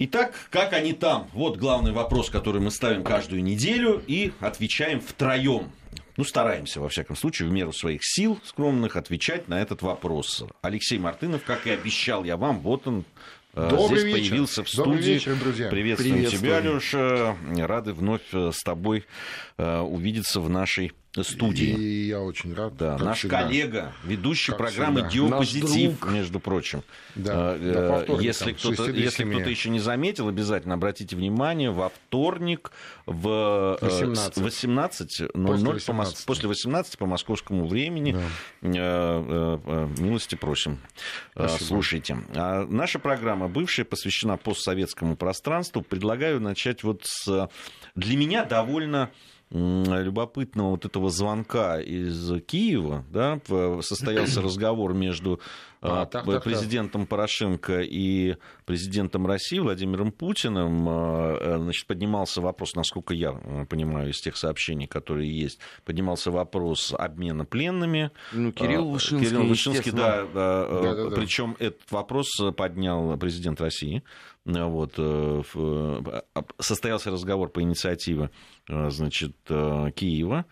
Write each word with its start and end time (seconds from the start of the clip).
Итак, 0.00 0.34
как 0.50 0.72
они 0.72 0.92
там? 0.92 1.28
Вот 1.32 1.56
главный 1.56 1.92
вопрос, 1.92 2.28
который 2.28 2.60
мы 2.60 2.72
ставим 2.72 3.04
каждую 3.04 3.44
неделю 3.44 4.02
и 4.06 4.32
отвечаем 4.40 5.00
втроем. 5.00 5.70
Ну, 6.16 6.24
стараемся, 6.24 6.80
во 6.80 6.88
всяком 6.88 7.16
случае, 7.16 7.48
в 7.48 7.52
меру 7.52 7.72
своих 7.72 8.00
сил 8.02 8.40
скромных 8.44 8.96
отвечать 8.96 9.48
на 9.48 9.60
этот 9.60 9.82
вопрос. 9.82 10.44
Алексей 10.62 10.98
Мартынов, 10.98 11.44
как 11.44 11.66
и 11.66 11.70
обещал 11.70 12.24
я 12.24 12.36
вам, 12.36 12.60
вот 12.60 12.86
он 12.86 13.04
э, 13.54 13.68
Добрый 13.70 14.00
здесь 14.00 14.14
вечер. 14.14 14.30
появился 14.30 14.64
в 14.64 14.68
студии. 14.68 14.84
Добрый 14.84 15.02
вечер, 15.02 15.36
друзья. 15.36 15.68
Приветствуем, 15.70 16.14
Приветствуем. 16.14 16.42
тебя, 16.42 16.60
Леша. 16.60 17.36
Рады 17.66 17.92
вновь 17.92 18.22
э, 18.32 18.50
с 18.52 18.62
тобой 18.62 19.04
э, 19.58 19.78
увидеться 19.78 20.40
в 20.40 20.50
нашей 20.50 20.92
студии. 21.22 21.68
И 21.68 22.06
я 22.08 22.20
очень 22.20 22.54
рад. 22.54 22.76
Да, 22.76 22.98
наш 22.98 23.18
всегда. 23.20 23.42
коллега, 23.42 23.92
ведущий 24.04 24.50
Как 24.52 24.58
программы 24.58 25.08
всегда. 25.08 25.28
Диопозитив, 25.28 26.04
между 26.10 26.40
прочим. 26.40 26.82
Да, 27.14 27.54
Э, 27.56 27.72
да, 27.72 27.88
по 27.90 27.98
вторникам 28.00 28.20
если 28.24 28.52
с 28.52 28.56
кто-то, 28.56 28.76
6 28.76 28.92
до 28.92 28.98
если 28.98 29.16
7. 29.22 29.30
кто-то 29.32 29.50
еще 29.50 29.70
не 29.70 29.78
заметил, 29.80 30.28
обязательно 30.28 30.74
обратите 30.74 31.14
внимание, 31.14 31.70
во 31.70 31.90
вторник 31.90 32.72
в 33.06 33.78
э, 33.80 33.84
18. 33.84 34.34
с- 34.34 34.38
18.00 34.40 35.28
После 35.46 35.72
18. 35.72 36.26
после 36.26 36.48
18 36.48 36.98
по 36.98 37.06
московскому 37.06 37.66
времени. 37.68 38.16
Э, 38.62 38.68
э, 38.72 39.58
э, 39.64 39.88
Милости 40.00 40.34
просим. 40.34 40.80
Спасибо. 41.32 41.64
Слушайте. 41.64 42.18
А 42.34 42.64
Наша 42.66 42.98
программа, 42.98 43.48
бывшая, 43.48 43.84
посвящена 43.84 44.36
постсоветскому 44.36 45.16
пространству. 45.16 45.82
Предлагаю 45.82 46.40
начать 46.40 46.82
вот 46.82 47.02
с, 47.04 47.48
для 47.94 48.16
меня, 48.16 48.44
довольно 48.44 49.10
любопытного 49.50 50.70
вот 50.70 50.84
этого 50.84 51.10
звонка 51.10 51.80
из 51.80 52.42
Киева, 52.42 53.04
да, 53.10 53.40
состоялся 53.82 54.42
разговор 54.42 54.94
между 54.94 55.40
А, 55.80 56.04
э, 56.04 56.06
так, 56.06 56.24
так. 56.24 56.42
президентом 56.42 57.06
Порошенко 57.06 57.82
и 57.82 58.36
президентом 58.64 59.26
России 59.26 59.58
Владимиром 59.58 60.12
Путиным. 60.12 60.88
Э, 60.88 61.38
э, 61.40 61.58
Значит, 61.58 61.86
поднимался 61.86 62.40
вопрос, 62.40 62.74
насколько 62.74 63.14
я 63.14 63.38
э, 63.44 63.66
понимаю 63.66 64.10
из 64.10 64.20
тех 64.20 64.36
сообщений, 64.36 64.86
которые 64.86 65.30
есть, 65.30 65.60
поднимался 65.84 66.30
вопрос 66.30 66.92
обмена 66.96 67.44
пленными. 67.44 68.10
Ну, 68.32 68.50
Кирилл 68.50 68.88
Э, 68.88 68.92
Вышинский, 68.92 69.28
Кирилл 69.28 69.46
Вышинский, 69.46 69.92
да, 69.92 70.20
естественно. 70.20 70.34
Да-да-да. 70.34 71.16
причем 71.16 71.56
этот 71.58 71.90
вопрос 71.90 72.28
поднял 72.56 73.16
президент 73.18 73.60
России. 73.60 74.02
Э, 74.46 74.64
Вот, 74.64 74.94
э, 74.98 75.42
э, 75.54 76.42
состоялся 76.58 77.10
разговор 77.10 77.48
по 77.48 77.62
инициативе 77.62 78.30
значит, 78.66 79.36
Киева. 79.46 80.44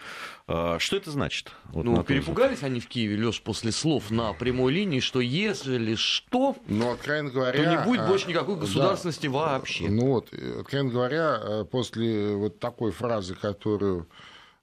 Э, 0.48 0.76
Что 0.78 0.96
это 0.96 1.10
значит? 1.10 1.52
Вот 1.66 1.84
Ну, 1.84 1.92
взгляд? 1.92 2.06
перепугались 2.06 2.62
они 2.62 2.80
в 2.80 2.88
Киеве, 2.88 3.22
Леш, 3.22 3.42
после 3.42 3.72
слов 3.72 4.10
на 4.10 4.32
прямой 4.32 4.72
линии, 4.72 5.00
что 5.00 5.20
если 5.20 5.94
что, 5.94 6.56
Но, 6.68 6.92
откровенно 6.92 7.30
то 7.30 7.34
говоря... 7.36 7.70
не 7.70 7.84
будет 7.84 8.00
а, 8.00 8.06
больше 8.06 8.28
никакой 8.28 8.54
да. 8.54 8.62
государственности 8.62 9.26
вообще. 9.26 9.88
Ну 9.88 10.06
вот, 10.06 10.32
откровенно 10.32 10.90
говоря, 10.90 11.64
после 11.70 12.34
вот 12.34 12.58
такой 12.58 12.92
фразы, 12.92 13.34
которую, 13.34 14.08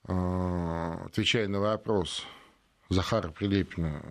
отвечая 0.04 1.48
на 1.48 1.60
вопрос 1.60 2.24
Захара 2.90 3.30
Прилепина, 3.30 4.04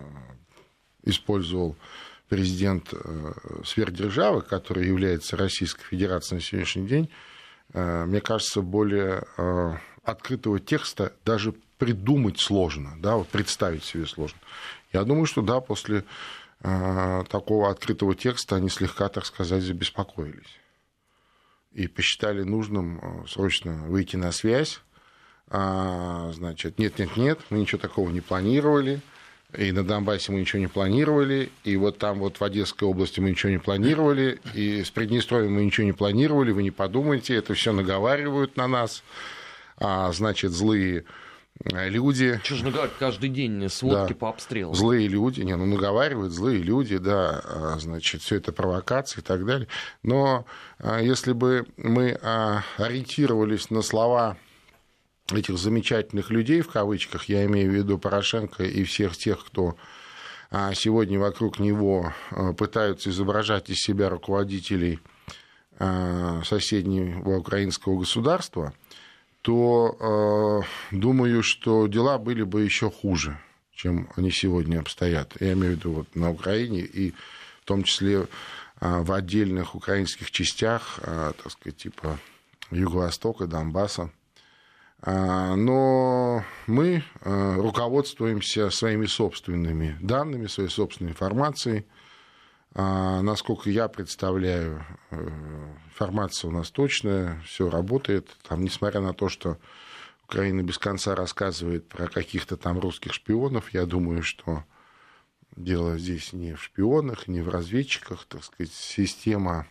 использовал 1.03 1.75
президент 2.29 2.93
э, 2.93 3.33
сверхдержавы, 3.65 4.41
который 4.43 4.87
является 4.87 5.35
Российской 5.35 5.83
Федерацией 5.83 6.35
на 6.35 6.41
сегодняшний 6.41 6.87
день, 6.87 7.09
э, 7.73 8.05
мне 8.05 8.21
кажется, 8.21 8.61
более 8.61 9.23
э, 9.37 9.73
открытого 10.03 10.59
текста 10.59 11.13
даже 11.25 11.53
придумать 11.77 12.39
сложно, 12.39 12.95
да, 12.99 13.15
вот 13.15 13.27
представить 13.29 13.83
себе 13.83 14.05
сложно. 14.05 14.39
Я 14.93 15.03
думаю, 15.03 15.25
что 15.25 15.41
да, 15.41 15.59
после 15.59 16.03
такого 16.61 17.71
открытого 17.71 18.15
текста 18.15 18.57
они 18.57 18.67
слегка, 18.67 19.07
так 19.07 19.25
сказать, 19.25 19.63
забеспокоились 19.63 20.59
и 21.71 21.87
посчитали 21.87 22.43
нужным 22.43 23.25
срочно 23.29 23.85
выйти 23.87 24.17
на 24.17 24.33
связь. 24.33 24.81
А, 25.47 26.33
значит, 26.33 26.77
нет, 26.77 26.99
нет, 26.99 27.15
нет, 27.15 27.39
мы 27.49 27.59
ничего 27.59 27.79
такого 27.79 28.09
не 28.09 28.19
планировали. 28.19 28.99
И 29.57 29.71
на 29.71 29.83
Донбассе 29.83 30.31
мы 30.31 30.41
ничего 30.41 30.59
не 30.59 30.67
планировали, 30.67 31.49
и 31.63 31.75
вот 31.75 31.97
там 31.97 32.19
вот 32.19 32.39
в 32.39 32.43
Одесской 32.43 32.87
области 32.87 33.19
мы 33.19 33.31
ничего 33.31 33.51
не 33.51 33.57
планировали, 33.57 34.39
и 34.53 34.83
с 34.83 34.91
Приднестровьем 34.91 35.53
мы 35.53 35.65
ничего 35.65 35.85
не 35.87 35.93
планировали, 35.93 36.51
вы 36.51 36.61
не 36.61 36.69
подумайте, 36.69 37.33
это 37.35 37.55
все 37.55 37.71
наговаривают 37.71 38.57
на 38.57 38.67
нас, 38.67 39.03
а, 39.77 40.11
значит, 40.11 40.51
злые 40.51 41.05
э, 41.63 41.89
люди, 41.89 42.39
Что 42.43 42.55
же 42.57 42.65
наговаривать 42.65 42.97
каждый 42.99 43.29
день 43.29 43.67
сводки 43.69 44.13
Да. 44.13 44.19
по 44.19 44.29
обстрелу? 44.29 44.75
Злые 44.75 45.07
люди, 45.07 45.41
не, 45.41 45.55
ну 45.55 45.65
наговаривают 45.65 46.31
злые 46.31 46.61
люди, 46.61 46.99
да, 46.99 47.41
а, 47.43 47.75
значит, 47.79 48.21
все 48.21 48.35
это 48.35 48.51
провокации 48.51 49.21
и 49.21 49.23
так 49.23 49.43
далее. 49.47 49.67
Но 50.03 50.45
а, 50.77 51.01
если 51.01 51.33
бы 51.33 51.65
мы 51.75 52.19
а, 52.21 52.61
ориентировались 52.77 53.71
на 53.71 53.81
слова 53.81 54.37
этих 55.31 55.57
замечательных 55.57 56.29
людей, 56.29 56.61
в 56.61 56.69
кавычках, 56.69 57.25
я 57.25 57.45
имею 57.45 57.71
в 57.71 57.75
виду 57.75 57.97
Порошенко 57.97 58.63
и 58.63 58.83
всех 58.83 59.17
тех, 59.17 59.43
кто 59.45 59.75
а, 60.51 60.73
сегодня 60.73 61.19
вокруг 61.19 61.59
него 61.59 62.13
а, 62.31 62.53
пытаются 62.53 63.09
изображать 63.09 63.69
из 63.69 63.77
себя 63.77 64.09
руководителей 64.09 64.99
а, 65.77 66.41
соседнего 66.43 67.37
украинского 67.37 67.99
государства, 67.99 68.73
то 69.41 70.63
э, 70.91 70.95
думаю, 70.95 71.43
что 71.43 71.87
дела 71.87 72.17
были 72.17 72.43
бы 72.43 72.61
еще 72.61 72.91
хуже, 72.91 73.39
чем 73.73 74.09
они 74.17 74.31
сегодня 74.31 74.79
обстоят. 74.79 75.33
Я 75.39 75.53
имею 75.53 75.75
в 75.75 75.77
виду 75.77 75.91
вот 75.93 76.15
на 76.15 76.29
Украине 76.29 76.81
и 76.81 77.11
в 77.61 77.65
том 77.65 77.83
числе 77.83 78.27
а, 78.79 79.01
в 79.01 79.11
отдельных 79.11 79.75
украинских 79.75 80.31
частях, 80.31 80.99
а, 81.03 81.33
так 81.33 81.51
сказать, 81.51 81.77
типа 81.77 82.19
Юго-Востока, 82.71 83.47
Донбасса. 83.47 84.11
А, 85.01 85.55
Но 85.55 86.43
мы 86.67 87.03
а, 87.21 87.55
руководствуемся 87.55 88.69
своими 88.69 89.05
собственными 89.05 89.97
данными, 90.01 90.47
своей 90.47 90.69
собственной 90.69 91.11
информацией. 91.11 91.85
А, 92.75 93.21
Насколько 93.21 93.69
я 93.69 93.87
представляю, 93.87 94.85
э, 95.11 95.29
информация 95.87 96.49
у 96.49 96.51
нас 96.51 96.69
точная, 96.69 97.41
все 97.45 97.69
работает. 97.69 98.27
Там, 98.47 98.63
несмотря 98.63 98.99
на 98.99 99.13
то, 99.13 99.29
что 99.29 99.57
Украина 100.25 100.61
без 100.61 100.77
конца 100.77 101.15
рассказывает 101.15 101.87
про 101.87 102.07
каких-то 102.07 102.57
там 102.57 102.79
русских 102.79 103.13
шпионов, 103.13 103.73
я 103.73 103.85
думаю, 103.85 104.21
что 104.21 104.63
дело 105.55 105.97
здесь 105.97 106.33
не 106.33 106.53
в 106.53 106.63
шпионах, 106.63 107.27
не 107.27 107.41
в 107.41 107.49
разведчиках, 107.49 108.25
так 108.25 108.43
сказать, 108.43 108.71
система 108.73 109.65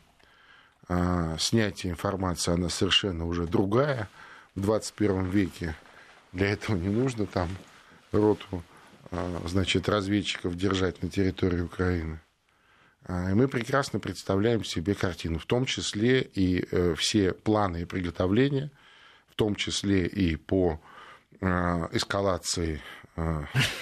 снятия 1.38 1.90
информации, 1.90 2.52
она 2.52 2.70
совершенно 2.70 3.26
уже 3.26 3.46
другая 3.46 4.08
в 4.58 4.60
21 4.60 5.30
веке. 5.30 5.76
Для 6.32 6.50
этого 6.50 6.76
не 6.76 6.88
нужно 6.88 7.26
там 7.26 7.48
роту, 8.12 8.62
а, 9.10 9.42
значит, 9.46 9.88
разведчиков 9.88 10.56
держать 10.56 11.02
на 11.02 11.08
территории 11.08 11.60
Украины. 11.60 12.20
А, 13.04 13.30
И 13.30 13.34
мы 13.34 13.48
прекрасно 13.48 14.00
представляем 14.00 14.64
себе 14.64 14.94
картину, 14.94 15.38
в 15.38 15.46
том 15.46 15.64
числе 15.64 16.20
и 16.22 16.66
э, 16.70 16.94
все 16.96 17.32
планы 17.32 17.82
и 17.82 17.84
приготовления, 17.84 18.70
в 19.30 19.34
том 19.36 19.54
числе 19.54 20.06
и 20.06 20.36
по 20.36 20.80
э, 21.40 21.46
эскалации 21.92 22.80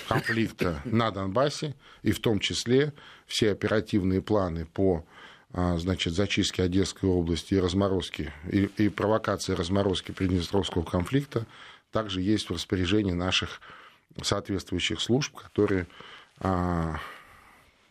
конфликта 0.08 0.81
на 0.87 1.10
Донбассе, 1.10 1.75
и 2.03 2.12
в 2.12 2.20
том 2.20 2.38
числе 2.38 2.94
все 3.26 3.53
оперативные 3.53 4.22
планы 4.22 4.64
по 4.64 5.04
а, 5.04 5.16
значит, 5.52 6.12
зачистке 6.12 6.62
Одесской 6.62 7.08
области 7.08 7.54
и 7.54 7.60
разморозки, 7.60 8.32
и, 8.50 8.68
и 8.76 8.88
провокации 8.88 9.52
разморозки 9.52 10.12
Приднестровского 10.12 10.82
конфликта 10.82 11.46
также 11.90 12.20
есть 12.20 12.50
в 12.50 12.52
распоряжении 12.52 13.12
наших 13.12 13.60
соответствующих 14.22 15.00
служб, 15.00 15.34
которые 15.36 15.86
а, 16.40 16.96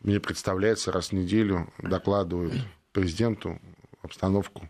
мне 0.05 0.19
представляется, 0.19 0.91
раз 0.91 1.07
в 1.09 1.13
неделю 1.13 1.73
докладывают 1.79 2.53
президенту 2.91 3.59
обстановку 4.03 4.69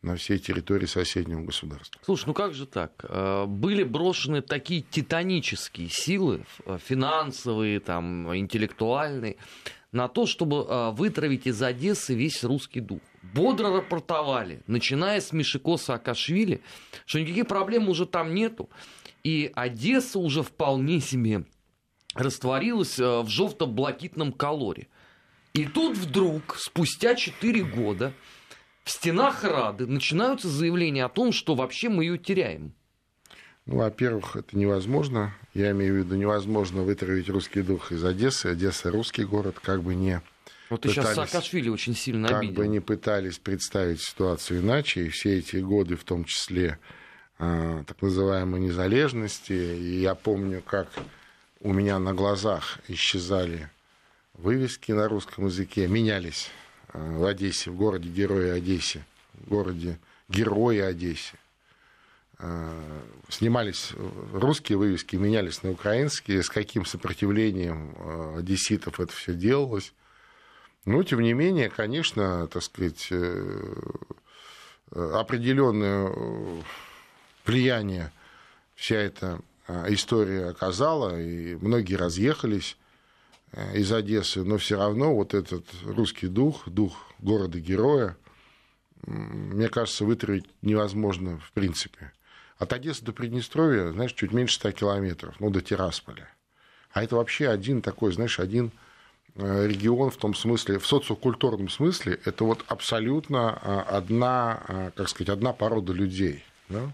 на 0.00 0.14
всей 0.14 0.38
территории 0.38 0.86
соседнего 0.86 1.42
государства. 1.42 2.00
Слушай, 2.04 2.26
ну 2.28 2.34
как 2.34 2.54
же 2.54 2.66
так? 2.66 2.92
Э, 3.02 3.46
Были 3.46 3.82
брошены 3.82 4.42
такие 4.42 4.82
титанические 4.82 5.88
силы, 5.90 6.44
финансовые, 6.86 7.80
там, 7.80 8.34
интеллектуальные, 8.34 9.36
на 9.92 10.08
то, 10.08 10.26
чтобы 10.26 10.66
э, 10.68 10.90
вытравить 10.90 11.46
из 11.46 11.62
Одессы 11.62 12.14
весь 12.14 12.44
русский 12.44 12.80
дух. 12.80 13.00
Бодро 13.22 13.70
рапортовали, 13.70 14.62
начиная 14.66 15.20
с 15.20 15.32
Мишико 15.32 15.76
Саакашвили, 15.76 16.62
что 17.06 17.20
никаких 17.20 17.46
проблем 17.46 17.88
уже 17.88 18.06
там 18.06 18.34
нету. 18.34 18.70
И 19.24 19.50
Одесса 19.54 20.18
уже 20.18 20.42
вполне 20.42 21.00
себе 21.00 21.44
растворилась 22.14 22.98
э, 22.98 23.20
в 23.20 23.28
желто-блакитном 23.28 24.32
колоре. 24.32 24.88
И 25.52 25.64
тут 25.64 25.96
вдруг, 25.96 26.56
спустя 26.58 27.14
4 27.14 27.64
года, 27.64 28.12
в 28.84 28.90
стенах 28.90 29.44
Рады 29.44 29.86
начинаются 29.86 30.48
заявления 30.48 31.04
о 31.04 31.08
том, 31.08 31.32
что 31.32 31.54
вообще 31.54 31.88
мы 31.88 32.04
ее 32.04 32.18
теряем. 32.18 32.74
Ну, 33.66 33.76
во-первых, 33.76 34.36
это 34.36 34.56
невозможно. 34.56 35.34
Я 35.54 35.70
имею 35.72 35.94
в 35.94 35.96
виду, 35.98 36.16
невозможно 36.16 36.82
вытравить 36.82 37.28
русский 37.28 37.62
дух 37.62 37.92
из 37.92 38.04
Одессы. 38.04 38.46
Одесса 38.46 38.90
русский 38.90 39.24
город, 39.24 39.58
как 39.62 39.82
бы 39.82 39.94
не 39.94 40.20
Вот 40.70 40.82
ты 40.82 40.88
сейчас 40.88 41.14
Саакашвили 41.14 41.68
очень 41.68 41.94
сильно 41.94 42.28
как 42.28 42.38
обидел. 42.38 42.56
бы 42.56 42.68
не 42.68 42.80
пытались 42.80 43.38
представить 43.38 44.00
ситуацию 44.00 44.60
иначе, 44.60 45.06
и 45.06 45.08
все 45.08 45.38
эти 45.38 45.56
годы, 45.56 45.96
в 45.96 46.04
том 46.04 46.24
числе 46.24 46.78
э, 47.38 47.84
так 47.86 48.00
называемой 48.02 48.60
незалежности, 48.60 49.52
и 49.52 50.00
я 50.00 50.14
помню, 50.14 50.62
как 50.62 50.88
у 51.60 51.72
меня 51.72 51.98
на 51.98 52.14
глазах 52.14 52.78
исчезали 52.88 53.68
вывески 54.34 54.92
на 54.92 55.08
русском 55.08 55.46
языке, 55.46 55.86
менялись 55.86 56.50
э, 56.92 57.16
в 57.16 57.24
Одессе, 57.24 57.70
в 57.70 57.76
городе 57.76 58.08
Героя 58.08 58.54
Одессе, 58.54 59.04
в 59.34 59.48
городе 59.48 59.98
Героя 60.28 60.86
Одессе. 60.86 61.34
Э, 62.42 63.02
снимались 63.28 63.92
русские 64.32 64.78
вывески, 64.78 65.16
менялись 65.16 65.62
на 65.62 65.70
украинские, 65.70 66.42
с 66.42 66.48
каким 66.48 66.86
сопротивлением 66.86 67.94
э, 67.96 68.38
одесситов 68.38 68.98
это 68.98 69.12
все 69.12 69.34
делалось. 69.34 69.92
Но, 70.86 71.02
тем 71.02 71.20
не 71.20 71.34
менее, 71.34 71.68
конечно, 71.68 72.48
так 72.48 72.62
сказать, 72.62 73.08
э, 73.10 73.74
определенное 74.90 76.10
влияние 77.44 78.10
вся 78.74 78.96
эта 78.96 79.40
история 79.88 80.46
оказала, 80.46 81.20
и 81.20 81.54
многие 81.56 81.94
разъехались 81.94 82.76
из 83.74 83.92
Одессы, 83.92 84.42
но 84.42 84.56
все 84.56 84.78
равно 84.78 85.14
вот 85.14 85.34
этот 85.34 85.66
русский 85.84 86.26
дух, 86.26 86.66
дух 86.66 86.96
города-героя, 87.18 88.16
мне 89.06 89.68
кажется, 89.68 90.04
вытравить 90.04 90.46
невозможно 90.62 91.38
в 91.38 91.52
принципе. 91.52 92.12
От 92.60 92.74
Одессы 92.74 93.02
до 93.02 93.12
Приднестровья, 93.12 93.90
знаешь, 93.90 94.12
чуть 94.12 94.32
меньше 94.32 94.56
100 94.56 94.72
километров, 94.72 95.34
ну, 95.40 95.48
до 95.48 95.62
Тирасполя. 95.62 96.28
А 96.92 97.02
это 97.02 97.16
вообще 97.16 97.48
один 97.48 97.80
такой, 97.80 98.12
знаешь, 98.12 98.38
один 98.38 98.70
э, 99.34 99.66
регион 99.66 100.10
в 100.10 100.18
том 100.18 100.34
смысле, 100.34 100.78
в 100.78 100.86
социокультурном 100.86 101.70
смысле, 101.70 102.20
это 102.26 102.44
вот 102.44 102.62
абсолютно 102.68 103.58
э, 103.62 103.80
одна, 103.96 104.62
э, 104.68 104.90
как 104.94 105.08
сказать, 105.08 105.30
одна 105.30 105.54
порода 105.54 105.94
людей. 105.94 106.44
Да? 106.68 106.92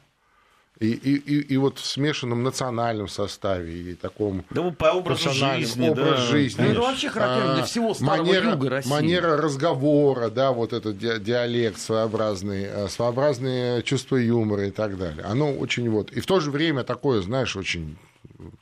И, 0.78 0.90
и, 0.90 1.17
и, 1.17 1.55
и 1.55 1.56
вот 1.56 1.78
в 1.78 1.87
смешанном 1.87 2.43
национальном 2.43 3.08
составе 3.08 3.93
и 3.93 3.94
таком 3.94 4.44
да, 4.50 4.70
по 4.73 4.93
образу 4.93 5.31
жизни, 5.31 5.88
образ 5.88 6.20
да. 6.20 6.26
жизни. 6.26 6.62
Ну, 6.62 6.70
это 6.70 6.81
вообще 6.82 7.08
характерно 7.08 7.55
для 7.55 7.64
всего 7.64 7.94
старого 7.94 8.26
манера, 8.26 8.50
юга 8.50 8.70
России. 8.70 8.90
Манера 8.90 9.37
разговора, 9.38 10.28
да, 10.28 10.52
вот 10.52 10.75
этот 10.75 10.99
диалект 10.99 11.78
своеобразный, 11.78 12.64
э, 12.64 12.88
своеобразные 12.88 13.82
чувства 13.84 14.17
юмора 14.17 14.67
и 14.67 14.70
так 14.70 14.99
далее. 14.99 15.25
Оно 15.25 15.50
очень 15.50 15.88
вот... 15.88 16.12
И 16.12 16.20
в 16.20 16.26
то 16.26 16.40
же 16.40 16.50
время 16.50 16.84
такое, 16.84 17.22
знаешь, 17.22 17.56
очень 17.56 17.96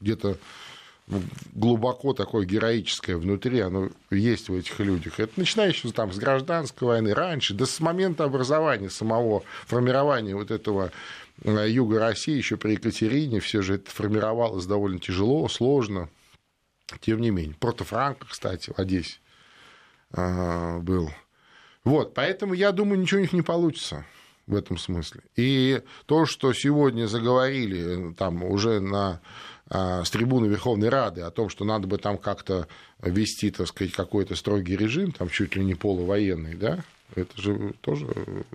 где-то 0.01 0.37
глубоко 1.53 2.15
такое 2.15 2.47
героическое 2.47 3.17
внутри, 3.17 3.61
оно 3.61 3.91
есть 4.11 4.49
в 4.49 4.55
этих 4.55 4.81
людях. 4.81 5.21
Это 5.21 5.33
начиная 5.37 5.69
еще 5.69 5.91
там 5.91 6.13
с 6.13 6.19
гражданской 6.19 6.89
войны, 6.89 7.13
раньше, 7.13 7.55
да 7.55 7.67
с 7.67 7.81
момента 7.81 8.25
образования 8.25 8.89
самого, 8.89 9.43
формирования 9.67 10.35
вот 10.35 10.51
этого 10.51 10.93
Э, 11.43 11.69
юга 11.69 11.99
России 11.99 12.37
еще 12.37 12.57
при 12.57 12.73
Екатерине 12.73 13.41
все 13.41 13.63
же 13.63 13.77
это 13.77 13.91
формировалось 13.91 14.67
довольно 14.67 14.99
тяжело, 14.99 15.49
сложно. 15.49 16.09
Тем 17.01 17.21
не 17.21 17.31
менее. 17.31 17.57
Порто-Франко, 17.59 18.27
кстати, 18.29 18.71
в 18.71 18.79
Одессе 18.79 19.19
э, 20.13 20.79
был. 20.81 21.11
Вот, 21.83 22.15
поэтому 22.15 22.55
я 22.55 22.73
думаю, 22.73 23.01
ничего 23.01 23.19
у 23.19 23.23
них 23.23 23.33
не 23.33 23.43
получится 23.43 24.07
в 24.47 24.55
этом 24.55 24.79
смысле. 24.79 25.23
И 25.37 25.83
то, 26.07 26.27
что 26.27 26.53
сегодня 26.53 27.07
заговорили 27.07 28.13
там 28.15 28.45
уже 28.45 28.81
на 28.81 29.21
э, 29.23 29.54
с 29.71 30.11
трибуны 30.11 30.47
Верховной 30.47 30.89
Рады 30.89 31.23
о 31.23 31.31
том, 31.31 31.49
что 31.49 31.65
надо 31.65 31.87
бы 31.87 31.99
там 31.99 32.19
как-то 32.19 32.69
ввести, 33.01 33.51
так 33.51 33.67
сказать, 33.67 33.93
какой-то 33.93 34.37
строгий 34.37 34.77
режим, 34.77 35.13
там 35.13 35.29
чуть 35.31 35.57
ли 35.57 35.65
не 35.65 35.75
полувоенный, 35.75 36.55
да, 36.55 36.85
это 37.15 37.41
же 37.41 37.75
тоже, 37.81 38.07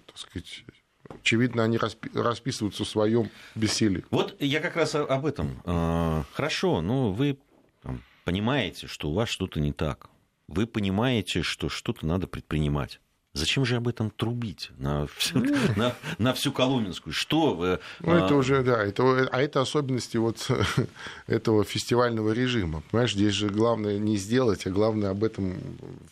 так 0.05 0.17
сказать, 0.17 0.63
очевидно, 1.07 1.63
они 1.63 1.79
расписываются 2.13 2.83
в 2.83 2.87
своем 2.87 3.29
бессилии. 3.55 4.05
Вот 4.11 4.35
я 4.39 4.59
как 4.59 4.75
раз 4.75 4.95
об 4.95 5.25
этом. 5.25 5.61
А, 5.65 6.23
хорошо, 6.33 6.81
ну 6.81 7.11
вы 7.11 7.39
понимаете, 8.25 8.87
что 8.87 9.09
у 9.09 9.13
вас 9.13 9.29
что-то 9.29 9.59
не 9.59 9.73
так. 9.73 10.09
Вы 10.47 10.67
понимаете, 10.67 11.41
что 11.41 11.69
что-то 11.69 12.05
надо 12.05 12.27
предпринимать. 12.27 12.99
Зачем 13.33 13.63
же 13.63 13.75
об 13.75 13.87
этом 13.87 14.09
трубить 14.09 14.71
на 14.79 15.05
всю, 15.07 15.39
ну. 15.39 15.55
на, 15.75 15.95
на 16.17 16.33
всю 16.33 16.51
Коломенскую? 16.51 17.13
Что 17.13 17.53
вы... 17.53 17.79
Ну, 17.99 18.13
это 18.13 18.33
а... 18.33 18.37
уже, 18.37 18.63
да, 18.63 18.83
это, 18.83 19.27
а 19.31 19.41
это 19.41 19.61
особенности 19.61 20.17
вот 20.17 20.49
этого 21.27 21.63
фестивального 21.63 22.31
режима. 22.31 22.81
Понимаешь, 22.89 23.13
здесь 23.13 23.33
же 23.33 23.49
главное 23.49 23.99
не 23.99 24.17
сделать, 24.17 24.65
а 24.65 24.71
главное 24.71 25.11
об 25.11 25.23
этом 25.23 25.59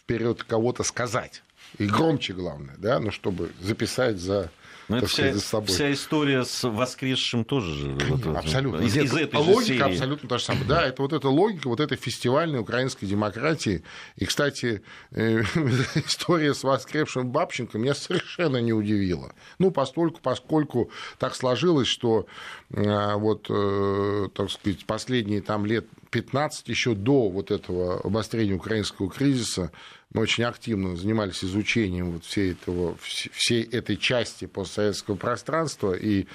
вперед 0.04 0.44
кого-то 0.44 0.84
сказать. 0.84 1.42
И 1.80 1.86
громче 1.86 2.34
главное, 2.34 2.76
да, 2.78 3.00
ну, 3.00 3.12
чтобы 3.12 3.52
записать 3.62 4.18
за 4.20 4.52
но 4.88 4.96
ну, 4.96 4.98
это 5.00 5.08
вся, 5.08 5.34
за 5.34 5.42
собой. 5.42 5.68
вся 5.68 5.92
история 5.92 6.46
с 6.46 6.68
воскресшим 6.68 7.44
тоже 7.44 7.74
же. 7.74 7.98
Вот, 8.08 8.38
абсолютно. 8.38 8.86
Из, 8.86 8.96
из 8.96 9.14
этой 9.14 9.36
логика 9.36 9.66
серии. 9.66 9.82
абсолютно 9.82 10.30
та 10.30 10.38
же 10.38 10.44
самая. 10.46 10.64
Да, 10.64 10.88
это 10.88 11.02
вот 11.02 11.12
эта 11.12 11.28
логика, 11.28 11.68
вот 11.68 11.82
этой 11.82 11.98
фестивальной 11.98 12.60
украинской 12.60 13.06
демократии. 13.06 13.84
И, 14.16 14.26
кстати, 14.26 14.82
э, 15.12 15.42
история 15.96 16.54
с 16.54 16.64
воскресшим 16.64 17.30
Бабченко 17.30 17.78
меня 17.78 17.96
совершенно 17.96 18.58
не 18.58 18.72
удивила. 18.72 19.34
Ну, 19.60 19.72
постольку, 19.72 20.22
поскольку 20.22 20.90
так 21.18 21.36
сложилось, 21.36 21.88
что 21.88 22.26
э, 22.70 23.16
вот, 23.16 23.48
э, 23.50 24.30
так 24.34 24.50
сказать, 24.50 24.86
последние 24.86 25.42
там 25.42 25.66
лет 25.66 25.86
15 26.10 26.68
еще 26.70 26.96
до 26.96 27.30
вот 27.30 27.52
этого 27.52 28.00
обострения 28.02 28.54
украинского 28.54 29.10
кризиса 29.10 29.72
мы 30.14 30.22
очень 30.22 30.46
активно 30.46 30.96
занимались 30.96 31.44
изучением 31.44 32.12
вот 32.12 32.24
всей, 32.24 32.54
этого, 32.54 32.96
всей 33.00 33.64
этой 33.64 33.98
части 33.98 34.46
постсоветского 34.46 35.16
пространства, 35.16 35.94
и 35.94 36.28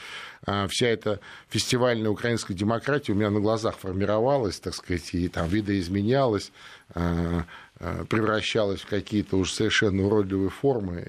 а, 0.44 0.66
вся 0.68 0.88
эта 0.88 1.20
фестивальная 1.48 2.10
украинская 2.10 2.56
демократия 2.56 3.12
у 3.12 3.14
меня 3.14 3.30
на 3.30 3.40
глазах 3.40 3.78
формировалась, 3.78 4.60
так 4.60 4.74
сказать, 4.74 5.14
и 5.14 5.28
там 5.28 5.48
видоизменялась, 5.48 6.52
а, 6.94 7.46
а, 7.80 8.04
превращалась 8.04 8.82
в 8.82 8.86
какие-то 8.86 9.38
уже 9.38 9.52
совершенно 9.54 10.04
уродливые 10.04 10.50
формы. 10.50 11.08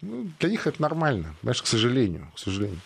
Ну, 0.00 0.28
для 0.40 0.48
них 0.48 0.66
это 0.66 0.82
нормально, 0.82 1.36
понимаешь, 1.40 1.62
к 1.62 1.66
сожалению, 1.66 2.32
к 2.34 2.38
сожалению. 2.38 2.80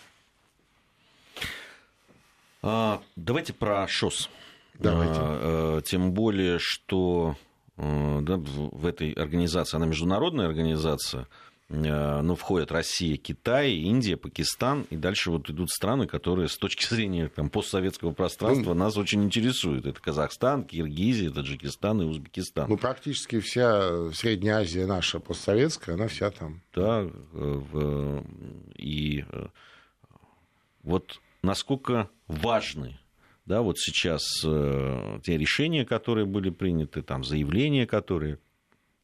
Давайте 3.15 3.53
про 3.53 3.87
ШОС. 3.87 4.29
Давайте. 4.79 5.81
Тем 5.87 6.11
более, 6.11 6.59
что 6.59 7.35
Э, 7.77 8.19
да, 8.21 8.37
в 8.37 8.85
этой 8.85 9.11
организации, 9.11 9.75
она 9.75 9.85
международная 9.85 10.47
организация, 10.47 11.27
э, 11.67 12.21
ну, 12.21 12.35
входят 12.35 12.71
Россия, 12.71 13.17
Китай, 13.17 13.73
Индия, 13.73 14.15
Пакистан, 14.15 14.85
и 14.89 14.95
дальше 14.95 15.29
вот 15.29 15.49
идут 15.49 15.69
страны, 15.71 16.07
которые 16.07 16.47
с 16.47 16.57
точки 16.57 16.85
зрения 16.85 17.27
там, 17.27 17.49
постсоветского 17.49 18.11
пространства 18.11 18.73
ну, 18.73 18.79
нас 18.79 18.95
очень 18.95 19.23
интересуют. 19.25 19.85
Это 19.85 19.99
Казахстан, 19.99 20.63
Киргизия, 20.63 21.31
Таджикистан 21.31 22.01
и 22.01 22.05
Узбекистан. 22.05 22.69
Ну, 22.69 22.77
практически 22.77 23.39
вся 23.39 24.11
Средняя 24.13 24.59
Азия 24.59 24.85
наша 24.85 25.19
постсоветская, 25.19 25.95
она 25.95 26.07
вся 26.07 26.31
там. 26.31 26.61
Да, 26.73 27.09
и 28.77 29.25
э, 29.29 29.47
вот 30.83 31.19
насколько 31.41 32.09
важны 32.27 32.97
да, 33.45 33.61
вот 33.61 33.77
сейчас 33.77 34.23
э, 34.43 35.19
те 35.23 35.37
решения, 35.37 35.85
которые 35.85 36.25
были 36.25 36.49
приняты, 36.49 37.01
там 37.01 37.23
заявления, 37.23 37.85
которые 37.85 38.39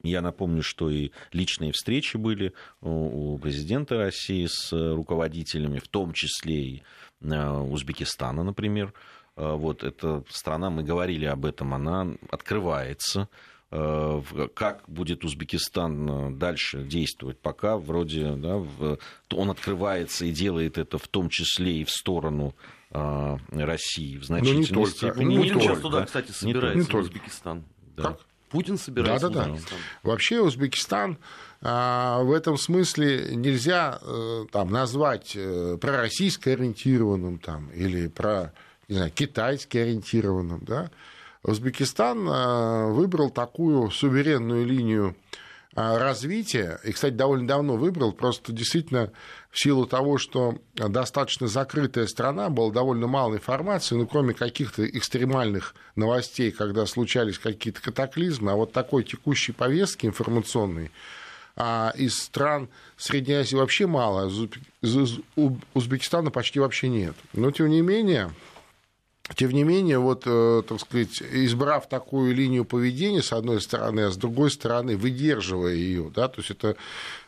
я 0.03 0.21
напомню, 0.21 0.63
что 0.63 0.89
и 0.89 1.11
личные 1.31 1.71
встречи 1.71 2.17
были 2.17 2.53
у 2.81 3.37
президента 3.37 3.97
России 3.97 4.47
с 4.49 4.71
руководителями, 4.71 5.79
в 5.79 5.87
том 5.87 6.13
числе 6.13 6.55
и 6.55 6.83
э, 7.21 7.59
Узбекистана, 7.59 8.43
например. 8.43 8.93
Э, 9.35 9.53
вот 9.53 9.83
эта 9.83 10.23
страна, 10.29 10.69
мы 10.69 10.83
говорили 10.83 11.25
об 11.25 11.45
этом, 11.45 11.73
она 11.73 12.07
открывается. 12.31 13.29
Э, 13.69 14.21
как 14.55 14.83
будет 14.87 15.23
Узбекистан 15.23 16.37
дальше 16.37 16.83
действовать? 16.83 17.39
Пока 17.39 17.77
вроде 17.77 18.31
да, 18.31 18.63
он 19.31 19.51
открывается 19.51 20.25
и 20.25 20.31
делает 20.31 20.79
это 20.79 20.97
в 20.97 21.07
том 21.07 21.29
числе 21.29 21.77
и 21.77 21.83
в 21.83 21.91
сторону 21.91 22.55
России 22.91 24.17
в 24.17 24.25
значительной 24.25 24.55
ну, 24.55 24.67
не 24.67 24.73
только, 24.73 24.91
степени. 24.91 25.37
Путин 25.37 25.61
сейчас 25.61 25.79
туда, 25.79 25.99
да? 25.99 26.05
кстати, 26.05 26.31
собирается, 26.31 26.77
не 26.77 26.83
в 26.83 26.95
Узбекистан. 26.95 27.63
Да. 27.95 28.03
Как? 28.03 28.19
Путин 28.51 28.77
собирается 28.77 29.29
да, 29.29 29.45
да, 29.45 29.51
да. 29.51 29.59
Вообще 30.03 30.41
Узбекистан 30.41 31.17
а, 31.61 32.21
в 32.21 32.31
этом 32.33 32.57
смысле 32.57 33.35
нельзя 33.35 33.99
а, 34.01 34.45
там, 34.51 34.71
назвать 34.71 35.35
а, 35.37 35.77
пророссийско 35.77 36.51
ориентированным 36.51 37.39
там, 37.39 37.69
или 37.69 38.07
про 38.07 38.53
не 38.89 38.95
знаю, 38.95 39.11
китайски 39.11 39.77
ориентированным. 39.77 40.59
Да? 40.65 40.91
Узбекистан 41.43 42.27
а, 42.29 42.87
выбрал 42.87 43.29
такую 43.29 43.89
суверенную 43.89 44.65
линию 44.65 45.15
развития, 45.73 46.81
и, 46.83 46.91
кстати, 46.91 47.13
довольно 47.13 47.47
давно 47.47 47.77
выбрал, 47.77 48.11
просто 48.11 48.51
действительно 48.51 49.13
в 49.51 49.59
силу 49.59 49.85
того, 49.85 50.17
что 50.17 50.55
достаточно 50.73 51.47
закрытая 51.47 52.07
страна, 52.07 52.49
было 52.49 52.71
довольно 52.71 53.07
мало 53.07 53.35
информации, 53.35 53.95
ну, 53.95 54.07
кроме 54.07 54.33
каких-то 54.33 54.87
экстремальных 54.87 55.75
новостей, 55.95 56.51
когда 56.51 56.85
случались 56.85 57.37
какие-то 57.37 57.81
катаклизмы, 57.81 58.51
а 58.51 58.55
вот 58.55 58.71
такой 58.71 59.03
текущей 59.03 59.51
повестки 59.51 60.05
информационной 60.05 60.91
а 61.57 61.93
из 61.95 62.17
стран 62.17 62.69
Средней 62.97 63.35
Азии 63.35 63.55
вообще 63.55 63.85
мало, 63.85 64.31
из 64.81 65.19
Узбекистана 65.73 66.31
почти 66.31 66.59
вообще 66.59 66.87
нет. 66.87 67.15
Но, 67.33 67.51
тем 67.51 67.69
не 67.69 67.81
менее, 67.81 68.31
тем 69.35 69.51
не 69.51 69.63
менее, 69.63 69.99
вот, 69.99 70.23
э, 70.25 70.63
так 70.67 70.79
сказать, 70.79 71.21
избрав 71.21 71.87
такую 71.87 72.33
линию 72.35 72.65
поведения, 72.65 73.21
с 73.21 73.33
одной 73.33 73.61
стороны, 73.61 74.01
а 74.01 74.09
с 74.11 74.17
другой 74.17 74.49
стороны, 74.51 74.97
выдерживая 74.97 75.73
ее, 75.73 76.11
да, 76.13 76.27
то 76.27 76.41
есть 76.41 76.51
это 76.51 76.75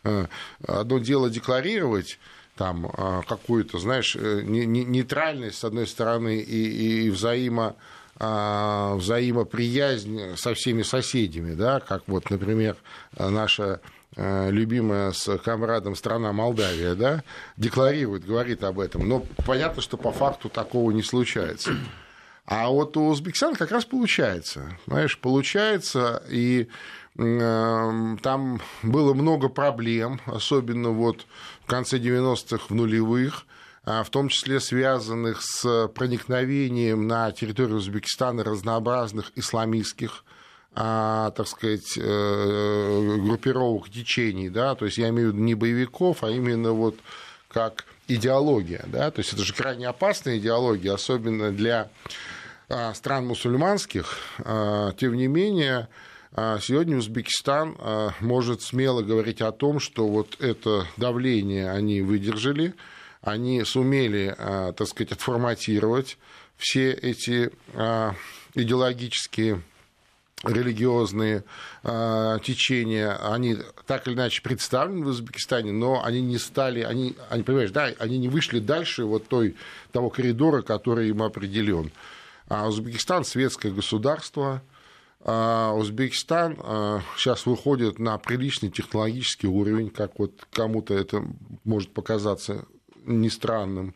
э, 0.03 0.25
одно 0.67 0.99
дело 0.99 1.29
декларировать, 1.29 2.19
там 2.55 2.85
э, 2.85 3.21
какую-то, 3.27 3.79
знаешь, 3.79 4.15
нейтральность, 4.15 5.59
с 5.59 5.63
одной 5.63 5.87
стороны, 5.87 6.39
и, 6.39 7.05
и 7.05 7.09
взаимо 7.09 7.75
взаимоприязнь 8.15 10.37
со 10.37 10.53
всеми 10.53 10.83
соседями, 10.83 11.55
да, 11.55 11.79
как 11.79 12.03
вот, 12.05 12.29
например, 12.29 12.77
наша 13.17 13.81
любимая 14.15 15.11
с 15.11 15.37
комрадом 15.39 15.95
страна 15.95 16.33
Молдавия, 16.33 16.95
да, 16.95 17.23
декларирует, 17.57 18.25
говорит 18.25 18.63
об 18.63 18.79
этом. 18.79 19.07
Но 19.07 19.25
понятно, 19.45 19.81
что 19.81 19.97
по 19.97 20.11
факту 20.11 20.49
такого 20.49 20.91
не 20.91 21.03
случается. 21.03 21.71
А 22.45 22.67
вот 22.67 22.97
у 22.97 23.07
Узбекистана 23.07 23.55
как 23.55 23.71
раз 23.71 23.85
получается. 23.85 24.77
Знаешь, 24.85 25.17
получается, 25.17 26.21
и 26.29 26.67
э, 27.17 28.15
там 28.21 28.61
было 28.81 29.13
много 29.13 29.47
проблем, 29.47 30.19
особенно 30.25 30.89
вот 30.89 31.25
в 31.63 31.67
конце 31.67 31.99
90-х, 31.99 32.65
в 32.67 32.75
нулевых, 32.75 33.45
а 33.85 34.03
в 34.03 34.09
том 34.09 34.27
числе 34.27 34.59
связанных 34.59 35.41
с 35.41 35.87
проникновением 35.89 37.07
на 37.07 37.31
территорию 37.31 37.77
Узбекистана 37.77 38.43
разнообразных 38.43 39.31
исламистских 39.35 40.25
а, 40.75 41.31
так 41.31 41.47
сказать, 41.47 41.97
э, 41.97 43.17
группировок, 43.23 43.89
течений, 43.89 44.49
да, 44.49 44.75
то 44.75 44.85
есть 44.85 44.97
я 44.97 45.09
имею 45.09 45.29
в 45.29 45.33
виду 45.33 45.43
не 45.43 45.55
боевиков, 45.55 46.23
а 46.23 46.31
именно 46.31 46.71
вот 46.71 46.95
как 47.47 47.85
идеология, 48.07 48.83
да, 48.87 49.11
то 49.11 49.19
есть 49.19 49.33
это 49.33 49.43
же 49.43 49.53
крайне 49.53 49.87
опасная 49.87 50.37
идеология, 50.37 50.93
особенно 50.93 51.51
для 51.51 51.89
а, 52.69 52.93
стран 52.93 53.27
мусульманских, 53.27 54.17
а, 54.39 54.93
тем 54.93 55.15
не 55.15 55.27
менее, 55.27 55.89
а, 56.31 56.59
сегодня 56.59 56.97
Узбекистан 56.97 57.77
может 58.19 58.63
смело 58.63 59.03
говорить 59.03 59.41
о 59.41 59.51
том, 59.51 59.79
что 59.79 60.07
вот 60.07 60.37
это 60.39 60.87
давление 60.97 61.69
они 61.69 62.01
выдержали, 62.01 62.73
они 63.21 63.63
сумели, 63.63 64.35
так 64.37 64.87
сказать, 64.87 65.13
отформатировать 65.13 66.17
все 66.57 66.91
эти 66.91 67.51
идеологические 68.53 69.61
религиозные 70.43 71.43
э, 71.83 72.37
течения, 72.43 73.15
они 73.31 73.57
так 73.87 74.07
или 74.07 74.13
иначе 74.13 74.41
представлены 74.41 75.05
в 75.05 75.09
Узбекистане, 75.09 75.71
но 75.71 76.03
они 76.03 76.21
не 76.21 76.37
стали, 76.37 76.81
они, 76.81 77.15
они, 77.29 77.43
понимаешь, 77.43 77.71
да, 77.71 77.89
они 77.99 78.17
не 78.17 78.27
вышли 78.27 78.59
дальше 78.59 79.05
вот 79.05 79.27
той, 79.27 79.55
того 79.91 80.09
коридора, 80.09 80.61
который 80.61 81.09
им 81.09 81.23
определен. 81.23 81.91
А 82.49 82.67
Узбекистан 82.67 83.23
светское 83.23 83.71
государство, 83.71 84.61
а 85.21 85.73
Узбекистан 85.73 86.57
а, 86.59 87.01
сейчас 87.15 87.45
выходит 87.45 87.97
на 87.97 88.17
приличный 88.17 88.69
технологический 88.69 89.47
уровень, 89.47 89.89
как 89.89 90.19
вот 90.19 90.45
кому-то 90.51 90.93
это 90.93 91.23
может 91.63 91.93
показаться 91.93 92.65
не 93.05 93.29
странным. 93.29 93.95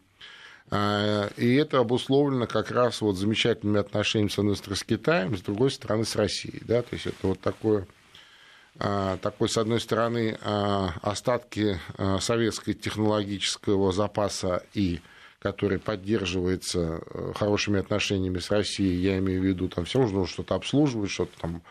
А, 0.70 1.30
и 1.38 1.56
это 1.56 1.80
обусловлено 1.80 2.46
как 2.46 2.72
раз 2.72 3.02
вот 3.02 3.16
замечательными 3.16 3.80
отношениями, 3.80 4.30
с 4.30 4.38
одной 4.38 4.58
стороны, 4.58 4.76
с 4.76 4.84
Китаем, 4.84 5.38
с 5.38 5.42
другой 5.42 5.72
стороны, 5.72 6.04
с 6.06 6.16
Россией. 6.16 6.62
Да? 6.66 6.82
То 6.82 6.90
есть 6.94 7.08
это 7.08 7.28
вот 7.28 7.40
такое, 7.40 7.88
а, 8.80 9.18
такой, 9.18 9.48
с 9.48 9.58
одной 9.58 9.80
стороны, 9.80 10.38
а, 10.42 10.94
остатки 11.02 11.80
советского 12.20 12.74
технологического 12.74 13.92
запаса 13.92 14.64
и 14.74 15.02
который 15.40 15.78
поддерживается 15.78 17.00
э, 17.06 17.32
хорошими 17.36 17.80
отношениями 17.80 18.40
с 18.40 18.50
Россией, 18.50 18.96
я 18.96 19.20
имею 19.20 19.40
в 19.40 19.46
виду, 19.46 19.70
там 19.70 19.86
все 19.86 20.00
нужно 20.00 20.26
что-то 20.26 20.56
обслуживать, 20.56 21.12
что-то 21.12 21.40
там, 21.40 21.62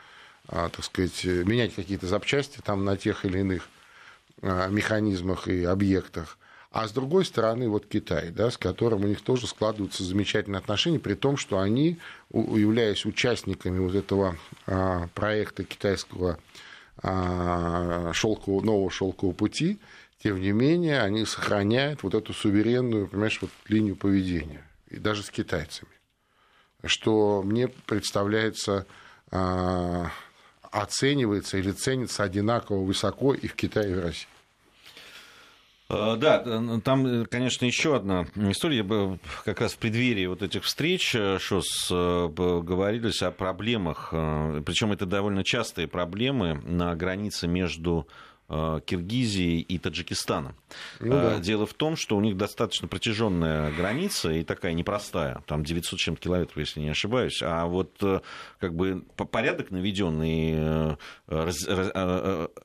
так 0.47 0.85
сказать, 0.85 1.25
менять 1.25 1.75
какие-то 1.75 2.07
запчасти 2.07 2.61
там 2.65 2.85
на 2.85 2.97
тех 2.97 3.25
или 3.25 3.41
иных 3.41 3.69
механизмах 4.41 5.49
и 5.49 5.65
объектах. 5.65 6.39
А 6.77 6.87
с 6.87 6.93
другой 6.93 7.25
стороны, 7.25 7.71
вот 7.71 7.87
Китай, 7.87 8.29
да, 8.29 8.51
с 8.51 8.59
которым 8.59 9.05
у 9.05 9.07
них 9.07 9.23
тоже 9.23 9.47
складываются 9.47 10.05
замечательные 10.05 10.59
отношения, 10.59 10.99
при 10.99 11.15
том, 11.15 11.39
что 11.39 11.59
они, 11.59 11.97
являясь 12.31 13.07
участниками 13.07 13.79
вот 13.79 13.95
этого 13.95 14.37
а, 14.67 15.09
проекта 15.15 15.65
китайского 15.65 16.39
а, 17.03 18.13
шелкового, 18.13 18.63
нового 18.63 18.91
шелкового 18.91 19.35
пути, 19.35 19.79
тем 20.23 20.39
не 20.39 20.53
менее, 20.53 21.01
они 21.01 21.25
сохраняют 21.25 22.03
вот 22.03 22.15
эту 22.15 22.35
суверенную, 22.35 23.09
понимаешь, 23.09 23.39
вот 23.41 23.51
линию 23.69 23.97
поведения, 23.97 24.63
и 24.89 24.99
даже 24.99 25.23
с 25.23 25.31
китайцами, 25.31 25.93
что 26.85 27.43
мне 27.43 27.69
представляется 27.69 28.87
а, 29.31 30.11
оценивается 30.71 31.57
или 31.57 31.71
ценится 31.71 32.23
одинаково 32.23 32.85
высоко 32.85 33.33
и 33.33 33.47
в 33.47 33.55
Китае, 33.55 33.93
и 33.93 33.95
в 33.95 34.01
России. 34.03 34.29
Э, 35.89 36.17
да, 36.19 36.39
там, 36.81 37.07
э, 37.07 37.25
конечно, 37.27 37.65
еще 37.65 37.97
одна 37.97 38.27
история. 38.35 39.19
Как 39.45 39.61
раз 39.61 39.75
в 39.75 39.79
преддверии 39.79 40.27
вот 40.27 40.43
этих 40.43 40.65
встреч 40.65 41.15
э, 41.15 41.39
ШОС 41.39 41.91
говорились 41.91 43.23
о 43.23 43.31
проблемах, 43.31 44.09
причем 44.11 44.93
это 44.93 45.07
довольно 45.07 45.45
частые 45.45 45.87
проблемы 45.87 46.55
на 46.65 46.95
границе 46.95 47.47
между 47.47 48.07
Э, 48.09 48.36
Киргизии 48.49 49.61
и 49.61 49.79
Таджикистана. 49.79 50.55
Ну, 51.01 51.11
да. 51.11 51.37
Э, 51.37 51.41
дело 51.41 51.67
в 51.67 51.75
том, 51.75 51.97
что 51.97 52.17
у 52.17 52.21
них 52.21 52.37
достаточно 52.37 52.87
протяженная 52.87 53.73
граница 53.73 54.31
и 54.31 54.45
такая 54.45 54.73
непростая, 54.73 55.43
там 55.47 55.65
900 55.65 55.99
чем 55.99 56.17
километров, 56.17 56.57
если 56.57 56.79
не 56.79 56.91
ошибаюсь, 56.91 57.41
а 57.43 57.67
вот 57.67 57.91
э, 58.03 58.21
как 58.61 58.75
бы 58.75 59.03
порядок 59.17 59.73
наведенный, 59.73 60.97
раз, 61.27 61.67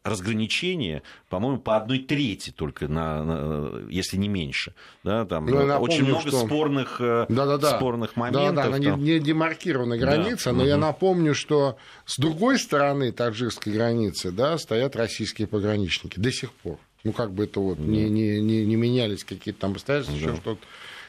разграничение, 0.03 1.01
по-моему, 1.29 1.59
по 1.59 1.77
одной 1.77 1.99
трети 1.99 2.51
только, 2.51 2.87
на, 2.87 3.23
на, 3.23 3.89
если 3.89 4.17
не 4.17 4.27
меньше. 4.27 4.75
Да, 5.03 5.25
там 5.25 5.47
ну, 5.47 5.65
напомню, 5.65 5.79
очень 5.79 6.05
много 6.05 6.27
что... 6.27 6.45
спорных, 6.45 6.97
да, 6.99 7.25
да, 7.27 7.57
да. 7.57 7.77
спорных 7.77 8.15
моментов. 8.15 8.55
Да, 8.55 8.61
да, 8.61 8.67
она 8.67 8.77
не, 8.77 8.91
не 8.91 9.19
демаркированная 9.19 9.97
граница, 9.97 10.51
да. 10.51 10.57
но 10.57 10.59
угу. 10.59 10.67
я 10.67 10.77
напомню, 10.77 11.33
что 11.33 11.77
с 12.05 12.19
другой 12.19 12.59
стороны 12.59 13.11
таджикской 13.11 13.73
границы 13.73 14.31
да, 14.31 14.59
стоят 14.59 14.95
российские 14.95 15.47
пограничники 15.47 15.70
пограничники 15.71 16.19
до 16.19 16.31
сих 16.31 16.51
пор. 16.51 16.77
Ну, 17.03 17.13
как 17.13 17.31
бы 17.31 17.45
это 17.45 17.59
вот 17.59 17.77
да. 17.77 17.83
не, 17.83 18.09
не, 18.09 18.41
не, 18.41 18.65
не 18.65 18.75
менялись 18.75 19.23
какие-то 19.23 19.61
там 19.61 19.71
обстоятельства, 19.71 20.15
да. 20.17 20.21
еще 20.21 20.35
что-то. 20.35 20.61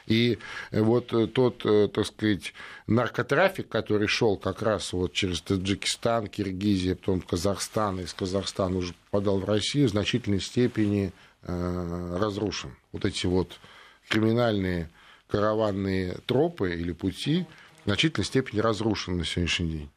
И 0.05 0.37
вот 0.71 1.13
тот, 1.33 1.65
э, 1.65 1.87
так 1.87 2.05
сказать, 2.05 2.53
наркотрафик, 2.87 3.69
который 3.69 4.07
шел 4.07 4.35
как 4.35 4.61
раз 4.61 4.91
вот 4.91 5.13
через 5.13 5.41
Таджикистан, 5.41 6.27
Киргизию, 6.27 6.97
потом 6.97 7.21
Казахстан, 7.21 8.01
из 8.01 8.13
Казахстана 8.13 8.77
уже 8.77 8.93
попадал 9.05 9.39
в 9.39 9.45
Россию, 9.45 9.87
в 9.87 9.91
значительной 9.91 10.41
степени 10.41 11.13
э, 11.43 12.17
разрушен. 12.19 12.75
Вот 12.91 13.05
эти 13.05 13.27
вот 13.27 13.59
криминальные 14.09 14.89
караванные 15.29 16.17
тропы 16.25 16.73
или 16.73 16.91
пути 16.91 17.45
в 17.83 17.85
значительной 17.85 18.25
степени 18.25 18.59
разрушены 18.59 19.17
на 19.17 19.25
сегодняшний 19.25 19.69
день. 19.69 19.89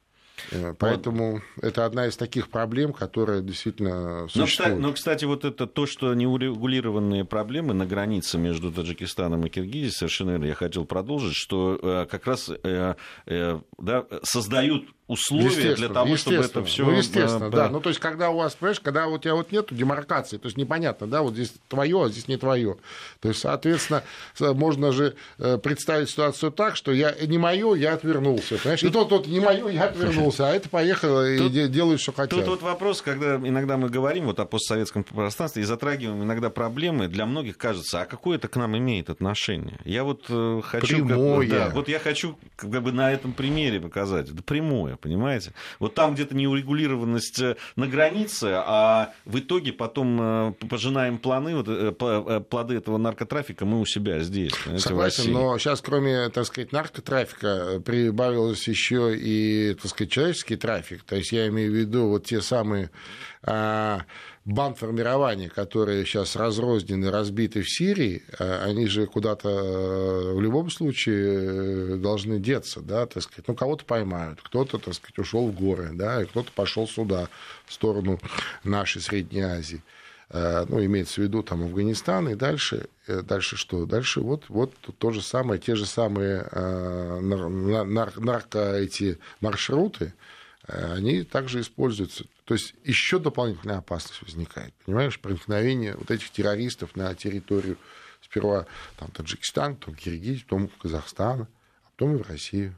Э, 0.50 0.74
поэтому 0.78 1.32
вот. 1.56 1.64
это 1.64 1.84
одна 1.84 2.06
из 2.06 2.16
таких 2.16 2.48
проблем, 2.48 2.92
которая 2.92 3.40
действительно 3.40 4.28
существует. 4.28 4.78
Но, 4.78 4.92
кстати, 4.92 5.24
вот 5.24 5.44
это 5.44 5.66
то, 5.66 5.86
что 5.86 6.12
неурегулированные 6.14 7.24
проблемы 7.24 7.74
на 7.74 7.86
границе 7.86 8.38
между 8.38 8.72
Таджикистаном 8.72 9.46
и 9.46 9.48
Киргизией, 9.48 9.92
совершенно 9.92 10.30
верно, 10.30 10.44
я 10.46 10.54
хотел 10.54 10.84
продолжить, 10.84 11.34
что 11.34 11.78
э, 11.82 12.06
как 12.10 12.26
раз 12.26 12.50
э, 12.62 12.94
да, 13.26 14.06
создают 14.22 14.84
условия 15.08 15.74
для 15.76 15.88
того, 15.88 16.16
чтобы 16.16 16.38
это 16.38 16.64
все. 16.64 16.84
Ну, 16.84 16.92
естественно, 16.92 17.50
да. 17.50 17.68
Ну, 17.68 17.80
то 17.80 17.90
есть, 17.90 18.00
когда 18.00 18.30
у 18.30 18.36
вас, 18.36 18.54
понимаешь, 18.54 18.80
когда 18.80 19.06
у 19.06 19.18
тебя 19.18 19.34
вот 19.34 19.52
нету 19.52 19.74
демаркации, 19.74 20.36
то 20.36 20.46
есть 20.46 20.56
непонятно, 20.56 21.06
да, 21.06 21.22
вот 21.22 21.34
здесь 21.34 21.52
твое, 21.68 22.04
а 22.04 22.08
здесь 22.08 22.26
не 22.28 22.36
твое. 22.36 22.76
То 23.20 23.28
есть, 23.28 23.40
соответственно, 23.40 24.02
можно 24.40 24.92
же 24.92 25.14
представить 25.38 26.10
ситуацию 26.10 26.50
так, 26.50 26.74
что 26.74 26.92
я 26.92 27.14
не 27.24 27.38
мое, 27.38 27.74
я 27.74 27.94
отвернулся. 27.94 28.56
Понимаешь? 28.58 28.82
И 28.82 28.88
тот, 28.90 29.08
тот 29.08 29.26
не 29.28 29.38
мое, 29.38 29.68
я 29.68 29.84
отвернулся. 29.84 30.25
Вернулся, 30.26 30.48
а 30.48 30.54
это 30.54 30.68
поехало 30.68 31.30
и 31.30 31.68
делают, 31.68 32.00
что 32.00 32.12
хотят. 32.12 32.38
Тут 32.38 32.48
вот 32.48 32.62
вопрос, 32.62 33.02
когда 33.02 33.36
иногда 33.36 33.76
мы 33.76 33.88
говорим 33.88 34.26
вот 34.26 34.40
о 34.40 34.44
постсоветском 34.44 35.04
пространстве 35.04 35.62
и 35.62 35.64
затрагиваем 35.64 36.22
иногда 36.22 36.50
проблемы, 36.50 37.08
для 37.08 37.26
многих 37.26 37.58
кажется, 37.58 38.02
а 38.02 38.06
какое 38.06 38.38
это 38.38 38.48
к 38.48 38.56
нам 38.56 38.76
имеет 38.76 39.10
отношение? 39.10 39.78
Я 39.84 40.04
вот 40.04 40.24
э, 40.28 40.60
хочу... 40.64 40.86
Прямое. 40.86 41.48
Как, 41.48 41.58
да, 41.58 41.70
вот 41.74 41.88
я 41.88 41.98
хочу 41.98 42.38
как 42.56 42.70
бы 42.70 42.92
на 42.92 43.12
этом 43.12 43.32
примере 43.32 43.80
показать. 43.80 44.30
Это 44.30 44.42
прямое, 44.42 44.96
понимаете? 44.96 45.52
Вот 45.78 45.94
там 45.94 46.14
где-то 46.14 46.34
неурегулированность 46.34 47.40
э, 47.40 47.56
на 47.76 47.86
границе, 47.86 48.52
а 48.56 49.12
в 49.24 49.38
итоге 49.38 49.72
потом 49.72 50.18
э, 50.20 50.52
пожинаем 50.68 51.18
планы, 51.18 51.56
вот, 51.56 52.48
плоды 52.48 52.74
этого 52.74 52.98
наркотрафика 52.98 53.64
мы 53.64 53.80
у 53.80 53.86
себя 53.86 54.20
здесь. 54.20 54.52
Согласен, 54.78 55.32
но 55.32 55.58
сейчас 55.58 55.80
кроме, 55.80 56.28
так 56.30 56.46
сказать, 56.46 56.72
наркотрафика 56.72 57.80
прибавилось 57.84 58.66
еще 58.68 59.16
и, 59.16 59.74
так 59.74 59.90
сказать, 59.90 60.10
человеческий 60.16 60.56
трафик. 60.56 61.02
То 61.04 61.16
есть 61.16 61.30
я 61.30 61.46
имею 61.48 61.70
в 61.70 61.74
виду 61.74 62.08
вот 62.08 62.24
те 62.24 62.40
самые 62.40 62.90
а, 63.42 64.00
бандформирования, 64.46 65.50
которые 65.50 66.06
сейчас 66.06 66.36
разрознены, 66.36 67.10
разбиты 67.10 67.60
в 67.60 67.68
Сирии, 67.68 68.22
а, 68.38 68.64
они 68.64 68.86
же 68.86 69.06
куда-то 69.06 69.50
э, 69.50 70.32
в 70.32 70.40
любом 70.40 70.70
случае 70.70 71.34
э, 71.34 71.96
должны 71.96 72.38
деться, 72.38 72.80
да, 72.80 73.04
так 73.04 73.24
сказать. 73.24 73.46
Ну, 73.46 73.54
кого-то 73.54 73.84
поймают, 73.84 74.40
кто-то, 74.40 74.78
так 74.78 74.94
сказать, 74.94 75.18
ушел 75.18 75.48
в 75.48 75.54
горы, 75.54 75.90
да, 75.92 76.22
и 76.22 76.24
кто-то 76.24 76.50
пошел 76.54 76.88
сюда, 76.88 77.28
в 77.66 77.74
сторону 77.74 78.18
нашей 78.64 79.02
Средней 79.02 79.42
Азии. 79.42 79.82
Э, 80.30 80.64
ну, 80.68 80.84
имеется 80.84 81.20
в 81.20 81.24
виду 81.24 81.42
там 81.42 81.62
Афганистан, 81.62 82.28
и 82.28 82.34
дальше, 82.34 82.88
дальше 83.06 83.56
что? 83.56 83.86
Дальше 83.86 84.20
вот, 84.20 84.44
вот 84.48 84.74
то 84.98 85.10
же 85.12 85.22
самое, 85.22 85.60
те 85.60 85.76
же 85.76 85.86
самые 85.86 86.48
нарко 87.20 88.76
эти 88.76 89.18
маршруты, 89.40 90.14
они 90.66 91.22
также 91.22 91.60
используются. 91.60 92.24
То 92.44 92.54
есть 92.54 92.74
еще 92.84 93.18
дополнительная 93.18 93.78
опасность 93.78 94.22
возникает. 94.22 94.74
Понимаешь, 94.84 95.20
проникновение 95.20 95.94
вот 95.96 96.10
этих 96.10 96.30
террористов 96.30 96.96
на 96.96 97.14
территорию 97.14 97.76
сперва 98.20 98.66
там, 98.98 99.10
Таджикистан, 99.10 99.76
потом 99.76 99.94
Киргизии, 99.94 100.42
потом 100.42 100.68
Казахстана, 100.80 101.48
а 101.84 101.90
потом 101.90 102.16
и 102.16 102.22
в 102.22 102.28
Россию. 102.28 102.74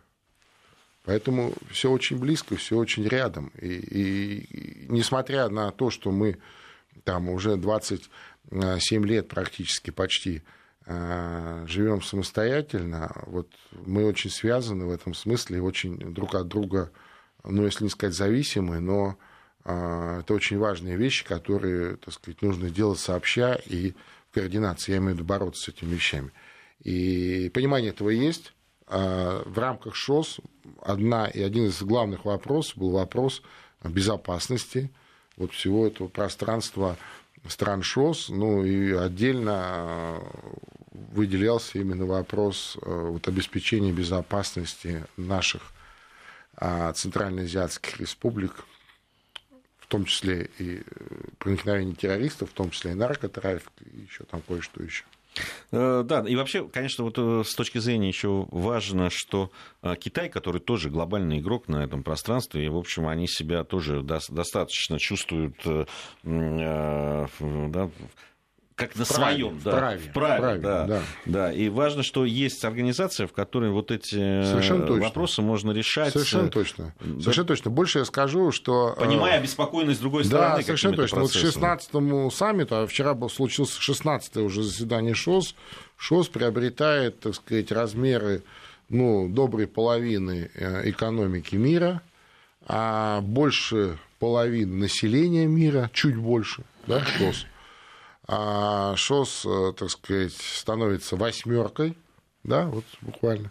Поэтому 1.04 1.54
все 1.70 1.90
очень 1.90 2.18
близко, 2.18 2.56
все 2.56 2.76
очень 2.76 3.06
рядом. 3.08 3.50
И, 3.60 3.68
и, 3.68 4.38
и 4.40 4.86
несмотря 4.92 5.48
на 5.48 5.70
то, 5.70 5.90
что 5.90 6.10
мы 6.10 6.38
там 7.08 7.30
уже 7.30 7.56
27 7.56 9.06
лет 9.06 9.28
практически 9.28 9.90
почти 9.90 10.42
э, 10.84 11.64
живем 11.66 12.02
самостоятельно, 12.02 13.10
вот 13.24 13.48
мы 13.72 14.04
очень 14.04 14.28
связаны 14.28 14.84
в 14.84 14.90
этом 14.90 15.14
смысле, 15.14 15.62
очень 15.62 15.96
друг 16.12 16.34
от 16.34 16.48
друга 16.48 16.90
ну, 17.44 17.64
если 17.64 17.84
не 17.84 17.88
сказать 17.88 18.14
зависимы, 18.14 18.78
но 18.78 19.16
а, 19.64 20.20
это 20.20 20.34
очень 20.34 20.58
важные 20.58 20.96
вещи, 20.96 21.24
которые, 21.24 21.96
так 21.96 22.12
сказать, 22.12 22.42
нужно 22.42 22.68
делать 22.68 22.98
сообща 22.98 23.54
и 23.54 23.94
в 24.30 24.34
координации. 24.34 24.92
Я 24.92 24.98
имею 24.98 25.12
в 25.12 25.14
виду 25.14 25.24
бороться 25.24 25.62
с 25.62 25.68
этими 25.68 25.94
вещами. 25.94 26.30
И 26.80 27.50
понимание 27.54 27.90
этого 27.90 28.10
есть. 28.10 28.52
В 28.86 29.54
рамках 29.56 29.94
ШОС 29.94 30.40
одна 30.82 31.26
и 31.26 31.40
один 31.40 31.66
из 31.66 31.82
главных 31.82 32.26
вопросов 32.26 32.76
был 32.76 32.90
вопрос 32.90 33.42
безопасности 33.82 34.90
вот 35.38 35.52
всего 35.52 35.86
этого 35.86 36.08
пространства 36.08 36.96
стран 37.48 37.82
ШОС, 37.82 38.28
ну 38.28 38.64
и 38.64 38.92
отдельно 38.92 39.54
а, 39.56 40.22
выделялся 40.92 41.78
именно 41.78 42.04
вопрос 42.04 42.76
вот, 42.82 43.26
обеспечения 43.28 43.92
безопасности 43.92 45.04
наших 45.16 45.72
а 46.60 46.92
центральноазиатских 46.92 48.00
республик, 48.00 48.64
в 49.78 49.86
том 49.86 50.04
числе 50.04 50.50
и 50.58 50.80
э, 50.80 50.82
проникновение 51.38 51.94
террористов, 51.94 52.50
в 52.50 52.52
том 52.52 52.70
числе 52.70 52.90
и 52.90 52.94
наркотрафик, 52.94 53.70
и 53.80 54.00
еще 54.00 54.24
там 54.24 54.42
кое-что 54.42 54.82
еще. 54.82 55.04
Э, 55.72 56.02
да, 56.04 56.24
и 56.26 56.36
вообще, 56.36 56.68
конечно, 56.68 57.04
вот 57.04 57.18
э, 57.18 57.42
с 57.44 57.54
точки 57.54 57.78
зрения 57.78 58.08
еще 58.08 58.46
важно, 58.50 59.10
что 59.10 59.50
Китай, 60.00 60.28
который 60.28 60.60
тоже 60.60 60.90
глобальный 60.90 61.38
игрок 61.38 61.68
на 61.68 61.84
этом 61.84 62.02
пространстве, 62.02 62.64
и, 62.64 62.68
в 62.68 62.76
общем, 62.76 63.06
они 63.08 63.26
себя 63.26 63.64
тоже 63.64 64.02
достаточно 64.02 64.98
чувствуют 64.98 65.56
да, 66.22 67.90
как 68.78 68.94
на 68.94 69.04
своем, 69.04 69.60
да, 69.64 69.72
вправе, 69.72 69.98
вправе, 69.98 70.38
вправе 70.38 70.60
да, 70.60 70.86
да. 70.86 71.02
да. 71.26 71.52
И 71.52 71.68
важно, 71.68 72.04
что 72.04 72.24
есть 72.24 72.64
организация, 72.64 73.26
в 73.26 73.32
которой 73.32 73.70
вот 73.70 73.90
эти 73.90 74.14
Совершенно 74.44 74.86
вопросы 74.86 75.36
точно. 75.36 75.42
можно 75.42 75.70
решать. 75.72 76.12
Совершенно 76.12 76.48
точно. 76.48 76.94
Да. 77.00 77.20
Совершенно 77.20 77.48
точно. 77.48 77.70
Больше 77.72 77.98
я 77.98 78.04
скажу, 78.04 78.52
что... 78.52 78.94
Э, 78.96 79.00
Понимая 79.00 79.38
обеспокоенность 79.38 80.00
другой 80.00 80.24
стороны. 80.24 80.56
Да, 80.56 80.62
совершенно 80.62 80.96
точно. 80.96 81.20
Вот 81.20 81.32
к 81.32 81.34
16-му 81.34 82.30
саммиту, 82.30 82.76
а 82.76 82.86
вчера 82.86 83.14
был, 83.14 83.28
случился 83.28 83.80
16-е 83.80 84.44
уже 84.44 84.62
заседание 84.62 85.14
ШОС, 85.14 85.56
ШОС 85.96 86.28
приобретает, 86.28 87.18
так 87.18 87.34
сказать, 87.34 87.72
размеры 87.72 88.44
ну, 88.88 89.28
доброй 89.28 89.66
половины 89.66 90.50
э, 90.54 90.88
экономики 90.88 91.56
мира, 91.56 92.00
а 92.64 93.22
больше 93.22 93.98
половины 94.20 94.76
населения 94.76 95.46
мира, 95.46 95.90
чуть 95.92 96.16
больше, 96.16 96.62
да, 96.86 97.04
ШОС– 97.04 97.44
а 98.28 98.94
ШОС, 98.96 99.46
э, 99.46 99.72
так 99.76 99.90
сказать, 99.90 100.34
становится 100.34 101.16
восьмеркой, 101.16 101.96
да, 102.44 102.66
вот 102.66 102.84
буквально 103.00 103.50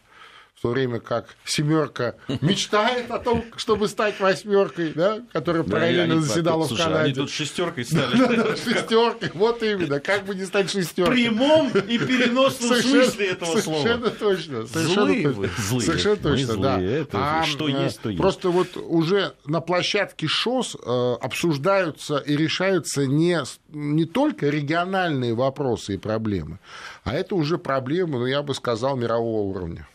в 0.58 0.62
то 0.64 0.70
время 0.70 1.00
как 1.00 1.36
семерка 1.46 2.16
мечтает 2.42 3.12
о 3.12 3.20
том, 3.20 3.46
чтобы 3.58 3.88
стать 3.88 4.20
восьмеркой, 4.20 4.92
да, 4.96 5.22
которая 5.32 5.62
да, 5.62 5.72
параллельно 5.72 6.16
они, 6.16 6.24
заседала 6.24 6.66
слушай, 6.66 6.82
в 6.82 6.86
Канаде. 6.86 7.04
Они 7.04 7.14
тут 7.14 7.30
шестеркой 7.30 7.86
стали. 7.86 8.56
Шестеркой, 8.58 9.32
вот 9.36 9.62
именно, 9.62 10.00
как 10.00 10.26
бы 10.26 10.34
не 10.34 10.46
стать 10.46 10.72
шестеркой. 10.72 11.14
В 11.14 11.30
прямом 11.30 11.70
и 11.70 12.00
переносном 12.00 12.76
смысле 12.76 13.28
этого 13.28 13.60
слова. 13.60 13.84
Совершенно 13.84 14.10
точно. 14.10 14.66
Совершенно 14.66 15.34
точно. 15.34 15.82
Совершенно 15.82 16.18
точно, 16.18 16.58
да. 16.58 17.08
А, 17.14 17.44
что 17.46 17.70
э, 17.70 17.84
есть, 17.84 18.02
то 18.02 18.10
есть. 18.10 18.20
Просто 18.20 18.50
вот 18.50 18.76
уже 18.78 19.34
на 19.46 19.62
площадке 19.62 20.26
ШОС 20.26 20.76
э, 20.76 21.14
обсуждаются 21.22 22.18
и 22.18 22.36
решаются 22.36 23.06
не, 23.06 23.40
не 23.70 24.06
только 24.06 24.50
региональные 24.50 25.36
вопросы 25.36 25.96
и 25.96 25.98
проблемы, 25.98 26.58
а 27.04 27.14
это 27.14 27.36
уже 27.36 27.60
проблемы, 27.60 28.18
ну, 28.18 28.26
я 28.26 28.42
бы 28.42 28.56
сказал, 28.56 28.98
мирового 28.98 29.42
уровня. 29.42 29.88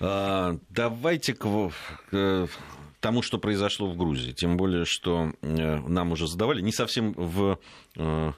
А, 0.00 0.56
давайте 0.70 1.34
к, 1.34 1.44
к 2.10 2.48
тому, 3.00 3.22
что 3.22 3.38
произошло 3.38 3.88
в 3.88 3.96
Грузии. 3.96 4.32
Тем 4.32 4.56
более, 4.56 4.84
что 4.84 5.32
э, 5.42 5.76
нам 5.80 6.12
уже 6.12 6.26
задавали 6.26 6.60
не 6.60 6.72
совсем 6.72 7.12
в 7.14 7.58
э, 7.96 8.32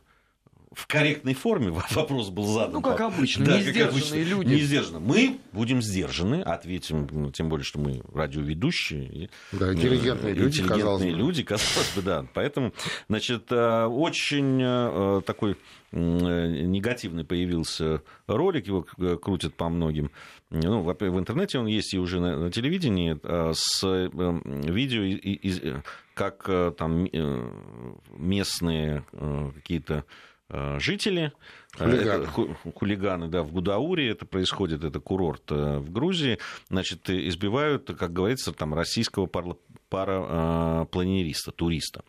в 0.72 0.86
корректной 0.86 1.34
форме 1.34 1.70
вопрос 1.90 2.28
был 2.28 2.46
задан. 2.46 2.74
Ну, 2.74 2.82
как 2.82 3.00
обычно, 3.00 3.44
да, 3.44 3.60
не 3.60 3.72
как 3.72 3.90
обычно, 3.90 4.16
люди. 4.16 4.54
Не 4.54 4.60
сдержанно. 4.60 5.00
Мы 5.00 5.38
будем 5.52 5.82
сдержаны, 5.82 6.42
ответим, 6.42 7.08
ну, 7.10 7.32
тем 7.32 7.48
более, 7.48 7.64
что 7.64 7.80
мы 7.80 8.02
радиоведущие. 8.12 9.30
Да, 9.52 9.72
интеллигентные 9.72 10.34
люди, 10.34 10.60
интеллигентные 10.60 10.78
казалось 10.78 11.02
бы. 11.02 11.10
люди, 11.10 11.42
казалось 11.44 11.92
бы, 11.96 12.02
да. 12.02 12.26
Поэтому, 12.34 12.72
значит, 13.08 13.50
э, 13.50 13.84
очень 13.84 15.22
такой 15.22 15.56
негативный 15.92 17.24
появился 17.24 18.02
ролик, 18.28 18.68
его 18.68 18.82
крутят 18.82 19.54
по 19.54 19.68
многим 19.68 20.12
ну, 20.50 20.82
в 20.82 21.18
интернете 21.18 21.58
он 21.58 21.66
есть 21.66 21.94
и 21.94 21.98
уже 21.98 22.20
на, 22.20 22.36
на 22.36 22.50
телевидении 22.50 23.18
э, 23.22 23.52
с 23.54 23.84
видео, 23.84 25.02
из, 25.02 25.60
как 26.14 26.44
э, 26.48 26.72
там 26.76 27.04
э, 27.04 27.50
местные 28.16 29.04
какие-то 29.54 30.04
жители, 30.78 31.32
хулиганы. 31.76 32.24
Это, 32.24 32.26
хулиганы, 32.74 33.28
да, 33.28 33.42
в 33.42 33.52
Гудауре 33.52 34.10
это 34.10 34.26
происходит, 34.26 34.84
это 34.84 35.00
курорт 35.00 35.50
в 35.50 35.90
Грузии, 35.90 36.38
значит, 36.68 37.08
избивают, 37.08 37.90
как 37.98 38.12
говорится, 38.12 38.52
там 38.52 38.74
российского 38.74 39.28
парапланериста, 39.88 41.52
туриста. 41.52 42.02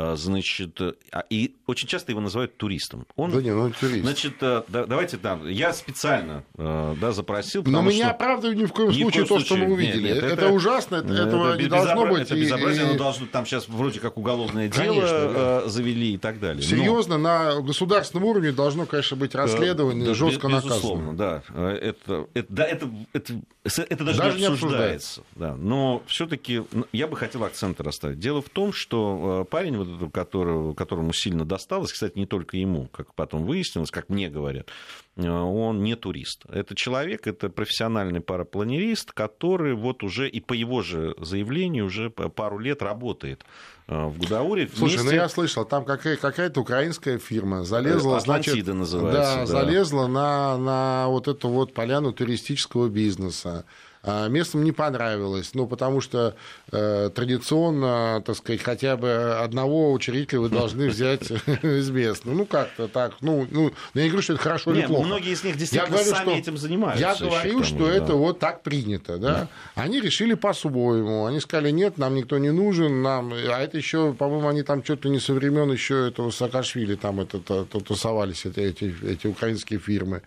А, 0.00 0.14
значит, 0.14 0.80
а, 0.80 1.24
и 1.28 1.56
очень 1.66 1.88
часто 1.88 2.12
его 2.12 2.20
называют 2.20 2.56
туристом. 2.56 3.04
Он, 3.16 3.32
да 3.32 3.42
не, 3.42 3.52
ну, 3.52 3.68
турист. 3.72 4.04
Значит, 4.04 4.34
э, 4.42 4.62
давайте 4.68 5.16
там, 5.16 5.48
я 5.48 5.72
специально 5.72 6.44
э, 6.56 6.94
да, 7.00 7.10
запросил, 7.10 7.64
Но 7.66 7.82
меня 7.82 8.04
что... 8.04 8.10
оправдываю 8.10 8.56
ни 8.56 8.64
в 8.64 8.72
коем 8.72 8.90
ни 8.90 9.00
случае 9.00 9.24
в 9.24 9.28
коем 9.28 9.40
то, 9.40 9.44
случае. 9.44 9.46
что 9.46 9.56
мы 9.56 9.72
увидели. 9.74 10.02
Нет, 10.02 10.14
нет, 10.14 10.24
это, 10.24 10.44
это 10.44 10.48
ужасно, 10.50 10.96
это, 10.96 11.12
этого 11.12 11.54
это 11.54 11.62
не 11.62 11.68
должно 11.68 12.06
быть. 12.06 12.22
Это 12.22 12.36
безобразие, 12.36 12.84
и... 12.84 12.88
оно 12.90 12.98
должно, 12.98 13.26
там 13.26 13.44
сейчас 13.44 13.68
вроде 13.68 13.98
как 13.98 14.16
уголовное 14.16 14.70
конечно, 14.70 14.94
дело 14.94 15.32
да. 15.32 15.62
Э, 15.64 15.68
завели 15.68 16.14
и 16.14 16.18
так 16.18 16.38
далее. 16.38 16.62
Серьезно, 16.62 17.18
Но... 17.18 17.56
на 17.56 17.60
государственном 17.60 18.24
уровне 18.28 18.52
должно, 18.52 18.86
конечно, 18.86 19.16
быть 19.16 19.34
расследование, 19.34 20.06
да, 20.06 20.14
жестко 20.14 20.46
наказано. 20.46 20.70
Безусловно, 20.70 21.16
да. 21.16 21.42
Это, 21.56 22.28
это, 22.34 22.46
да, 22.52 22.64
это, 22.64 22.88
это, 23.12 23.32
это 23.64 24.04
даже, 24.04 24.18
даже 24.18 24.38
не 24.38 24.44
обсуждается. 24.44 25.22
Не 25.34 25.40
да. 25.40 25.56
Но 25.56 26.04
все-таки 26.06 26.62
я 26.92 27.08
бы 27.08 27.16
хотел 27.16 27.42
акценты 27.42 27.82
расставить. 27.82 28.20
Дело 28.20 28.42
в 28.42 28.48
том, 28.48 28.72
что 28.72 29.44
парень, 29.50 29.76
вот 29.76 29.87
которого, 30.12 30.74
которому 30.74 31.12
сильно 31.12 31.44
досталось, 31.44 31.92
кстати, 31.92 32.18
не 32.18 32.26
только 32.26 32.56
ему, 32.56 32.86
как 32.88 33.14
потом 33.14 33.44
выяснилось, 33.44 33.90
как 33.90 34.08
мне 34.08 34.28
говорят, 34.28 34.68
он 35.16 35.82
не 35.82 35.96
турист. 35.96 36.44
Это 36.48 36.74
человек, 36.74 37.26
это 37.26 37.48
профессиональный 37.48 38.20
парапланерист, 38.20 39.12
который 39.12 39.74
вот 39.74 40.02
уже 40.02 40.28
и 40.28 40.40
по 40.40 40.52
его 40.52 40.82
же 40.82 41.14
заявлению 41.18 41.86
уже 41.86 42.10
пару 42.10 42.58
лет 42.58 42.82
работает 42.82 43.44
в 43.88 44.18
Гудауре. 44.18 44.68
Слушай, 44.68 44.98
вместе... 44.98 45.16
ну 45.16 45.22
я 45.22 45.28
слышал, 45.28 45.64
там 45.64 45.84
какая- 45.84 46.16
какая-то 46.16 46.60
украинская 46.60 47.18
фирма 47.18 47.64
залезла, 47.64 48.18
Атлантида 48.18 48.52
значит, 48.52 48.74
называется. 48.74 49.34
Да, 49.34 49.40
да. 49.40 49.46
залезла 49.46 50.06
на, 50.06 50.58
на 50.58 51.08
вот 51.08 51.26
эту 51.26 51.48
вот 51.48 51.72
поляну 51.72 52.12
туристического 52.12 52.88
бизнеса. 52.88 53.64
А 54.02 54.28
местным 54.28 54.62
не 54.64 54.72
понравилось, 54.72 55.50
ну, 55.54 55.66
потому 55.66 56.00
что 56.00 56.36
э, 56.70 57.10
традиционно, 57.14 58.22
так 58.24 58.36
сказать, 58.36 58.62
хотя 58.62 58.96
бы 58.96 59.36
одного 59.40 59.92
учредителя 59.92 60.40
вы 60.40 60.48
должны 60.48 60.88
взять 60.88 61.30
из 61.62 61.90
местных. 61.90 62.34
Ну, 62.34 62.46
как-то 62.46 62.86
так. 62.88 63.14
Ну, 63.20 63.46
ну, 63.50 63.72
я 63.94 64.02
не 64.04 64.08
говорю, 64.08 64.22
что 64.22 64.34
это 64.34 64.42
хорошо 64.42 64.72
или 64.72 64.86
плохо. 64.86 65.04
многие 65.06 65.32
из 65.32 65.42
них 65.42 65.54
Я 65.54 65.58
действительно 65.58 65.90
говорю, 65.90 66.10
сами 66.10 66.30
что- 66.30 66.38
этим 66.38 66.56
занимаются. 66.58 67.00
Я 67.00 67.14
говорю, 67.16 67.64
что 67.64 67.86
же, 67.86 67.92
это 67.92 68.06
да. 68.08 68.14
вот 68.14 68.38
так 68.38 68.62
принято, 68.62 69.18
да. 69.18 69.48
Они 69.74 70.00
решили 70.00 70.34
по-своему. 70.34 71.26
Они 71.26 71.40
сказали, 71.40 71.70
нет, 71.70 71.98
нам 71.98 72.14
никто 72.14 72.38
не 72.38 72.50
нужен, 72.50 73.02
нам... 73.02 73.32
А 73.32 73.60
это 73.60 73.76
еще, 73.76 74.12
по-моему, 74.12 74.48
они 74.48 74.62
там 74.62 74.84
что-то 74.84 75.08
не 75.08 75.18
со 75.18 75.34
времен 75.34 75.70
еще 75.72 76.08
этого 76.08 76.30
Саакашвили 76.30 76.94
там 76.94 77.20
это, 77.20 77.38
это, 77.38 77.62
это 77.62 77.80
тусовались, 77.80 78.46
эти, 78.46 78.60
эти, 78.60 78.94
эти 79.04 79.26
украинские 79.26 79.80
фирмы. 79.80 80.22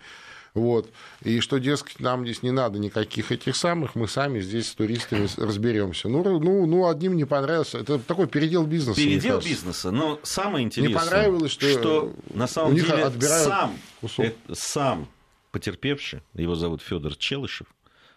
Вот. 0.54 0.90
И 1.22 1.40
что, 1.40 1.58
дескать, 1.58 2.00
нам 2.00 2.24
здесь 2.24 2.42
не 2.42 2.50
надо 2.50 2.78
никаких 2.78 3.32
этих 3.32 3.56
самых, 3.56 3.94
мы 3.94 4.06
сами 4.06 4.40
здесь 4.40 4.68
с 4.68 4.74
туристами 4.74 5.26
разберемся. 5.38 6.08
Ну, 6.08 6.22
ну, 6.40 6.66
ну, 6.66 6.88
одним 6.88 7.16
не 7.16 7.24
понравился. 7.24 7.78
Это 7.78 7.98
такой 7.98 8.26
передел 8.26 8.66
бизнеса. 8.66 9.00
Передел 9.00 9.40
бизнеса. 9.40 9.90
Но 9.90 10.20
самое 10.22 10.66
интересное, 10.66 10.98
понравилось, 10.98 11.52
что 11.52 12.12
на 12.34 12.46
самом 12.46 12.74
деле 12.74 13.10
сам, 13.20 13.76
кусок. 14.00 14.26
э, 14.26 14.32
сам 14.52 15.08
потерпевший, 15.52 16.22
его 16.34 16.54
зовут 16.54 16.82
Федор 16.82 17.14
Челышев, 17.16 17.66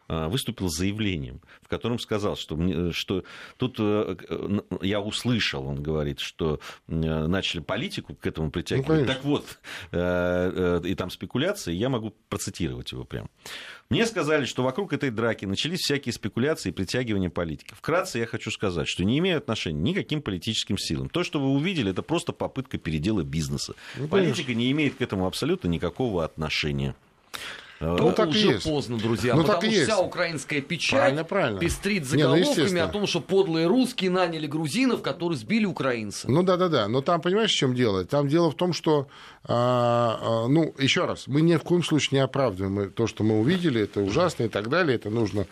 выступил 0.08 0.70
с 0.70 0.78
заявлением, 0.78 1.42
в 1.62 1.68
котором 1.68 2.00
сказал, 2.00 2.36
что, 2.36 2.56
мне- 2.56 2.92
что 2.92 3.24
тут 3.58 3.78
э, 3.80 4.16
я 4.82 5.02
услышал, 5.02 5.66
он 5.66 5.82
говорит, 5.82 6.20
что 6.20 6.60
э, 6.88 6.92
начали 6.94 7.62
политику 7.62 8.16
к 8.16 8.26
этому 8.28 8.52
притягивать. 8.52 8.88
конечно. 8.88 9.14
так 9.14 9.24
вот, 9.24 9.60
э, 9.92 10.82
и 10.86 10.96
там 10.96 11.10
спекуляции, 11.10 11.74
я 11.74 11.90
могу 11.90 12.14
процитировать 12.30 12.92
его 12.92 13.04
прям. 13.04 13.30
Мне 13.90 14.06
сказали, 14.06 14.46
что 14.46 14.64
вокруг 14.64 14.94
этой 14.94 15.12
драки 15.12 15.46
начались 15.46 15.82
всякие 15.82 16.12
спекуляции 16.14 16.70
и 16.70 16.72
притягивания 16.72 17.30
политиков. 17.30 17.78
Вкратце 17.78 18.18
я 18.20 18.26
хочу 18.26 18.50
сказать, 18.50 18.88
что 18.88 19.04
не 19.04 19.20
имею 19.20 19.38
отношения 19.38 19.80
ни 19.80 19.94
к 19.94 19.98
каким 19.98 20.22
политическим 20.22 20.78
силам. 20.78 21.08
То, 21.10 21.24
что 21.24 21.40
вы 21.40 21.50
увидели, 21.50 21.92
это 21.92 22.02
просто 22.02 22.32
попытка 22.32 22.78
передела 22.78 23.22
бизнеса. 23.24 23.76
Ну, 23.98 24.08
Политика 24.08 24.54
не 24.54 24.72
имеет 24.72 24.96
к 24.96 25.02
этому 25.02 25.28
абсолютно 25.28 25.68
никакого 25.68 26.26
отношения. 26.26 26.96
Э, 27.82 27.96
Ну, 28.00 28.12
так 28.14 28.28
и 28.28 28.30
уже 28.30 28.48
есть. 28.54 28.64
поздно, 28.64 28.98
друзья, 28.98 29.36
Ну, 29.36 29.42
потому 29.42 29.60
так 29.62 29.70
и 29.70 29.72
что 29.72 29.80
есть. 29.82 29.92
вся 29.92 30.00
украинская 30.02 30.62
печать 30.62 31.00
Правильно, 31.00 31.24
правильно. 31.26 31.60
пестрит 31.60 32.04
Не, 32.14 32.24
ну, 32.24 32.36
заголовками 32.38 32.80
о 32.80 32.88
том, 32.88 33.06
что 33.08 33.20
подлые 33.20 33.68
русские 33.68 34.12
наняли 34.12 34.48
грузинов, 34.48 35.02
которые 35.02 35.38
сбили 35.38 35.66
украинцев. 35.66 36.30
Ну 36.30 36.42
да, 36.44 36.56
да, 36.56 36.70
да. 36.70 36.88
Но 36.88 37.02
там, 37.02 37.22
понимаешь, 37.22 37.52
в 37.52 37.56
чем 37.56 37.76
дело? 37.76 38.06
Там 38.06 38.28
дело 38.30 38.50
в 38.50 38.56
том, 38.56 38.72
что, 38.72 39.08
а, 39.44 40.20
а, 40.22 40.48
ну, 40.48 40.74
еще 40.78 41.06
раз, 41.06 41.28
мы 41.28 41.42
ни 41.42 41.56
в 41.58 41.64
коем 41.64 41.84
случае 41.84 42.20
не 42.20 42.24
оправдываем 42.24 42.92
то, 42.92 43.08
что 43.08 43.24
мы 43.24 43.40
увидели, 43.42 43.82
это 43.82 44.00
ужасно 44.02 44.44
и 44.44 44.50
так 44.50 44.70
далее, 44.70 44.96
это 44.96 45.10
нужно 45.10 45.46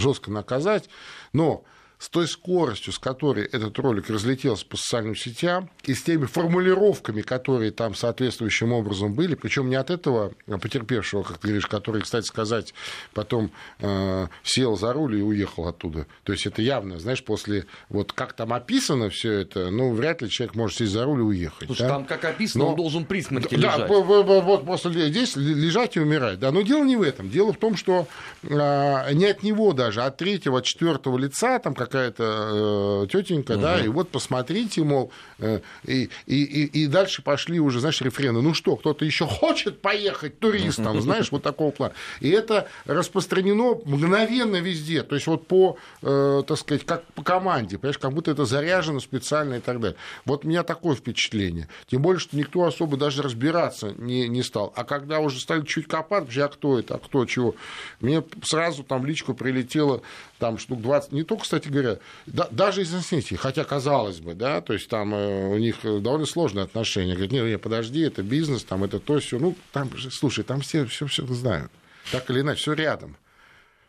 жестко 0.00 0.30
наказать. 0.30 0.88
Но 1.32 1.64
с 2.00 2.08
той 2.08 2.26
скоростью, 2.26 2.94
с 2.94 2.98
которой 2.98 3.44
этот 3.44 3.78
ролик 3.78 4.08
разлетелся 4.08 4.64
по 4.64 4.78
социальным 4.78 5.14
сетям, 5.14 5.68
и 5.84 5.92
с 5.92 6.02
теми 6.02 6.24
формулировками, 6.24 7.20
которые 7.20 7.72
там 7.72 7.94
соответствующим 7.94 8.72
образом 8.72 9.12
были, 9.12 9.34
причем 9.34 9.68
не 9.68 9.76
от 9.76 9.90
этого 9.90 10.32
потерпевшего, 10.46 11.22
как 11.22 11.36
ты 11.38 11.48
говоришь, 11.48 11.66
который, 11.66 12.00
кстати 12.00 12.24
сказать, 12.26 12.72
потом 13.12 13.50
э, 13.80 14.28
сел 14.42 14.78
за 14.78 14.94
руль 14.94 15.16
и 15.18 15.22
уехал 15.22 15.68
оттуда. 15.68 16.06
То 16.24 16.32
есть 16.32 16.46
это 16.46 16.62
явно, 16.62 16.98
знаешь, 16.98 17.22
после 17.22 17.66
вот 17.90 18.14
как 18.14 18.32
там 18.32 18.54
описано 18.54 19.10
все 19.10 19.32
это, 19.32 19.70
ну, 19.70 19.92
вряд 19.92 20.22
ли 20.22 20.30
человек 20.30 20.54
может 20.56 20.78
сесть 20.78 20.92
за 20.92 21.04
руль 21.04 21.18
и 21.20 21.22
уехать. 21.22 21.66
Слушай, 21.66 21.82
да? 21.82 21.88
там, 21.88 22.04
как 22.06 22.24
описано, 22.24 22.64
Но- 22.64 22.70
он 22.70 22.76
должен 22.76 23.04
при 23.04 23.20
смерти 23.20 23.56
Да, 23.56 23.74
лежать. 23.76 23.88
по- 23.88 24.00
вот 24.02 24.64
после 24.64 25.10
здесь 25.10 25.36
лежать 25.36 25.96
и 25.96 26.00
умирать. 26.00 26.38
Да, 26.38 26.50
но 26.50 26.62
дело 26.62 26.82
не 26.82 26.96
в 26.96 27.02
этом. 27.02 27.28
Дело 27.28 27.52
в 27.52 27.58
том, 27.58 27.76
что 27.76 28.08
а, 28.48 29.12
не 29.12 29.26
от 29.26 29.42
него 29.42 29.74
даже, 29.74 30.00
а 30.00 30.06
от 30.06 30.16
третьего, 30.16 30.58
от 30.60 30.64
четвертого 30.64 31.18
лица, 31.18 31.58
там 31.58 31.74
какая-то 31.90 33.04
э, 33.04 33.06
тетенька, 33.08 33.56
да, 33.56 33.80
и 33.80 33.88
вот 33.88 34.10
посмотрите, 34.10 34.82
мол, 34.84 35.10
э, 35.38 35.60
и, 35.84 36.08
и, 36.26 36.44
и, 36.44 36.84
и 36.84 36.86
дальше 36.86 37.22
пошли 37.22 37.58
уже, 37.58 37.80
знаешь, 37.80 38.00
рефрены. 38.00 38.40
Ну 38.40 38.54
что, 38.54 38.76
кто-то 38.76 39.04
еще 39.04 39.26
хочет 39.26 39.80
поехать 39.80 40.38
туристом, 40.38 41.00
знаешь, 41.00 41.32
вот 41.32 41.42
такого 41.42 41.70
плана. 41.72 41.94
И 42.20 42.30
это 42.30 42.68
распространено 42.86 43.74
мгновенно 43.84 44.56
везде. 44.56 45.02
То 45.02 45.16
есть 45.16 45.26
вот 45.26 45.46
по, 45.46 45.76
э, 46.02 46.42
так 46.46 46.58
сказать, 46.58 46.86
как 46.86 47.04
по 47.14 47.22
команде, 47.22 47.76
понимаешь, 47.78 47.98
как 47.98 48.12
будто 48.12 48.30
это 48.30 48.44
заряжено 48.44 49.00
специально 49.00 49.54
и 49.54 49.60
так 49.60 49.80
далее. 49.80 49.96
Вот 50.24 50.44
у 50.44 50.48
меня 50.48 50.62
такое 50.62 50.94
впечатление. 50.94 51.68
Тем 51.88 52.02
более, 52.02 52.20
что 52.20 52.36
никто 52.36 52.64
особо 52.64 52.96
даже 52.96 53.22
разбираться 53.22 53.94
не, 53.98 54.28
не 54.28 54.42
стал. 54.42 54.72
А 54.76 54.84
когда 54.84 55.18
уже 55.18 55.40
стали 55.40 55.64
чуть 55.64 55.88
копать, 55.88 56.24
вообще, 56.24 56.44
а 56.44 56.48
кто 56.48 56.78
это, 56.78 56.94
а 56.94 56.98
кто 56.98 57.26
чего, 57.26 57.54
мне 58.00 58.22
сразу 58.42 58.84
там 58.84 59.02
в 59.02 59.06
личку 59.06 59.34
прилетело 59.34 60.02
там 60.40 60.58
штук 60.58 60.80
20, 60.82 61.12
не 61.12 61.22
только, 61.22 61.44
кстати 61.44 61.68
говоря, 61.68 61.98
да- 62.26 62.48
даже 62.50 62.82
из 62.82 62.92
инстинктии, 62.92 63.36
хотя 63.36 63.62
казалось 63.62 64.18
бы, 64.18 64.34
да, 64.34 64.60
то 64.60 64.72
есть 64.72 64.88
там 64.88 65.14
э, 65.14 65.46
у 65.46 65.58
них 65.58 65.76
довольно 65.82 66.26
сложные 66.26 66.64
отношения. 66.64 67.12
Говорят, 67.12 67.30
не, 67.32 67.40
не, 67.40 67.58
подожди, 67.58 68.00
это 68.00 68.22
бизнес, 68.24 68.64
там 68.64 68.82
это 68.82 68.98
то, 68.98 69.20
все. 69.20 69.38
Ну, 69.38 69.54
там, 69.72 69.96
же, 69.96 70.10
слушай, 70.10 70.42
там 70.42 70.62
все 70.62 70.84
все, 70.86 71.06
все 71.06 71.24
знают. 71.26 71.70
Так 72.10 72.28
или 72.30 72.40
иначе, 72.40 72.60
все 72.60 72.72
рядом. 72.72 73.16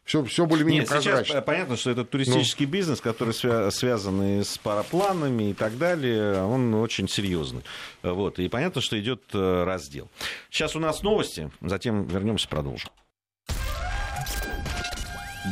Все, 0.04 0.24
все 0.26 0.46
более-менее 0.48 0.82
Нет, 0.82 0.90
сейчас 0.90 1.04
прозрачно. 1.04 1.42
понятно, 1.44 1.78
что 1.78 1.92
это 1.92 2.04
туристический 2.04 2.66
Ну. 2.66 2.72
бизнес, 2.72 3.00
который 3.02 3.30
свя- 3.34 3.70
связан 3.72 4.22
и 4.22 4.44
с 4.44 4.58
парапланами 4.58 5.52
и 5.52 5.54
так 5.54 5.78
далее, 5.78 6.44
он 6.44 6.74
очень 6.74 7.08
серьезный. 7.08 7.62
Вот, 8.02 8.40
и 8.40 8.50
понятно, 8.50 8.82
что 8.82 9.00
идет 9.00 9.22
э, 9.34 9.64
раздел. 9.64 10.10
Сейчас 10.50 10.76
у 10.76 10.80
нас 10.80 11.04
новости, 11.04 11.52
затем 11.62 12.08
вернемся, 12.08 12.48
продолжим. 12.48 12.90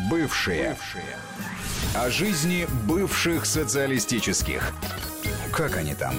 Бывшие. 0.09 0.75
О 1.95 2.09
жизни 2.09 2.67
бывших 2.87 3.45
социалистических. 3.45 4.71
Как 5.51 5.77
они 5.77 5.95
там? 5.95 6.13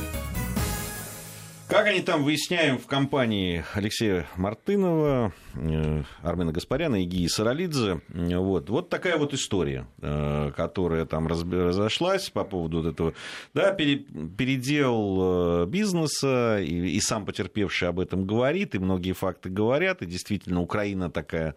Как 1.68 1.86
они 1.86 2.00
там 2.00 2.24
выясняем 2.24 2.78
в 2.78 2.88
компании 2.88 3.64
Алексея 3.74 4.26
Мартынова, 4.34 5.32
э, 5.54 6.02
Армена 6.20 6.50
Гаспаряна 6.50 7.00
и 7.00 7.04
Гии 7.04 7.28
Саралидзе. 7.28 8.00
Вот, 8.08 8.68
вот 8.70 8.88
такая 8.88 9.16
вот 9.18 9.34
история, 9.34 9.86
э, 10.02 10.50
которая 10.56 11.06
там 11.06 11.28
разошлась 11.28 12.28
по 12.28 12.42
поводу 12.42 12.78
вот 12.82 12.86
этого. 12.92 13.14
Да, 13.54 13.70
пере- 13.70 14.04
передел 14.36 15.62
э, 15.62 15.66
бизнеса, 15.66 16.58
и, 16.60 16.88
и 16.88 17.00
сам 17.00 17.24
потерпевший 17.24 17.86
об 17.88 18.00
этом 18.00 18.26
говорит, 18.26 18.74
и 18.74 18.80
многие 18.80 19.12
факты 19.12 19.48
говорят, 19.48 20.02
и 20.02 20.06
действительно 20.06 20.60
Украина 20.62 21.08
такая 21.08 21.54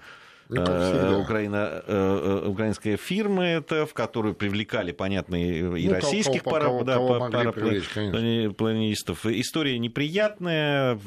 Э. 0.49 1.15
Украина, 1.21 1.83
э, 1.87 2.41
э, 2.43 2.47
украинская 2.47 2.97
фирма 2.97 3.45
это, 3.45 3.85
в 3.85 3.93
которую 3.93 4.35
привлекали, 4.35 4.91
понятно, 4.91 5.35
и, 5.35 5.61
Ну, 5.61 5.93
российских 5.93 6.43
кого- 6.43 6.51
пара- 6.55 6.65
кого- 6.65 6.83
да, 6.83 6.93
кого 6.95 7.07
па- 7.07 7.19
могли 7.19 7.37
парапла- 7.37 7.51
привлечь, 7.53 7.89
плани- 7.95 8.53
планистов. 8.53 9.25
История 9.25 9.79
неприятная, 9.79 10.97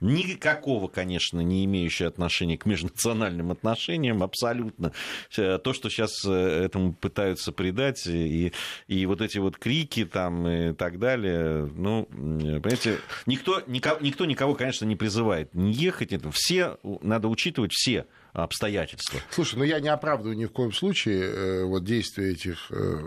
никакого, 0.00 0.88
конечно, 0.88 1.40
не 1.40 1.64
имеющая 1.64 2.06
отношения 2.06 2.58
к 2.58 2.66
межнациональным 2.66 3.50
отношениям, 3.50 4.22
абсолютно. 4.22 4.92
То, 5.34 5.72
что 5.72 5.88
сейчас 5.88 6.24
этому 6.24 6.92
пытаются 6.94 7.52
придать, 7.52 8.06
и, 8.06 8.52
и 8.88 9.06
вот 9.06 9.20
эти 9.20 9.38
вот 9.38 9.56
крики 9.56 10.04
там 10.04 10.46
и 10.46 10.72
так 10.72 10.98
далее, 10.98 11.70
ну, 11.74 12.06
понимаете, 12.10 12.98
никто, 13.26 13.62
никого, 13.66 13.98
никто 14.00 14.24
никого, 14.24 14.54
конечно, 14.54 14.84
не 14.84 14.96
призывает 14.96 15.54
не 15.54 15.72
ехать. 15.72 16.12
Это 16.12 16.30
все, 16.32 16.76
надо 17.02 17.28
учитывать 17.28 17.72
все 17.72 18.06
обстоятельства. 18.34 19.20
Слушай, 19.30 19.56
ну 19.56 19.64
я 19.64 19.78
не 19.78 19.88
оправдываю 19.88 20.36
ни 20.36 20.44
в 20.44 20.50
коем 20.50 20.72
случае 20.72 21.22
э, 21.22 21.64
вот 21.64 21.84
действия 21.84 22.32
этих 22.32 22.66
э, 22.70 22.98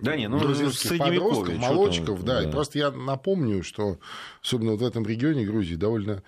Да 0.00 0.16
не, 0.16 0.28
ну, 0.28 0.38
грузинских 0.38 0.96
подростков, 0.96 1.56
молодчиков, 1.58 2.24
да. 2.24 2.40
да. 2.40 2.48
И 2.48 2.52
просто 2.52 2.78
я 2.78 2.92
напомню, 2.92 3.64
что 3.64 3.98
особенно 4.42 4.72
вот 4.72 4.80
в 4.80 4.84
этом 4.84 5.04
регионе 5.04 5.44
Грузии 5.44 5.74
довольно 5.74 6.22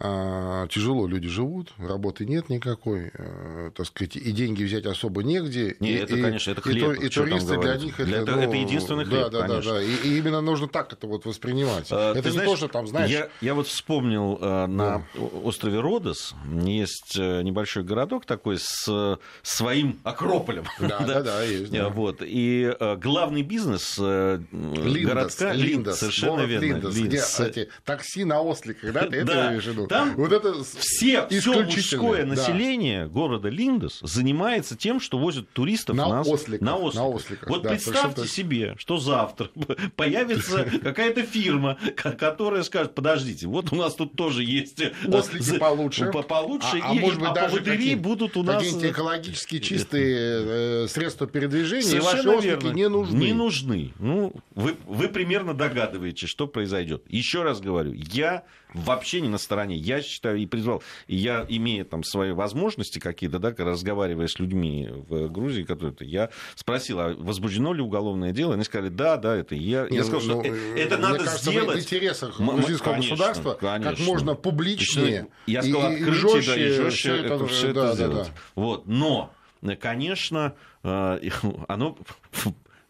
тяжело 0.00 1.06
люди 1.06 1.28
живут, 1.28 1.72
работы 1.76 2.24
нет 2.24 2.48
никакой, 2.48 3.10
э, 3.12 3.70
так 3.76 3.86
сказать, 3.86 4.16
и 4.16 4.32
деньги 4.32 4.64
взять 4.64 4.86
особо 4.86 5.22
негде. 5.22 5.76
Не, 5.78 5.90
и, 5.90 5.94
это, 5.96 6.16
и, 6.16 6.22
конечно, 6.22 6.52
это 6.52 6.62
хлеб. 6.62 6.98
и, 6.98 7.06
и 7.06 7.08
туристы 7.10 7.58
для 7.58 7.76
них 7.76 7.96
для 7.96 8.20
это, 8.20 8.30
это, 8.30 8.36
ну, 8.36 8.42
это 8.42 8.56
единственный 8.56 9.04
хлеб, 9.04 9.24
да, 9.24 9.28
да, 9.28 9.40
конечно. 9.46 9.72
да, 9.74 9.78
да. 9.78 9.82
И, 9.82 9.94
и 10.08 10.18
именно 10.18 10.40
нужно 10.40 10.68
так 10.68 10.90
это 10.92 11.06
вот 11.06 11.26
воспринимать. 11.26 11.88
А, 11.90 12.12
это 12.12 12.28
не 12.28 12.32
знаешь, 12.32 12.48
то, 12.50 12.56
что 12.56 12.68
там, 12.68 12.86
знаешь... 12.86 13.10
Я, 13.10 13.28
я 13.42 13.54
вот 13.54 13.66
вспомнил 13.66 14.38
э, 14.40 14.66
на 14.66 15.04
острове 15.42 15.80
Родос 15.80 16.34
есть 16.50 17.18
небольшой 17.18 17.82
городок 17.82 18.24
такой 18.24 18.56
с 18.58 19.18
своим 19.42 20.00
Акрополем. 20.04 20.64
Да, 20.80 21.00
да, 21.00 21.22
да, 21.22 21.42
есть. 21.42 21.70
Да. 21.70 21.88
Вот. 21.88 22.18
И 22.22 22.74
главный 22.96 23.42
бизнес 23.42 23.98
Линдос, 23.98 25.04
городка... 25.04 25.52
Линдос, 25.52 25.98
совершенно 25.98 26.40
верно. 26.40 26.64
Линдос, 26.64 26.96
где 26.96 27.22
эти 27.40 27.68
такси 27.84 28.24
на 28.24 28.40
осликах, 28.40 28.92
да, 28.92 29.06
ты 29.06 29.18
это 29.18 29.26
Да, 29.34 29.48
имеешь 29.50 29.64
в 29.64 29.68
виду? 29.68 29.86
Там 29.90 30.14
вот 30.16 30.32
это 30.32 30.54
Все, 30.64 31.26
все 31.28 31.62
мужское 31.62 32.22
да. 32.22 32.28
население 32.30 33.06
города 33.08 33.48
Линдос 33.48 34.00
занимается 34.02 34.76
тем, 34.76 35.00
что 35.00 35.18
возит 35.18 35.50
туристов 35.52 35.96
На 35.96 36.08
на, 36.08 36.20
осликах, 36.22 36.60
на 36.62 36.70
на 36.72 36.76
осликах. 36.78 37.14
осликах, 37.14 37.48
Вот 37.50 37.62
да, 37.62 37.70
представьте 37.70 38.26
себе, 38.26 38.74
что 38.78 38.98
завтра 38.98 39.50
появится 39.96 40.64
какая-то 40.82 41.22
фирма, 41.24 41.76
ко- 41.96 42.12
которая 42.12 42.62
скажет, 42.62 42.94
подождите, 42.94 43.46
вот 43.46 43.72
у 43.72 43.76
нас 43.76 43.94
тут 43.94 44.14
тоже 44.14 44.44
есть 44.44 44.80
э, 44.80 44.92
Ослики 45.06 45.58
получше. 45.58 46.06
по- 46.12 46.22
получше, 46.22 46.80
А- 46.82 46.90
а 46.90 46.94
и 46.94 47.00
может 47.00 47.18
быть, 47.20 47.28
а 47.28 47.34
даже 47.34 47.56
поводыри 47.56 47.94
будут 47.96 48.36
у 48.36 48.42
нас... 48.42 48.56
Какие-нибудь 48.62 48.90
экологически 48.92 49.58
чистые 49.58 50.84
э, 50.84 50.88
средства 50.88 51.26
передвижения, 51.26 52.00
ваши 52.00 52.22
Совершенно 52.22 52.36
ослики 52.38 52.50
верно. 52.64 52.70
не 52.76 52.88
нужны. 52.88 53.16
Не 53.18 53.32
нужны. 53.32 53.92
Ну, 53.98 54.32
вы, 54.54 54.76
вы 54.86 55.08
примерно 55.08 55.52
догадываетесь, 55.54 56.28
что 56.28 56.46
произойдет. 56.46 57.02
Еще 57.08 57.42
раз 57.42 57.60
говорю, 57.60 57.92
я 57.92 58.44
вообще 58.74 59.20
не 59.20 59.28
на 59.28 59.38
стороне. 59.38 59.76
Я 59.76 60.02
считаю 60.02 60.38
и 60.38 60.46
призвал, 60.46 60.82
и 61.06 61.16
я, 61.16 61.44
имея 61.48 61.84
там 61.84 62.04
свои 62.04 62.32
возможности 62.32 62.98
какие-то, 62.98 63.38
да, 63.38 63.54
разговаривая 63.56 64.26
с 64.26 64.38
людьми 64.38 64.88
в 64.90 65.28
Грузии, 65.28 65.62
которые 65.62 65.94
я 66.00 66.30
спросил, 66.54 67.00
а 67.00 67.14
возбуждено 67.14 67.72
ли 67.72 67.82
уголовное 67.82 68.32
дело? 68.32 68.54
Они 68.54 68.64
сказали, 68.64 68.88
да, 68.88 69.16
да, 69.16 69.36
это 69.36 69.54
я. 69.54 69.88
Не, 69.88 69.96
я 69.96 70.04
сказал, 70.04 70.20
ну, 70.20 70.44
что 70.44 70.52
ну, 70.52 70.76
это 70.76 70.96
мне 70.96 71.06
надо 71.06 71.24
кажется, 71.24 71.50
сделать. 71.50 71.78
в 71.78 71.82
интересах 71.82 72.38
грузинского 72.38 72.92
конечно, 72.92 73.16
государства 73.16 73.54
как 73.54 73.82
конечно. 73.82 74.04
можно 74.04 74.34
публичнее 74.34 75.28
Я 75.46 75.62
сказал, 75.62 75.92
и, 75.92 75.96
и 75.96 76.02
открытие, 76.02 76.40
жестче, 76.40 76.50
да, 76.50 76.56
и 76.56 76.70
жестче 76.70 77.10
это, 77.10 77.34
это, 77.34 77.46
все 77.46 77.66
да, 77.66 77.70
это 77.70 77.80
да, 77.80 77.94
сделать. 77.94 78.28
да. 78.28 78.34
Вот. 78.54 78.86
Но, 78.86 79.32
э, 79.62 79.76
конечно, 79.76 80.54
э, 80.82 81.20
оно 81.68 81.98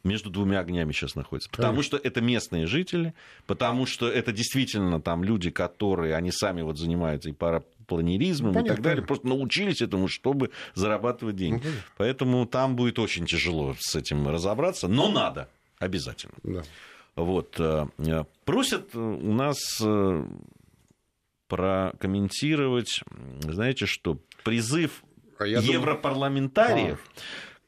между 0.04 0.30
двумя 0.30 0.60
огнями 0.60 0.92
сейчас 0.92 1.14
находится. 1.14 1.50
Потому 1.50 1.74
Конечно. 1.74 1.98
что 1.98 2.08
это 2.08 2.20
местные 2.20 2.66
жители, 2.66 3.14
потому 3.46 3.86
что 3.86 4.08
это 4.08 4.32
действительно 4.32 5.00
там 5.00 5.24
люди, 5.24 5.50
которые, 5.50 6.14
они 6.14 6.30
сами 6.32 6.62
вот 6.62 6.78
занимаются 6.78 7.28
и 7.28 7.32
парапланеризмом 7.32 8.52
и 8.52 8.54
Понятно, 8.54 8.74
так 8.74 8.84
далее, 8.84 9.04
просто 9.04 9.26
научились 9.26 9.82
этому, 9.82 10.08
чтобы 10.08 10.50
зарабатывать 10.74 11.36
деньги. 11.36 11.56
Ну, 11.56 11.62
понятно. 11.62 11.82
Поэтому 11.98 12.46
там 12.46 12.76
будет 12.76 12.98
очень 12.98 13.26
тяжело 13.26 13.74
с 13.78 13.94
этим 13.94 14.26
разобраться, 14.28 14.88
но 14.88 15.10
надо 15.10 15.48
обязательно. 15.78 16.34
Да. 16.42 16.62
Вот. 17.16 17.56
э, 17.58 17.86
э, 17.98 18.24
Просят 18.44 18.94
э, 18.94 18.98
у 18.98 19.32
нас 19.32 19.58
прокомментировать, 21.48 23.02
знаете 23.40 23.84
что, 23.86 24.18
призыв 24.44 25.02
А 25.38 25.46
европарламентариев 25.46 27.00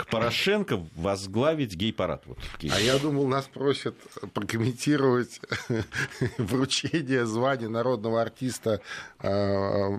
к 0.02 0.06
Порошенко 0.10 0.84
возглавить 0.96 1.74
гей-парад. 1.76 2.22
Вот, 2.26 2.38
в. 2.38 2.76
А 2.76 2.80
я 2.80 2.98
думал, 2.98 3.26
нас 3.28 3.46
просят 3.46 3.94
прокомментировать 4.34 5.40
вручение 6.38 7.24
звания 7.26 7.68
народного 7.68 8.20
артиста 8.20 8.80
э, 9.20 9.28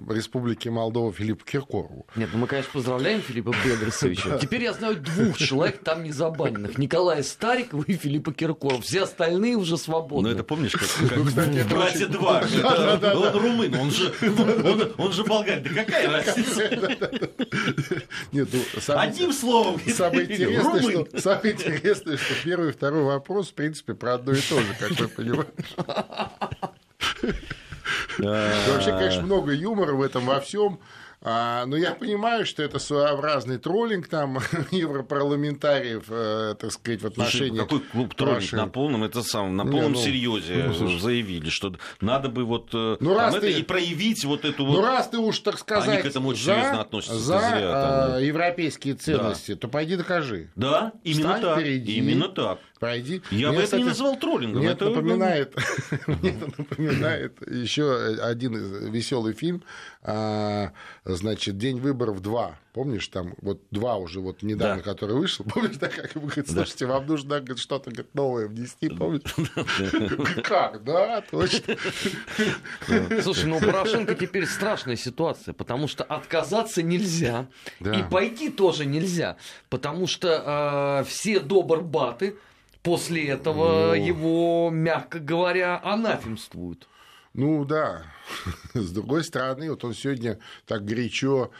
Республики 0.09 0.67
Молдова 0.69 1.13
Филиппу 1.13 1.45
Киркорову. 1.45 2.05
Нет, 2.15 2.29
ну 2.33 2.39
мы, 2.39 2.47
конечно, 2.47 2.71
поздравляем 2.73 3.21
Филиппа 3.21 3.53
Бедросовича. 3.63 4.37
Теперь 4.39 4.63
я 4.63 4.73
знаю 4.73 4.97
двух 4.97 5.37
человек 5.37 5.83
там 5.83 6.03
не 6.03 6.11
забаненных. 6.11 6.77
Николая 6.77 7.23
Старикова 7.23 7.83
и 7.83 7.95
Филиппа 7.95 8.33
Киркорова. 8.33 8.81
Все 8.81 9.03
остальные 9.03 9.55
уже 9.55 9.71
Ну, 9.71 9.77
свободны. 9.77 10.27
это 10.29 10.43
помнишь, 10.43 10.73
как, 10.73 10.87
как 11.09 11.17
Ну, 11.17 11.25
кстати, 11.25 11.57
это 11.57 11.75
«Братья 11.75 12.05
очень- 12.05 12.11
два». 12.13 12.43
Да, 12.61 12.77
да, 12.77 12.97
да, 12.97 13.17
Он 13.19 13.33
румын, 13.41 13.75
он 13.75 13.91
же, 13.91 14.13
он, 14.21 14.93
он 14.97 15.11
же 15.13 15.23
болгарин. 15.23 15.63
Да 15.63 15.83
какая 15.83 16.09
разница? 16.11 16.69
Нет, 18.31 18.49
ну, 18.51 18.59
Одним 18.95 19.31
словом. 19.33 19.79
Самое 19.93 20.25
интересное, 20.25 20.81
что, 20.81 21.19
самое 21.19 21.53
интересное, 21.53 22.17
что 22.17 22.33
первый 22.43 22.69
и 22.69 22.71
второй 22.71 23.03
вопрос, 23.03 23.49
в 23.49 23.53
принципе, 23.53 23.93
про 23.93 24.15
одно 24.15 24.33
и 24.33 24.41
то 24.41 24.59
же, 24.59 24.75
как 24.79 24.91
вы 24.91 25.07
понимаете. 25.07 25.51
Вообще, 28.17 28.91
конечно, 28.91 29.21
много 29.23 29.53
юмора 29.53 29.93
в 29.93 30.01
этом 30.01 30.25
во 30.25 30.39
всем. 30.39 30.79
А, 31.25 31.65
но 31.65 31.77
я 31.77 31.91
понимаю, 31.95 32.45
что 32.45 32.63
это 32.63 32.79
своеобразный 32.79 33.57
троллинг 33.57 34.07
там 34.09 34.39
европарламентариев, 34.71 36.03
э, 36.09 36.55
так 36.59 36.71
сказать, 36.71 36.99
в 37.01 37.03
Слушай, 37.03 37.11
отношении... 37.13 37.57
какой 37.59 37.79
клуб 37.79 38.13
троллинг 38.13 38.39
Проши. 38.39 38.55
на 38.57 38.67
полном, 38.67 39.03
это 39.05 39.23
сам, 39.23 39.55
на 39.55 39.63
Не, 39.63 39.71
полном 39.71 39.93
ну, 39.93 39.99
серьезе 39.99 40.65
ну, 40.67 40.73
слушай. 40.73 40.99
заявили, 40.99 41.49
что 41.49 41.73
надо 42.01 42.27
бы 42.27 42.43
вот 42.43 42.69
э, 42.73 42.97
Ну, 42.99 43.09
там 43.11 43.17
раз 43.17 43.35
это 43.35 43.47
ты- 43.47 43.53
и 43.59 43.63
проявить 43.63 44.25
вот 44.25 44.43
эту 44.43 44.65
Ну, 44.65 44.71
вот... 44.75 44.85
раз 44.85 45.07
ты 45.07 45.17
уж, 45.17 45.39
так 45.39 45.57
сказать, 45.59 46.01
к 46.01 46.05
этому 46.05 46.29
очень 46.29 46.43
за, 46.43 46.55
серьезно 46.55 46.81
относятся, 46.81 47.15
за 47.19 47.39
зря 47.39 47.71
там, 47.71 48.15
э, 48.17 48.25
европейские 48.25 48.95
ценности, 48.95 49.55
то 49.55 49.69
пойди 49.69 49.95
докажи. 49.95 50.49
Да, 50.55 50.91
именно 51.03 51.35
Встань 51.35 51.41
так. 51.41 51.59
впереди. 51.59 51.95
Именно 51.97 52.27
так. 52.29 52.59
Пройди. 52.83 53.21
Я 53.31 53.47
бы 53.49 53.55
Мне, 53.55 53.63
это 53.63 53.77
не 53.77 53.83
кстати, 53.83 53.83
назвал 53.83 54.15
троллингом. 54.17 54.59
Мне 54.61 54.71
это 54.71 54.85
это 54.85 54.95
напоминает, 54.95 55.55
мне 56.07 56.31
это 56.31 56.51
напоминает 56.57 57.47
еще 57.49 57.95
один 58.21 58.55
веселый 58.91 59.33
фильм, 59.33 59.63
а, 60.01 60.73
значит, 61.05 61.57
День 61.57 61.79
выборов 61.79 62.21
2. 62.21 62.59
Помнишь, 62.73 63.07
там 63.07 63.35
вот 63.41 63.61
два 63.71 63.95
уже 63.97 64.19
вот 64.19 64.41
недавно, 64.41 64.77
Да. 64.77 64.81
который 64.81 65.15
вышел, 65.15 65.45
помнишь, 65.45 65.77
да, 65.77 65.87
как 65.87 66.15
ему 66.15 66.25
говорит, 66.25 66.49
слушайте, 66.49 66.85
вам 66.87 67.05
нужно 67.05 67.37
говорит, 67.39 67.59
что-то 67.59 67.91
говорит, 67.91 68.13
новое 68.15 68.47
внести, 68.47 68.89
помнишь? 68.89 69.21
Как, 70.43 70.83
да, 70.83 71.21
точно. 71.21 71.77
Слушай, 73.21 73.45
ну 73.45 73.57
у 73.57 73.59
Порошенко 73.59 74.15
теперь 74.15 74.45
страшная 74.47 74.95
ситуация, 74.95 75.53
потому 75.53 75.87
что 75.87 76.03
отказаться 76.03 76.81
нельзя, 76.81 77.47
Да. 77.79 77.93
и 77.93 78.03
пойти 78.03 78.49
тоже 78.49 78.85
нельзя, 78.85 79.37
потому 79.69 80.07
что 80.07 81.03
э, 81.03 81.09
все 81.09 81.39
добрбаты 81.39 82.35
после 82.83 83.27
этого 83.29 83.95
Ну. 83.95 84.05
его, 84.05 84.69
мягко 84.71 85.19
говоря, 85.19 85.79
анафемствуют. 85.83 86.87
Ну 87.33 87.65
да. 87.65 88.03
С 88.75 88.91
другой 88.91 89.23
стороны, 89.23 89.69
вот 89.71 89.83
он 89.83 89.93
сегодня 89.95 90.37
так 90.67 90.85
горячо 90.85 91.51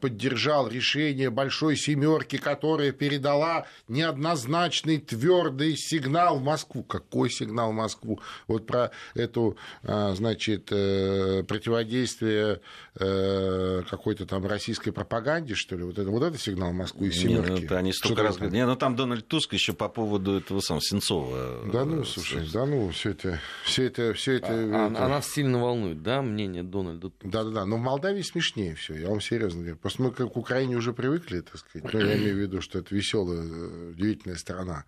поддержал 0.00 0.68
решение 0.68 1.30
большой 1.30 1.76
семерки, 1.76 2.36
которая 2.38 2.92
передала 2.92 3.66
неоднозначный 3.88 4.98
твердый 4.98 5.76
сигнал 5.76 6.38
в 6.38 6.42
Москву. 6.42 6.82
Какой 6.82 7.30
сигнал 7.30 7.70
в 7.70 7.74
Москву? 7.74 8.20
Вот 8.46 8.66
про 8.66 8.90
эту, 9.14 9.56
а, 9.82 10.14
значит, 10.14 10.68
э, 10.70 11.42
противодействие 11.46 12.60
э, 12.98 13.82
какой-то 13.88 14.26
там 14.26 14.46
российской 14.46 14.90
пропаганде, 14.90 15.54
что 15.54 15.76
ли? 15.76 15.84
Вот 15.84 15.98
это, 15.98 16.10
вот 16.10 16.22
это 16.22 16.38
сигнал 16.38 16.70
в 16.70 16.74
Москву 16.74 17.04
из 17.04 17.22
Не, 17.22 17.36
ну, 17.36 17.44
семерки. 17.44 17.64
это 17.64 17.78
они 17.78 17.92
столько 17.92 18.22
раз 18.22 18.36
говорят. 18.36 18.54
Не, 18.54 18.66
ну 18.66 18.76
там 18.76 18.96
Дональд 18.96 19.26
Туск 19.28 19.52
еще 19.52 19.72
по 19.72 19.88
поводу 19.88 20.38
этого 20.38 20.60
самого 20.60 20.82
Сенцова. 20.82 21.70
Да 21.72 21.84
ну, 21.84 22.02
э, 22.02 22.04
слушай, 22.04 22.48
да 22.52 22.66
ну, 22.66 22.90
все 22.90 23.10
это, 23.10 23.40
все 23.64 23.84
это, 23.84 24.12
все 24.14 24.34
это, 24.34 24.48
А, 24.48 24.88
это- 24.90 25.04
а 25.04 25.08
нас 25.08 25.30
сильно 25.30 25.60
волнует, 25.62 26.02
да, 26.02 26.22
мнение 26.22 26.62
Дональда 26.62 27.10
Туска? 27.10 27.28
Да-да-да, 27.28 27.64
но 27.64 27.76
в 27.76 27.80
Молдавии 27.80 28.22
смешнее 28.22 28.74
все, 28.74 28.94
я 28.94 29.08
вам 29.08 29.20
серьезно 29.20 29.57
говорю. 29.60 29.76
Просто 29.76 30.02
мы 30.02 30.10
как 30.12 30.32
к 30.32 30.36
Украине 30.36 30.76
уже 30.76 30.92
привыкли, 30.92 31.40
так 31.40 31.58
сказать. 31.58 31.92
Ну, 31.92 32.00
я 32.00 32.16
имею 32.16 32.34
в 32.34 32.38
виду, 32.38 32.60
что 32.60 32.78
это 32.78 32.94
веселая, 32.94 33.42
э, 33.42 33.90
удивительная 33.90 34.36
страна. 34.36 34.84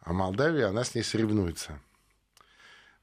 А 0.00 0.12
Молдавия, 0.12 0.68
она 0.68 0.84
с 0.84 0.94
ней 0.94 1.02
соревнуется. 1.02 1.80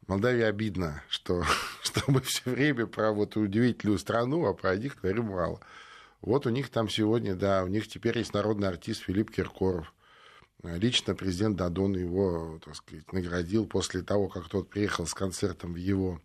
Молдавии 0.07 0.43
обидно, 0.43 1.03
что, 1.09 1.43
что 1.83 2.01
мы 2.07 2.21
все 2.21 2.49
время 2.49 2.87
про 2.87 3.11
вот 3.11 3.35
удивительную 3.35 3.99
страну, 3.99 4.45
а 4.45 4.53
про 4.53 4.75
них 4.75 4.97
говорим 5.01 5.25
мало. 5.25 5.59
Вот 6.21 6.45
у 6.45 6.49
них 6.49 6.69
там 6.69 6.89
сегодня, 6.89 7.35
да, 7.35 7.63
у 7.63 7.67
них 7.67 7.87
теперь 7.87 8.17
есть 8.17 8.33
народный 8.33 8.67
артист 8.67 9.03
Филипп 9.03 9.31
Киркоров. 9.31 9.93
Лично 10.63 11.13
президент 11.13 11.55
Дадон 11.55 11.95
его, 11.95 12.59
так 12.65 12.75
сказать, 12.75 13.11
наградил 13.13 13.67
после 13.67 14.01
того, 14.01 14.27
как 14.27 14.49
тот 14.49 14.69
приехал 14.69 15.05
с 15.05 15.13
концертом 15.13 15.73
в 15.73 15.77
его 15.77 16.19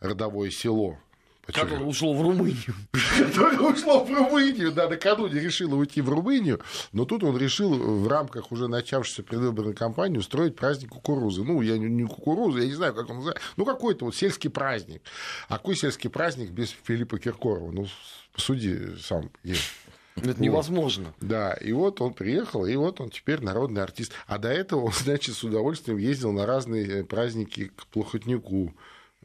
родовое 0.00 0.50
село. 0.50 0.98
Почему? 1.46 1.64
Которое 1.64 1.84
ушло 1.84 2.14
в 2.14 2.22
Румынию. 2.22 2.74
которое 3.18 3.58
ушло 3.58 4.04
в 4.04 4.10
Румынию, 4.10 4.72
да, 4.72 4.88
накануне 4.88 5.40
решила 5.40 5.74
уйти 5.74 6.00
в 6.00 6.08
Румынию, 6.08 6.60
но 6.92 7.04
тут 7.04 7.22
он 7.24 7.36
решил 7.36 7.74
в 7.74 8.08
рамках 8.08 8.52
уже 8.52 8.68
начавшейся 8.68 9.22
предвыборной 9.22 9.74
кампании 9.74 10.18
устроить 10.18 10.56
праздник 10.56 10.90
кукурузы. 10.90 11.44
Ну, 11.44 11.60
я 11.60 11.78
не, 11.78 11.86
не 11.86 12.06
кукурузы, 12.06 12.60
я 12.60 12.66
не 12.66 12.74
знаю, 12.74 12.94
как 12.94 13.10
он 13.10 13.16
называется, 13.16 13.42
ну, 13.56 13.64
какой-то 13.64 14.06
вот 14.06 14.14
сельский 14.14 14.50
праздник. 14.50 15.02
А 15.48 15.58
какой 15.58 15.76
сельский 15.76 16.10
праздник 16.10 16.50
без 16.50 16.74
Филиппа 16.84 17.18
Киркорова? 17.18 17.70
Ну, 17.70 17.86
суди 18.36 18.96
сам 19.00 19.30
есть. 19.42 19.70
Это 20.16 20.40
невозможно. 20.40 21.12
Да, 21.20 21.54
и 21.54 21.72
вот 21.72 22.00
он 22.00 22.14
приехал, 22.14 22.64
и 22.66 22.76
вот 22.76 23.00
он 23.00 23.10
теперь 23.10 23.40
народный 23.40 23.82
артист. 23.82 24.12
А 24.26 24.38
до 24.38 24.48
этого 24.48 24.86
он, 24.86 24.92
значит, 24.98 25.34
с 25.34 25.44
удовольствием 25.44 25.98
ездил 25.98 26.32
на 26.32 26.46
разные 26.46 27.00
э, 27.00 27.04
праздники 27.04 27.72
к 27.76 27.86
Плохотнику. 27.86 28.72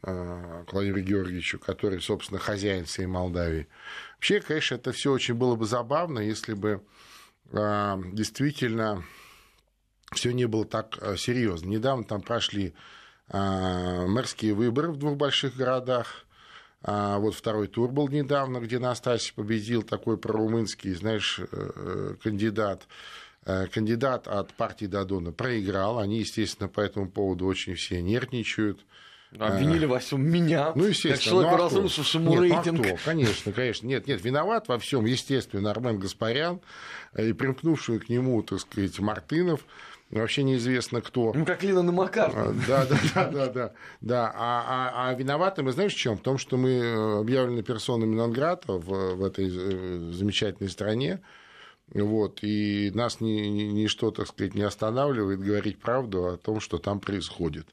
К 0.02 0.66
Владимиру 0.72 1.00
Георгиевичу, 1.00 1.58
который, 1.58 2.00
собственно, 2.00 2.40
хозяин 2.40 2.84
всей 2.84 3.06
Молдавии. 3.06 3.68
Вообще, 4.16 4.40
конечно, 4.40 4.76
это 4.76 4.92
все 4.92 5.12
очень 5.12 5.34
было 5.34 5.56
бы 5.56 5.66
забавно, 5.66 6.20
если 6.20 6.54
бы 6.54 6.82
действительно 7.52 9.04
все 10.12 10.32
не 10.32 10.46
было 10.46 10.64
так 10.64 10.98
серьезно. 11.18 11.68
Недавно 11.68 12.04
там 12.04 12.22
прошли 12.22 12.74
мэрские 13.28 14.54
выборы 14.54 14.90
в 14.90 14.96
двух 14.96 15.16
больших 15.16 15.56
городах. 15.56 16.24
Вот 16.82 17.34
второй 17.34 17.68
тур 17.68 17.90
был 17.90 18.08
недавно, 18.08 18.58
где 18.58 18.78
Настасий 18.78 19.34
победил, 19.34 19.82
такой 19.82 20.16
прорумынский, 20.16 20.94
знаешь, 20.94 21.38
э, 21.38 21.46
э, 21.52 22.14
кандидат. 22.22 22.88
Э, 23.44 23.66
кандидат 23.66 24.26
от 24.26 24.54
партии 24.54 24.86
Дадона 24.86 25.30
проиграл. 25.30 25.98
Они, 25.98 26.20
естественно, 26.20 26.68
по 26.68 26.80
этому 26.80 27.10
поводу 27.10 27.46
очень 27.46 27.74
все 27.74 28.00
нервничают. 28.00 28.86
Обвинили 29.38 29.86
во 29.86 30.00
всем 30.00 30.28
меня. 30.28 30.72
Ну, 30.74 30.86
естественно. 30.86 31.14
Как 31.14 31.22
человеку, 31.22 31.56
ну, 31.56 31.62
а 31.62 31.66
разрушившему 31.66 32.30
нет, 32.30 32.40
рейтинг. 32.40 32.78
Ну, 32.78 32.82
а 32.82 32.96
кто? 32.96 33.04
Конечно, 33.04 33.52
конечно. 33.52 33.86
Нет, 33.86 34.06
нет, 34.08 34.24
виноват 34.24 34.66
во 34.66 34.78
всем, 34.78 35.04
естественно, 35.04 35.70
Армен 35.70 35.98
Гаспарян 36.00 36.60
и 37.16 37.32
примкнувший 37.32 38.00
к 38.00 38.08
нему, 38.08 38.42
так 38.42 38.58
сказать, 38.60 38.98
Мартынов 38.98 39.64
вообще 40.10 40.42
неизвестно 40.42 41.00
кто. 41.00 41.32
Ну, 41.32 41.46
как 41.46 41.62
Лина 41.62 41.82
на 41.82 41.92
Маккартни. 41.92 42.60
Да, 42.66 42.86
да, 42.86 42.98
да, 43.14 43.30
да, 43.30 43.46
да. 43.46 43.72
да. 44.00 44.32
А, 44.34 44.64
а, 44.66 45.10
а 45.10 45.14
виноваты 45.14 45.62
мы, 45.62 45.72
знаешь, 45.72 45.94
в 45.94 45.98
чем? 45.98 46.16
В 46.16 46.22
том, 46.22 46.36
что 46.36 46.56
мы 46.56 47.20
объявлены 47.20 47.62
персонами 47.62 48.16
Нонграта 48.16 48.72
в, 48.72 49.14
в 49.14 49.24
этой 49.24 49.48
замечательной 49.48 50.70
стране. 50.70 51.20
Вот, 51.92 52.40
и 52.42 52.92
нас 52.94 53.20
ни, 53.20 53.30
ничто, 53.30 54.12
так 54.12 54.28
сказать, 54.28 54.54
не 54.54 54.62
останавливает 54.62 55.40
говорить 55.40 55.80
правду 55.80 56.26
о 56.26 56.36
том, 56.36 56.60
что 56.60 56.78
там 56.78 57.00
происходит. 57.00 57.66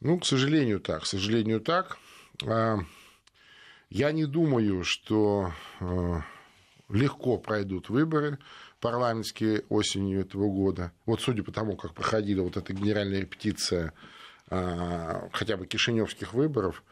Ну, 0.00 0.18
к 0.18 0.26
сожалению, 0.26 0.80
так. 0.80 1.02
К 1.02 1.06
сожалению, 1.06 1.60
так. 1.60 1.98
Я 2.42 4.12
не 4.12 4.26
думаю, 4.26 4.84
что 4.84 5.52
легко 6.88 7.38
пройдут 7.38 7.88
выборы 7.88 8.38
парламентские 8.80 9.64
осенью 9.68 10.20
этого 10.20 10.48
года. 10.48 10.92
Вот 11.06 11.20
судя 11.20 11.42
по 11.42 11.50
тому, 11.50 11.76
как 11.76 11.94
проходила 11.94 12.42
вот 12.42 12.56
эта 12.56 12.72
генеральная 12.72 13.20
репетиция 13.20 13.92
хотя 14.48 15.56
бы 15.56 15.66
кишиневских 15.66 16.34
выборов, 16.34 16.84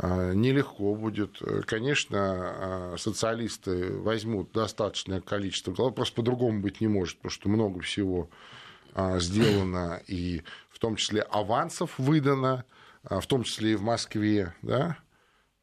нелегко 0.00 0.94
будет. 0.94 1.40
Конечно, 1.66 2.94
социалисты 2.98 3.96
возьмут 3.98 4.52
достаточное 4.52 5.20
количество 5.20 5.72
голосов, 5.72 5.96
просто 5.96 6.16
по-другому 6.16 6.60
быть 6.60 6.80
не 6.80 6.88
может, 6.88 7.16
потому 7.16 7.30
что 7.30 7.48
много 7.48 7.80
всего 7.80 8.30
сделано, 8.94 10.02
и 10.06 10.42
в 10.70 10.78
том 10.78 10.96
числе 10.96 11.22
авансов 11.22 11.98
выдано, 11.98 12.64
в 13.02 13.26
том 13.26 13.44
числе 13.44 13.72
и 13.72 13.76
в 13.76 13.82
Москве, 13.82 14.54
да, 14.62 14.98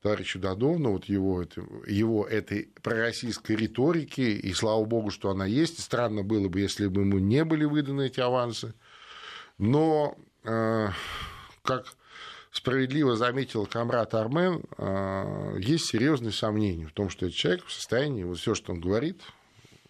товарищу 0.02 0.40
Дадону, 0.40 0.94
вот 0.94 1.06
его, 1.06 1.44
его 1.88 2.26
этой 2.26 2.70
пророссийской 2.82 3.56
риторики, 3.56 4.22
и 4.22 4.54
слава 4.54 4.84
богу, 4.86 5.10
что 5.10 5.30
она 5.30 5.46
есть. 5.46 5.80
Странно 5.82 6.24
было 6.24 6.48
бы, 6.48 6.60
если 6.60 6.88
бы 6.88 7.02
ему 7.02 7.20
не 7.20 7.44
были 7.44 7.66
выданы 7.66 8.08
эти 8.08 8.20
авансы. 8.22 8.74
Но, 9.58 10.18
э, 10.44 10.88
как 11.64 11.86
справедливо 12.52 13.16
заметил 13.16 13.66
комрад 13.66 14.14
Армен, 14.16 14.64
есть 15.60 15.86
серьезные 15.86 16.32
сомнения 16.32 16.88
в 16.88 16.94
том, 16.94 17.10
что 17.10 17.28
этот 17.28 17.38
человек 17.38 17.66
в 17.66 17.72
состоянии 17.72 18.24
вот 18.24 18.40
все, 18.40 18.56
что 18.56 18.74
он 18.74 18.82
говорит, 18.82 19.22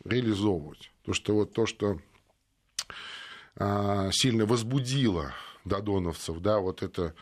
реализовывать. 0.04 0.92
То, 1.06 1.14
что 1.14 1.36
вот 1.36 1.54
то, 1.54 1.66
что 1.66 2.00
сильно 3.60 4.46
возбудило 4.46 5.34
додоновцев, 5.66 6.40
да, 6.40 6.60
вот 6.60 6.82
это 6.82 7.14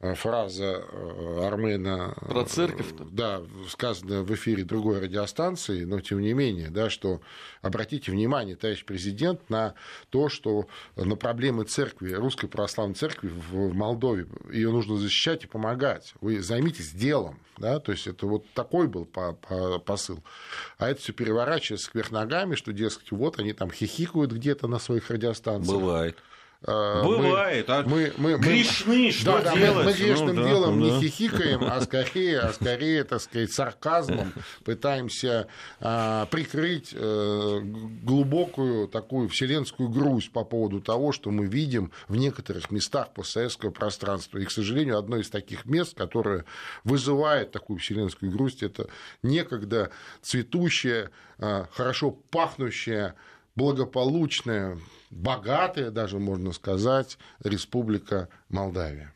фраза 0.00 0.84
э, 0.86 1.46
Армена... 1.46 2.14
Про 2.20 2.44
церковь. 2.44 2.92
Э, 2.98 3.04
да, 3.10 3.42
сказанная 3.68 4.22
в 4.22 4.34
эфире 4.34 4.64
другой 4.64 5.00
радиостанции, 5.00 5.84
но 5.84 6.00
тем 6.00 6.20
не 6.20 6.34
менее, 6.34 6.68
да, 6.68 6.90
что 6.90 7.20
обратите 7.62 8.12
внимание, 8.12 8.56
товарищ 8.56 8.84
президент, 8.84 9.48
на 9.48 9.74
то, 10.10 10.28
что 10.28 10.66
на 10.96 11.16
проблемы 11.16 11.64
церкви, 11.64 12.12
Русской 12.12 12.46
Православной 12.46 12.94
Церкви 12.94 13.28
в 13.28 13.72
Молдове, 13.74 14.26
ее 14.52 14.70
нужно 14.70 14.96
защищать 14.96 15.44
и 15.44 15.46
помогать. 15.46 16.14
Вы 16.20 16.42
займитесь 16.42 16.90
делом, 16.90 17.40
да, 17.56 17.80
то 17.80 17.92
есть 17.92 18.06
это 18.06 18.26
вот 18.26 18.44
такой 18.52 18.88
был 18.88 19.06
посыл. 19.06 20.22
А 20.78 20.90
это 20.90 21.00
все 21.00 21.14
переворачивается 21.14 21.90
кверх 21.90 22.10
ногами, 22.10 22.54
что, 22.54 22.72
дескать, 22.72 23.10
вот 23.12 23.38
они 23.38 23.54
там 23.54 23.70
хихикают 23.70 24.32
где-то 24.32 24.68
на 24.68 24.78
своих 24.78 25.10
радиостанциях. 25.10 25.78
Бывает. 25.78 26.16
Э, 26.66 27.02
Бывает. 27.04 27.70
А 27.70 27.84
мы, 27.84 28.12
мы, 28.16 28.36
мы, 28.36 28.38
грешны, 28.38 29.12
что 29.12 29.40
да, 29.40 29.54
делать? 29.54 29.60
Да, 29.60 29.74
мы, 29.74 29.84
мы 29.84 29.92
грешным 29.92 30.36
ну, 30.36 30.46
делом 30.48 30.80
да, 30.80 30.86
не 30.86 31.00
хихикаем, 31.00 31.62
а 31.62 31.80
скорее, 31.80 32.40
а 32.40 32.52
скорее, 32.52 33.04
так 33.04 33.20
сказать, 33.20 33.52
сарказмом 33.52 34.32
пытаемся 34.64 35.46
а, 35.80 36.26
прикрыть 36.26 36.92
а, 36.92 37.60
глубокую 38.02 38.88
такую 38.88 39.28
вселенскую 39.28 39.88
грусть 39.88 40.32
по 40.32 40.44
поводу 40.44 40.80
того, 40.80 41.12
что 41.12 41.30
мы 41.30 41.46
видим 41.46 41.92
в 42.08 42.16
некоторых 42.16 42.72
местах 42.72 43.12
постсоветского 43.14 43.70
пространства. 43.70 44.38
И, 44.38 44.44
к 44.44 44.50
сожалению, 44.50 44.98
одно 44.98 45.18
из 45.18 45.30
таких 45.30 45.66
мест, 45.66 45.96
которое 45.96 46.44
вызывает 46.82 47.52
такую 47.52 47.78
вселенскую 47.78 48.32
грусть, 48.32 48.64
это 48.64 48.88
некогда 49.22 49.90
цветущая, 50.20 51.10
а, 51.38 51.68
хорошо 51.70 52.10
пахнущая 52.10 53.14
благополучная, 53.56 54.78
богатая 55.10 55.90
даже, 55.90 56.18
можно 56.18 56.52
сказать, 56.52 57.18
республика 57.42 58.28
Молдавия. 58.48 59.12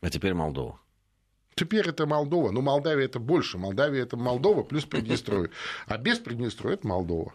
А 0.00 0.10
теперь 0.10 0.34
Молдова. 0.34 0.78
Теперь 1.54 1.88
это 1.88 2.06
Молдова. 2.06 2.50
Но 2.50 2.60
Молдавия 2.60 3.04
это 3.04 3.18
больше. 3.18 3.58
Молдавия 3.58 4.02
это 4.02 4.16
Молдова 4.16 4.62
плюс 4.62 4.84
Приднестровье. 4.84 5.50
А 5.86 5.98
без 5.98 6.18
Приднестровья 6.18 6.76
это 6.76 6.86
Молдова. 6.86 7.32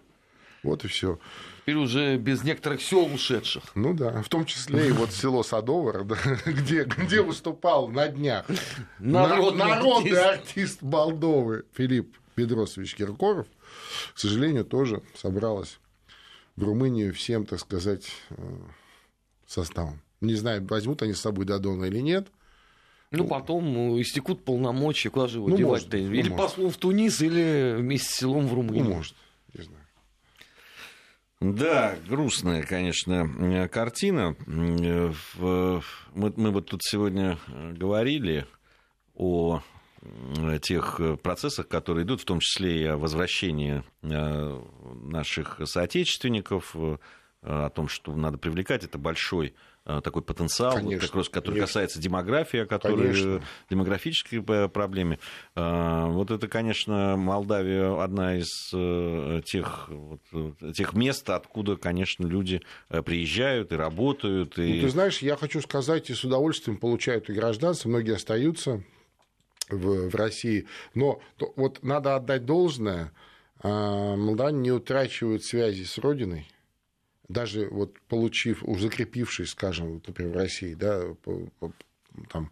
Вот 0.63 0.83
и 0.83 0.87
все. 0.87 1.19
Теперь 1.61 1.75
уже 1.75 2.17
без 2.17 2.43
некоторых 2.43 2.81
сел 2.81 3.05
ушедших. 3.13 3.63
Ну 3.75 3.93
да, 3.93 4.21
в 4.21 4.29
том 4.29 4.45
числе 4.45 4.89
и 4.89 4.91
вот 4.91 5.11
село 5.11 5.43
Садовар, 5.43 6.03
да, 6.03 6.17
где, 6.45 6.83
где 6.83 7.21
выступал 7.21 7.87
на 7.89 8.07
днях 8.07 8.45
народный, 8.99 9.65
народный 9.65 10.19
артист. 10.19 10.49
артист 10.49 10.81
Молдовы 10.81 11.65
Филипп 11.73 12.17
Бедросович 12.35 12.95
Киркоров, 12.95 13.47
к 14.13 14.17
сожалению, 14.19 14.65
тоже 14.65 15.03
собралась 15.15 15.79
в 16.57 16.63
Румынию 16.63 17.13
всем, 17.13 17.45
так 17.45 17.59
сказать, 17.59 18.07
э, 18.31 18.35
составом. 19.45 20.01
Не 20.19 20.33
знаю, 20.33 20.65
возьмут 20.67 21.03
они 21.03 21.13
с 21.13 21.21
собой 21.21 21.45
Дадона 21.45 21.85
или 21.85 21.99
нет. 21.99 22.27
Ну, 23.11 23.19
ну, 23.19 23.29
потом 23.29 23.95
э, 23.95 24.01
истекут 24.01 24.43
полномочия, 24.43 25.09
куда 25.09 25.27
же 25.27 25.37
его 25.37 25.47
ну, 25.47 25.55
девать-то? 25.55 25.95
Ну, 25.95 26.11
или 26.11 26.29
ну, 26.29 26.35
послом 26.35 26.71
в 26.71 26.77
Тунис, 26.77 27.21
или 27.21 27.75
вместе 27.77 28.09
с 28.09 28.15
селом 28.17 28.47
в 28.47 28.53
Румынию. 28.53 28.83
Ну, 28.83 28.95
может, 28.95 29.15
не 29.53 29.63
знаю. 29.63 29.83
Да, 31.39 31.95
грустная, 32.09 32.63
конечно, 32.63 33.29
э, 33.39 33.67
картина. 33.67 34.35
Мы, 34.47 35.13
мы 36.13 36.51
вот 36.51 36.65
тут 36.65 36.81
сегодня 36.83 37.37
говорили 37.47 38.47
о 39.13 39.61
тех 40.61 40.99
э, 40.99 41.17
процессах, 41.17 41.67
которые 41.67 42.05
идут, 42.05 42.21
в 42.21 42.25
том 42.25 42.39
числе 42.39 42.81
и 42.81 42.85
о 42.85 42.97
возвращении 42.97 43.83
э, 44.01 44.61
наших 45.03 45.61
соотечественников, 45.65 46.75
э, 46.75 46.97
о 47.41 47.69
том, 47.69 47.87
что 47.87 48.15
надо 48.15 48.37
привлекать, 48.37 48.83
это 48.83 48.97
большой 48.97 49.53
такой 50.03 50.21
потенциал, 50.21 50.73
конечно, 50.73 51.07
как 51.07 51.15
раз, 51.15 51.29
который 51.29 51.53
конечно. 51.53 51.67
касается 51.67 52.01
демографии, 52.01 52.65
который, 52.65 53.13
конечно. 53.13 53.41
демографической 53.69 54.41
проблеме. 54.67 55.17
Вот 55.55 56.29
это, 56.29 56.49
конечно, 56.49 57.15
Молдавия 57.15 58.03
одна 58.03 58.35
из 58.35 58.49
тех, 59.45 59.87
вот, 59.87 60.19
тех 60.75 60.91
мест, 60.91 61.29
откуда, 61.29 61.77
конечно, 61.77 62.27
люди 62.27 62.61
приезжают 62.89 63.71
и 63.71 63.75
работают. 63.77 64.59
И... 64.59 64.73
Ну, 64.73 64.81
ты 64.81 64.89
знаешь, 64.89 65.19
я 65.19 65.37
хочу 65.37 65.61
сказать, 65.61 66.09
и 66.09 66.15
с 66.15 66.25
удовольствием 66.25 66.77
получают 66.77 67.29
и 67.29 67.33
гражданство, 67.33 67.87
многие 67.87 68.15
остаются 68.15 68.83
в, 69.69 70.09
в 70.09 70.15
России. 70.15 70.67
Но 70.93 71.21
то, 71.37 71.53
вот 71.55 71.83
надо 71.83 72.15
отдать 72.15 72.45
должное, 72.45 73.11
а, 73.59 74.15
молдаване 74.15 74.59
не 74.59 74.71
утрачивают 74.71 75.43
связи 75.43 75.83
с 75.83 75.97
Родиной, 75.97 76.49
даже 77.27 77.67
вот 77.69 77.99
получив, 78.07 78.63
уже 78.63 78.83
закрепившись, 78.83 79.51
скажем, 79.51 79.95
вот, 79.95 80.07
например, 80.07 80.33
в 80.33 80.37
России, 80.37 80.73
да, 80.73 81.03
там, 82.29 82.51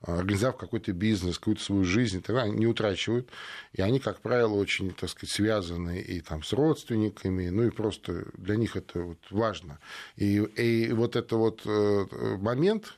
организовав 0.00 0.56
какой-то 0.56 0.92
бизнес, 0.92 1.38
какую-то 1.38 1.62
свою 1.62 1.84
жизнь, 1.84 2.22
тогда 2.22 2.42
они 2.42 2.56
не 2.56 2.66
утрачивают. 2.66 3.28
И 3.72 3.82
они, 3.82 3.98
как 3.98 4.20
правило, 4.20 4.54
очень, 4.54 4.92
так 4.92 5.10
сказать, 5.10 5.30
связаны 5.30 6.00
и 6.00 6.20
там 6.20 6.42
с 6.42 6.52
родственниками, 6.52 7.48
ну 7.48 7.64
и 7.64 7.70
просто 7.70 8.26
для 8.36 8.56
них 8.56 8.76
это 8.76 9.00
вот 9.00 9.18
важно. 9.30 9.80
И, 10.16 10.36
и 10.36 10.92
вот 10.92 11.16
это 11.16 11.36
вот 11.36 11.62
э, 11.64 12.06
момент, 12.38 12.94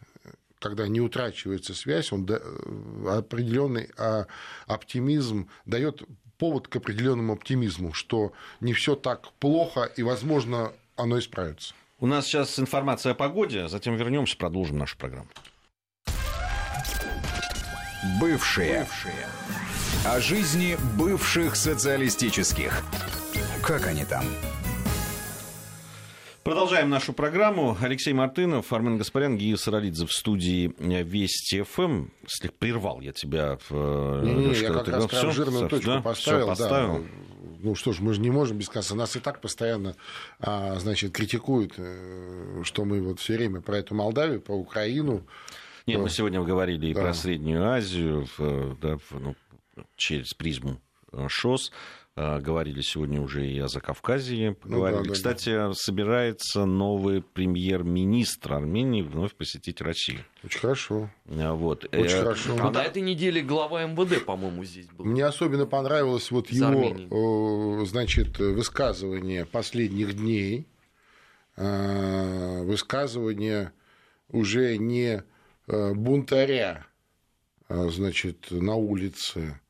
когда 0.61 0.87
не 0.87 1.01
утрачивается 1.01 1.75
связь, 1.75 2.13
он 2.13 2.27
э, 2.29 2.39
определенный 3.09 3.91
а, 3.97 4.27
оптимизм 4.67 5.49
дает 5.65 6.03
повод 6.39 6.69
к 6.69 6.77
определенному 6.77 7.33
оптимизму, 7.33 7.93
что 7.93 8.33
не 8.61 8.73
все 8.73 8.95
так 8.95 9.33
плохо 9.41 9.85
и, 9.85 10.03
возможно, 10.03 10.73
оно 10.97 11.19
исправится. 11.19 11.75
У 11.99 12.07
нас 12.07 12.27
сейчас 12.27 12.59
информация 12.59 13.13
о 13.13 13.15
погоде, 13.15 13.69
затем 13.69 13.97
вернемся, 13.97 14.37
продолжим 14.37 14.79
нашу 14.79 14.97
программу. 14.97 15.29
Бывшие. 18.21 18.81
Бывшие. 18.81 19.27
О 20.07 20.21
жизни 20.21 20.79
бывших 20.97 21.57
социалистических. 21.57 22.83
Как 23.63 23.87
они 23.87 24.05
там? 24.07 24.25
Продолжаем 26.43 26.89
нашу 26.89 27.13
программу. 27.13 27.77
Алексей 27.83 28.15
Мартынов, 28.15 28.73
Армен 28.73 28.97
Гаспарян, 28.97 29.37
Гия 29.37 29.57
Саралидзе 29.57 30.07
в 30.07 30.13
студии 30.13 30.75
Вести 30.79 31.63
ФМ. 31.63 32.07
Слег 32.27 32.55
прервал 32.55 33.01
я 33.03 33.13
тебя. 33.13 33.59
В... 33.69 34.23
Не, 34.25 34.35
не, 34.35 34.55
я 34.55 34.73
как 34.73 34.89
раз 34.89 35.07
прям 35.07 35.33
жирную 35.33 35.69
точку 35.69 35.91
да? 35.91 36.01
поставил. 36.01 36.47
поставил. 36.47 36.99
Да. 37.01 37.05
Ну 37.63 37.75
что 37.75 37.93
ж, 37.93 38.01
мы 38.01 38.15
же 38.15 38.23
не 38.23 38.31
можем 38.31 38.57
без 38.57 38.71
конца. 38.71 38.95
Нас 38.95 39.17
и 39.17 39.21
так 39.21 39.43
постоянно, 39.43 39.97
а, 40.39 40.79
значит, 40.79 41.13
критикуют, 41.13 41.75
э, 41.77 42.63
что 42.65 42.87
мы 42.87 43.03
вот 43.03 43.21
все 43.21 43.37
время 43.37 43.61
про 43.61 43.77
эту 43.77 43.95
Молдавию, 43.95 44.41
про 44.41 44.55
Украину. 44.55 45.27
Нет, 45.87 46.01
мы 46.01 46.09
сегодня 46.09 46.41
говорили 46.41 46.87
и 46.87 46.95
да. 46.95 47.03
про 47.03 47.13
Среднюю 47.13 47.69
Азию, 47.69 48.27
да, 48.81 48.97
ну, 49.11 49.35
через 49.97 50.33
призму 50.33 50.81
э, 51.13 51.27
ШОС. 51.29 51.71
А, 52.17 52.41
говорили 52.41 52.81
сегодня 52.81 53.21
уже 53.21 53.47
и 53.47 53.59
о 53.61 53.69
Закавказье. 53.69 54.53
Поговорили. 54.53 54.99
Ну, 54.99 55.05
да, 55.05 55.09
да, 55.09 55.15
Кстати, 55.15 55.51
да. 55.51 55.73
собирается 55.75 56.65
новый 56.65 57.23
премьер-министр 57.23 58.55
Армении 58.55 59.03
вновь 59.03 59.35
посетить 59.35 59.81
Россию. 59.81 60.25
Очень 60.43 60.61
хорошо. 60.61 61.11
А, 61.29 61.55
вот. 61.55 61.85
Очень 61.85 62.17
э, 62.17 62.19
хорошо. 62.19 62.57
А 62.61 62.71
на 62.71 62.83
этой 62.83 63.03
неделе 63.03 63.43
глава 63.43 63.85
МВД, 63.85 64.25
по-моему, 64.25 64.65
здесь 64.65 64.87
был. 64.87 65.05
Мне 65.05 65.25
особенно 65.25 65.67
понравилось 65.67 66.31
вот 66.31 66.51
его, 66.51 67.85
значит, 67.85 68.39
высказывание 68.39 69.47
последних 69.47 70.17
дней. 70.17 70.67
Высказывание 71.57 73.73
уже 74.31 74.79
не 74.79 75.23
э, 75.67 75.95
бунтаря, 75.95 76.87
значит, 77.69 78.51
на 78.51 78.77
улице, 78.77 79.51
а 79.51 79.61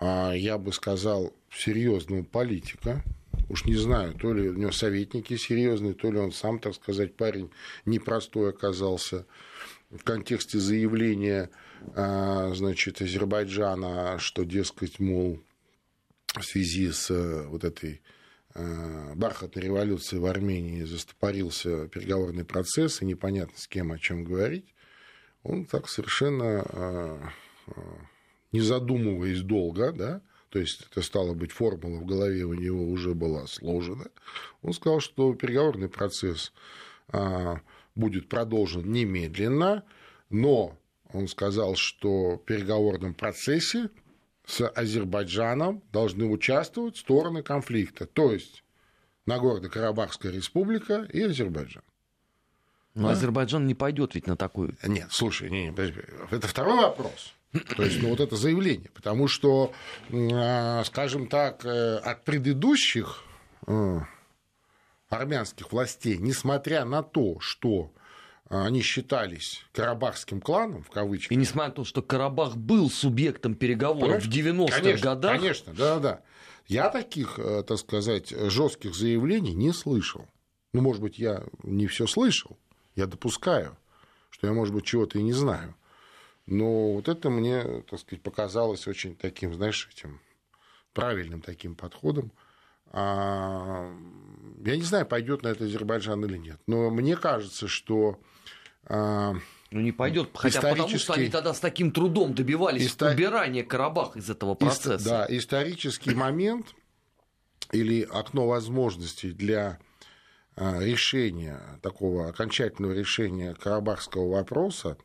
я 0.00 0.58
бы 0.58 0.72
сказал, 0.72 1.34
серьезного 1.52 2.22
политика. 2.22 3.02
Уж 3.48 3.64
не 3.64 3.74
знаю, 3.74 4.14
то 4.14 4.32
ли 4.32 4.48
у 4.48 4.54
него 4.54 4.70
советники 4.70 5.36
серьезные, 5.36 5.94
то 5.94 6.10
ли 6.10 6.18
он 6.18 6.32
сам, 6.32 6.58
так 6.60 6.74
сказать, 6.74 7.16
парень 7.16 7.50
непростой 7.84 8.50
оказался 8.50 9.26
в 9.90 10.04
контексте 10.04 10.58
заявления 10.58 11.50
а, 11.94 12.52
значит, 12.54 13.02
Азербайджана, 13.02 14.18
что, 14.18 14.44
дескать, 14.44 15.00
мол, 15.00 15.40
в 16.34 16.42
связи 16.42 16.92
с 16.92 17.10
э, 17.10 17.46
вот 17.48 17.64
этой 17.64 18.02
а, 18.54 19.14
бархатной 19.16 19.62
революцией 19.62 20.20
в 20.20 20.26
Армении 20.26 20.84
застопорился 20.84 21.88
переговорный 21.88 22.44
процесс, 22.44 23.02
и 23.02 23.06
непонятно 23.06 23.58
с 23.58 23.66
кем 23.66 23.90
о 23.90 23.98
чем 23.98 24.24
говорить, 24.24 24.74
он 25.42 25.64
так 25.64 25.88
совершенно 25.88 26.62
а, 26.68 27.32
не 28.52 28.60
задумываясь 28.60 29.40
долго, 29.40 29.92
да, 29.92 30.22
то 30.48 30.58
есть 30.58 30.86
это 30.90 31.02
стало 31.02 31.34
быть 31.34 31.52
формула 31.52 32.00
в 32.00 32.06
голове 32.06 32.44
у 32.44 32.54
него 32.54 32.88
уже 32.88 33.14
была 33.14 33.46
сложена, 33.46 34.06
он 34.62 34.72
сказал, 34.72 35.00
что 35.00 35.34
переговорный 35.34 35.88
процесс 35.88 36.52
а, 37.08 37.60
будет 37.94 38.28
продолжен 38.28 38.90
немедленно, 38.90 39.84
но 40.28 40.76
он 41.12 41.28
сказал, 41.28 41.76
что 41.76 42.36
в 42.36 42.38
переговорном 42.38 43.14
процессе 43.14 43.90
с 44.44 44.66
Азербайджаном 44.66 45.82
должны 45.92 46.26
участвовать 46.26 46.96
стороны 46.96 47.42
конфликта, 47.42 48.06
то 48.06 48.32
есть 48.32 48.64
Нагорно-Карабахская 49.26 50.32
республика 50.32 51.08
и 51.12 51.22
Азербайджан. 51.22 51.82
Но 52.94 53.08
да? 53.08 53.12
Азербайджан 53.12 53.66
не 53.66 53.74
пойдет 53.74 54.14
ведь 54.14 54.26
на 54.26 54.36
такую. 54.36 54.76
Нет, 54.84 55.08
слушай, 55.10 55.50
не, 55.50 55.68
не, 55.68 56.34
это 56.34 56.48
второй 56.48 56.76
вопрос. 56.76 57.34
То 57.76 57.82
есть, 57.82 58.00
ну, 58.00 58.10
вот 58.10 58.20
это 58.20 58.36
заявление. 58.36 58.90
Потому 58.94 59.26
что, 59.28 59.72
а, 60.12 60.84
скажем 60.84 61.26
так, 61.26 61.64
э, 61.64 61.96
от 61.96 62.24
предыдущих 62.24 63.24
э, 63.66 64.00
армянских 65.08 65.72
властей, 65.72 66.18
несмотря 66.18 66.84
на 66.84 67.02
то, 67.02 67.40
что 67.40 67.92
они 68.48 68.82
считались 68.82 69.64
карабахским 69.72 70.40
кланом, 70.40 70.82
в 70.82 70.90
кавычках. 70.90 71.32
И 71.32 71.36
несмотря 71.36 71.68
на 71.68 71.74
то, 71.74 71.84
что 71.84 72.02
Карабах 72.02 72.56
был 72.56 72.90
субъектом 72.90 73.54
переговоров 73.54 74.24
Понимаешь? 74.24 74.24
в 74.24 74.80
90-х 74.80 75.00
годах. 75.00 75.36
Конечно, 75.36 75.72
да, 75.72 75.98
да. 76.00 76.20
Я 76.66 76.88
таких, 76.90 77.38
э, 77.38 77.62
так 77.62 77.78
сказать, 77.78 78.30
жестких 78.30 78.94
заявлений 78.94 79.54
не 79.54 79.72
слышал. 79.72 80.26
Ну, 80.72 80.82
может 80.82 81.02
быть, 81.02 81.18
я 81.18 81.44
не 81.62 81.86
все 81.86 82.06
слышал. 82.06 82.58
Я 82.94 83.06
допускаю, 83.06 83.76
что 84.30 84.46
я, 84.46 84.52
может 84.52 84.74
быть, 84.74 84.84
чего-то 84.84 85.18
и 85.18 85.22
не 85.22 85.32
знаю. 85.32 85.74
Но 86.50 86.94
вот 86.94 87.08
это 87.08 87.30
мне, 87.30 87.82
так 87.88 88.00
сказать, 88.00 88.22
показалось 88.22 88.86
очень 88.88 89.14
таким, 89.14 89.54
знаешь, 89.54 89.88
этим 89.92 90.20
правильным 90.92 91.42
таким 91.42 91.76
подходом. 91.76 92.32
А, 92.92 93.88
я 94.64 94.76
не 94.76 94.82
знаю, 94.82 95.06
пойдет 95.06 95.42
на 95.42 95.48
это 95.48 95.64
Азербайджан 95.64 96.24
или 96.24 96.36
нет. 96.36 96.60
Но 96.66 96.90
мне 96.90 97.16
кажется, 97.16 97.68
что 97.68 98.18
а, 98.84 99.34
ну, 99.70 99.80
не 99.80 99.92
пойдет, 99.92 100.30
хотя 100.34 100.58
исторический... 100.58 100.82
потому 100.82 100.98
что 100.98 101.12
они 101.12 101.28
тогда 101.28 101.54
с 101.54 101.60
таким 101.60 101.92
трудом 101.92 102.34
добивались 102.34 102.84
Истор... 102.84 103.12
убирания 103.12 103.62
Карабаха 103.62 104.18
из 104.18 104.28
этого 104.28 104.56
процесса. 104.56 104.96
Ист... 104.96 105.04
Да, 105.04 105.26
исторический 105.28 106.14
момент 106.14 106.74
или 107.70 108.02
окно 108.02 108.48
возможностей 108.48 109.30
для 109.30 109.78
а, 110.56 110.80
решения, 110.80 111.60
такого 111.80 112.28
окончательного 112.28 112.92
решения 112.92 113.54
карабахского 113.54 114.32
вопроса 114.32 114.98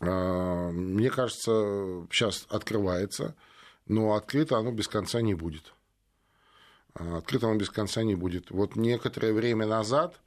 мне 0.00 1.10
кажется, 1.10 2.06
сейчас 2.10 2.46
открывается, 2.48 3.34
но 3.86 4.14
открыто 4.14 4.56
оно 4.56 4.72
без 4.72 4.88
конца 4.88 5.20
не 5.20 5.34
будет. 5.34 5.74
А, 6.94 7.18
открыто 7.18 7.48
оно 7.48 7.56
без 7.56 7.70
конца 7.70 8.02
не 8.02 8.14
будет. 8.14 8.50
Вот 8.50 8.76
некоторое 8.76 9.32
время 9.32 9.66
назад, 9.66 10.18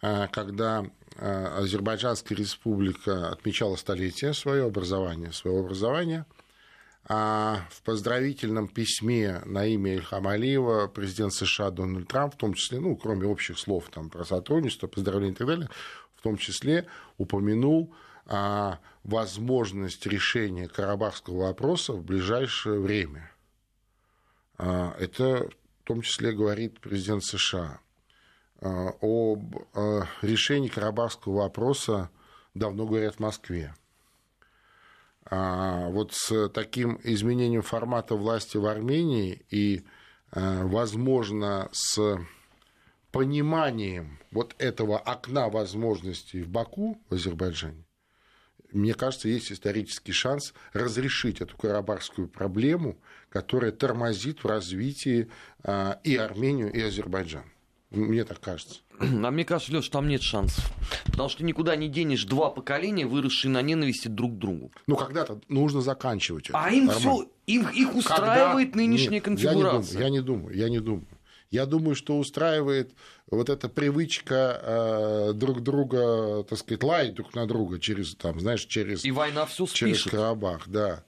а, 0.00 0.28
когда 0.28 0.84
Азербайджанская 1.16 2.36
республика 2.36 3.30
отмечала 3.30 3.76
столетие 3.76 4.34
своего 4.34 4.66
образования, 4.66 5.32
своего 5.32 5.60
образования, 5.60 6.26
а 7.06 7.68
в 7.70 7.82
поздравительном 7.82 8.66
письме 8.66 9.42
на 9.44 9.66
имя 9.66 9.94
Ильхам 9.94 10.26
Алиева 10.26 10.88
президент 10.88 11.34
США 11.34 11.70
Дональд 11.70 12.08
Трамп, 12.08 12.34
в 12.34 12.38
том 12.38 12.54
числе, 12.54 12.80
ну, 12.80 12.96
кроме 12.96 13.26
общих 13.26 13.58
слов 13.58 13.90
там, 13.92 14.08
про 14.08 14.24
сотрудничество, 14.24 14.86
поздравления 14.86 15.32
и 15.32 15.36
так 15.36 15.46
далее, 15.46 15.68
в 16.16 16.22
том 16.22 16.38
числе 16.38 16.86
упомянул 17.18 17.94
а 17.94 17.96
возможность 18.26 20.06
решения 20.06 20.66
карабахского 20.66 21.46
вопроса 21.48 21.92
в 21.92 22.02
ближайшее 22.02 22.80
время. 22.80 23.30
А, 24.56 24.94
это 24.98 25.48
в 25.82 25.84
том 25.84 26.02
числе 26.02 26.32
говорит 26.32 26.80
президент 26.80 27.24
США. 27.24 27.80
А, 28.60 28.90
об 29.00 29.56
а, 29.74 30.06
решении 30.22 30.68
карабахского 30.68 31.42
вопроса 31.42 32.10
давно 32.54 32.86
говорят 32.86 33.16
в 33.16 33.20
Москве. 33.20 33.74
Вот 35.30 36.12
с 36.12 36.50
таким 36.50 37.00
изменением 37.02 37.62
формата 37.62 38.14
власти 38.14 38.58
в 38.58 38.66
Армении 38.66 39.42
и, 39.48 39.82
возможно, 40.30 41.70
с 41.72 42.18
пониманием 43.10 44.18
вот 44.30 44.54
этого 44.58 44.98
окна 44.98 45.48
возможностей 45.48 46.42
в 46.42 46.50
Баку, 46.50 47.00
в 47.08 47.14
Азербайджане, 47.14 47.83
мне 48.74 48.94
кажется, 48.94 49.28
есть 49.28 49.52
исторический 49.52 50.12
шанс 50.12 50.52
разрешить 50.72 51.40
эту 51.40 51.56
карабахскую 51.56 52.28
проблему, 52.28 52.98
которая 53.28 53.70
тормозит 53.70 54.42
в 54.42 54.46
развитии 54.46 55.28
а, 55.62 56.00
и 56.04 56.16
Армению, 56.16 56.72
и 56.72 56.80
Азербайджан. 56.80 57.44
Мне 57.90 58.24
так 58.24 58.40
кажется. 58.40 58.80
А 58.98 59.30
мне 59.30 59.44
кажется, 59.44 59.72
Леш, 59.72 59.88
там 59.88 60.08
нет 60.08 60.22
шансов. 60.22 60.64
Потому 61.06 61.28
что 61.28 61.44
никуда 61.44 61.76
не 61.76 61.88
денешь 61.88 62.24
два 62.24 62.50
поколения, 62.50 63.06
выросшие 63.06 63.50
на 63.50 63.62
ненависти 63.62 64.08
друг 64.08 64.34
к 64.34 64.38
другу. 64.38 64.72
Ну, 64.86 64.96
когда-то 64.96 65.40
нужно 65.48 65.80
заканчивать 65.80 66.50
это. 66.50 66.58
А 66.58 66.70
им 66.70 66.90
все, 66.90 67.28
их, 67.46 67.74
их 67.74 67.94
устраивает 67.94 68.70
Когда... 68.70 68.84
нынешняя 68.84 69.14
нет, 69.14 69.24
конфигурация. 69.24 70.00
Я 70.00 70.10
не 70.10 70.20
думаю, 70.20 70.56
я 70.56 70.68
не 70.68 70.80
думаю, 70.80 71.04
я 71.04 71.04
не 71.04 71.06
думаю. 71.06 71.06
Я 71.54 71.66
думаю, 71.66 71.94
что 71.94 72.18
устраивает 72.18 72.96
вот 73.30 73.48
эта 73.48 73.68
привычка 73.68 74.60
э, 74.60 75.32
друг 75.34 75.62
друга, 75.62 76.42
так 76.42 76.58
сказать, 76.58 76.82
лаять 76.82 77.14
друг 77.14 77.32
на 77.36 77.46
друга 77.46 77.78
через, 77.78 78.16
там, 78.16 78.40
знаешь, 78.40 78.64
через... 78.64 79.04
И 79.04 79.12
война 79.12 79.46
все 79.46 79.64
Через 79.66 80.02
Карабах, 80.02 80.66
да. 80.66 81.04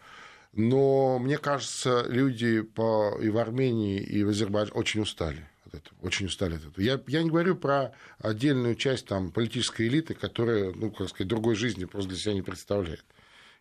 Но 0.52 1.18
мне 1.18 1.38
кажется, 1.38 2.06
люди 2.08 2.60
по, 2.60 3.18
и 3.20 3.28
в 3.28 3.38
Армении, 3.38 3.98
и 3.98 4.22
в 4.22 4.28
Азербайджане 4.28 4.78
очень 4.78 5.00
устали 5.00 5.48
от 5.64 5.74
этого. 5.74 5.98
Очень 6.02 6.26
устали 6.26 6.54
от 6.54 6.60
этого. 6.60 6.80
Я, 6.80 7.00
я 7.08 7.24
не 7.24 7.30
говорю 7.30 7.56
про 7.56 7.90
отдельную 8.20 8.76
часть 8.76 9.06
там, 9.06 9.32
политической 9.32 9.88
элиты, 9.88 10.14
которая, 10.14 10.72
ну, 10.72 10.92
как 10.92 11.08
сказать, 11.08 11.26
другой 11.26 11.56
жизни 11.56 11.86
просто 11.86 12.10
для 12.10 12.18
себя 12.18 12.34
не 12.34 12.42
представляет. 12.42 13.04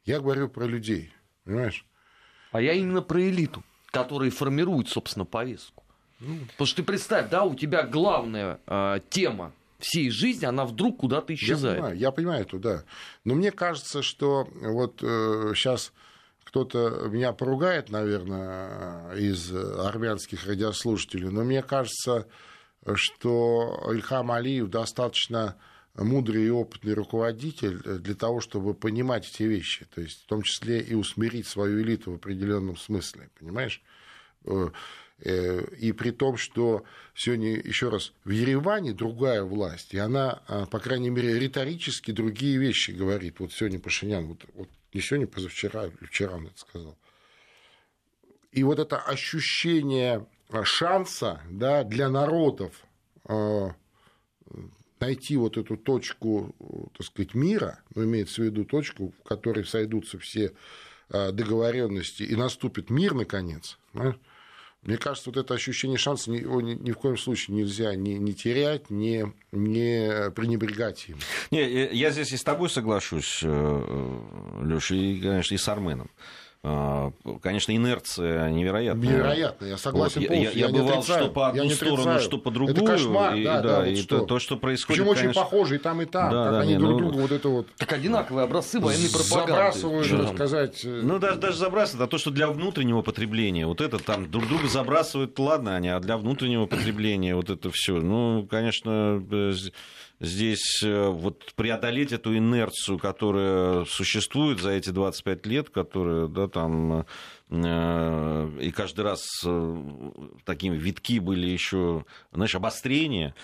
Я 0.03 0.19
говорю 0.19 0.49
про 0.49 0.65
людей, 0.65 1.11
понимаешь? 1.45 1.83
А 2.51 2.61
я 2.61 2.73
именно 2.73 3.01
про 3.01 3.27
элиту, 3.27 3.63
которая 3.87 4.29
формирует, 4.29 4.87
собственно, 4.89 5.25
повестку. 5.25 5.84
Ну, 6.19 6.39
потому 6.51 6.67
что 6.67 6.77
ты 6.77 6.83
представь, 6.83 7.29
да, 7.29 7.43
у 7.43 7.55
тебя 7.55 7.83
главная 7.83 8.59
э, 8.67 8.99
тема 9.09 9.51
всей 9.79 10.09
жизни, 10.09 10.45
она 10.45 10.65
вдруг 10.65 10.99
куда-то 10.99 11.33
исчезает. 11.33 11.75
Я 11.75 11.81
понимаю, 11.81 11.97
я 11.97 12.11
понимаю 12.11 12.41
это, 12.41 12.57
да. 12.57 12.83
Но 13.23 13.35
мне 13.35 13.51
кажется, 13.51 14.01
что 14.01 14.47
вот 14.61 14.99
э, 15.03 15.51
сейчас 15.55 15.91
кто-то 16.43 17.07
меня 17.09 17.33
поругает, 17.33 17.89
наверное, 17.89 19.13
из 19.15 19.53
армянских 19.53 20.45
радиослушателей, 20.45 21.29
но 21.29 21.43
мне 21.43 21.61
кажется, 21.61 22.27
что 22.93 23.89
Ильхам 23.91 24.31
Алиев 24.31 24.69
достаточно 24.69 25.57
мудрый 25.95 26.45
и 26.45 26.49
опытный 26.49 26.93
руководитель 26.93 27.79
для 27.79 28.15
того, 28.15 28.41
чтобы 28.41 28.73
понимать 28.73 29.29
эти 29.29 29.43
вещи, 29.43 29.85
то 29.93 30.01
есть 30.01 30.23
в 30.23 30.25
том 30.27 30.41
числе 30.41 30.81
и 30.81 30.93
усмирить 30.93 31.47
свою 31.47 31.81
элиту 31.81 32.11
в 32.11 32.15
определенном 32.15 32.77
смысле, 32.77 33.29
понимаешь? 33.39 33.81
Э, 35.19 35.63
и 35.77 35.93
при 35.93 36.11
том, 36.11 36.35
что 36.35 36.83
сегодня, 37.13 37.57
еще 37.57 37.89
раз, 37.89 38.11
в 38.25 38.31
Ереване 38.31 38.93
другая 38.93 39.43
власть, 39.43 39.93
и 39.93 39.97
она, 39.97 40.41
а, 40.47 40.65
по 40.65 40.79
крайней 40.79 41.09
мере, 41.09 41.39
риторически 41.39 42.11
другие 42.11 42.57
вещи 42.57 42.91
говорит. 42.91 43.39
Вот 43.39 43.53
сегодня 43.53 43.79
Пашинян, 43.79 44.25
вот, 44.25 44.45
вот 44.53 44.69
не 44.93 45.01
сегодня, 45.01 45.27
позавчера, 45.27 45.89
вчера 46.01 46.35
он 46.35 46.47
это 46.47 46.59
сказал. 46.59 46.97
И 48.51 48.63
вот 48.63 48.79
это 48.79 48.97
ощущение 48.97 50.25
шанса 50.63 51.41
да, 51.49 51.83
для 51.83 52.09
народов 52.09 52.83
а, 53.23 53.73
найти 54.99 55.37
вот 55.37 55.57
эту 55.57 55.77
точку, 55.77 56.55
так 56.97 57.07
сказать, 57.07 57.33
мира, 57.33 57.79
ну, 57.93 58.03
имеется 58.03 58.41
в 58.41 58.45
виду 58.45 58.65
точку, 58.65 59.13
в 59.19 59.23
которой 59.23 59.65
сойдутся 59.65 60.19
все 60.19 60.53
а, 61.09 61.31
договоренности 61.31 62.23
и 62.23 62.35
наступит 62.35 62.89
мир, 62.89 63.13
наконец, 63.13 63.77
да? 63.93 64.15
Мне 64.85 64.97
кажется, 64.97 65.31
вот 65.31 65.37
это 65.37 65.53
ощущение 65.55 65.97
шанса 65.97 66.31
его 66.31 66.61
ни, 66.61 66.73
ни 66.73 66.91
в 66.91 66.97
коем 66.97 67.17
случае 67.17 67.57
нельзя 67.57 67.95
не, 67.95 68.19
не 68.19 68.33
терять, 68.33 68.91
не, 68.91 69.33
не 69.51 70.31
пренебрегать 70.31 71.09
им. 71.09 71.17
Не, 71.49 71.87
я 71.93 72.11
здесь 72.11 72.31
и 72.31 72.37
с 72.37 72.43
тобой 72.43 72.69
соглашусь, 72.69 73.41
э, 73.43 73.47
э, 73.47 74.63
Леша, 74.63 74.95
и, 74.95 75.19
конечно, 75.19 75.55
и 75.55 75.57
с 75.57 75.67
Арменом. 75.67 76.11
А, 76.67 77.11
конечно, 77.43 77.75
инерция 77.75 78.49
невероятная. 78.49 79.07
Невероятная, 79.07 79.69
я 79.69 79.77
согласен 79.77 80.21
вот, 80.21 80.29
полностью. 80.29 80.59
Я, 80.59 80.67
я, 80.67 80.75
я 80.75 80.83
бывал 80.83 81.03
что 81.03 81.29
по 81.29 81.49
одну 81.49 81.69
сторону, 81.69 82.19
что 82.19 82.37
по 82.39 82.49
другую. 82.49 82.75
Это 82.75 82.83
кошмар, 82.83 83.35
и, 83.35 83.43
да, 83.43 83.61
да, 83.61 83.81
да, 83.81 83.87
и 83.87 83.95
вот 83.95 84.07
то, 84.07 84.25
то, 84.25 84.39
что 84.39 84.57
происходит, 84.57 85.03
Причем 85.03 85.13
конечно... 85.13 85.29
очень 85.29 85.39
похожи 85.39 85.75
и 85.75 85.77
там, 85.77 86.01
и 86.01 86.05
там, 86.05 86.31
да, 86.31 86.43
как 86.45 86.53
да, 86.53 86.59
они 86.61 86.73
не, 86.73 86.79
друг 86.79 86.91
ну... 86.93 86.97
другу 86.97 87.19
вот 87.19 87.31
это 87.31 87.49
вот... 87.49 87.67
Так 87.77 87.93
одинаковые 87.93 88.45
образцы 88.45 88.79
военной 88.79 89.11
пропаганды. 89.11 89.51
Забрасывают, 89.51 90.09
да. 90.09 90.27
сказать... 90.33 90.85
Э, 90.85 91.01
ну, 91.03 91.19
даже, 91.19 91.39
даже 91.39 91.57
забрасывают, 91.57 92.07
а 92.07 92.09
то, 92.09 92.17
что 92.17 92.31
для 92.31 92.47
внутреннего 92.47 93.03
потребления, 93.03 93.67
вот 93.67 93.79
это 93.79 93.99
там 93.99 94.31
друг 94.31 94.47
друга 94.47 94.67
забрасывают, 94.67 95.37
ладно, 95.37 95.75
они, 95.75 95.89
а 95.89 95.99
для 95.99 96.17
внутреннего 96.17 96.65
потребления 96.65 97.35
вот 97.35 97.51
это 97.51 97.69
все, 97.69 97.97
ну, 97.97 98.47
конечно, 98.49 99.23
э, 99.31 99.53
здесь 100.19 100.81
э, 100.83 101.07
вот 101.07 101.53
преодолеть 101.55 102.11
эту 102.11 102.37
инерцию, 102.37 102.97
которая 102.97 103.85
существует 103.85 104.59
за 104.59 104.71
эти 104.71 104.89
25 104.89 105.45
лет, 105.45 105.69
которая, 105.69 106.27
да, 106.27 106.47
там, 106.47 107.05
э, 107.49 108.57
и 108.61 108.71
каждый 108.71 109.01
раз 109.01 109.25
э, 109.45 110.11
такими 110.45 110.77
витки 110.77 111.19
были 111.19 111.47
еще, 111.47 112.05
знаешь, 112.31 112.55
обострения. 112.55 113.35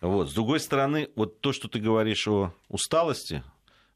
Вот. 0.00 0.30
С 0.30 0.34
другой 0.34 0.60
стороны, 0.60 1.08
вот 1.16 1.40
то, 1.40 1.52
что 1.52 1.68
ты 1.68 1.80
говоришь 1.80 2.28
о 2.28 2.52
усталости, 2.68 3.42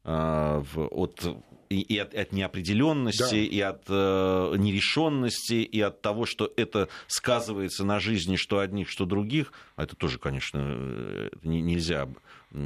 от 0.03 1.21
и 1.69 1.97
от, 1.99 2.15
от 2.15 2.31
неопределенности, 2.31 3.21
да. 3.21 3.37
и 3.37 3.59
от 3.59 3.83
э, 3.87 4.55
нерешенности, 4.57 5.55
и 5.55 5.79
от 5.81 6.01
того, 6.01 6.25
что 6.25 6.51
это 6.57 6.89
сказывается 7.07 7.85
на 7.85 7.99
жизни 7.99 8.37
что 8.37 8.59
одних, 8.59 8.89
что 8.89 9.05
других, 9.05 9.53
а 9.75 9.83
это 9.83 9.95
тоже, 9.95 10.17
конечно, 10.17 10.59
э, 10.61 11.29
не, 11.43 11.61
нельзя 11.61 12.09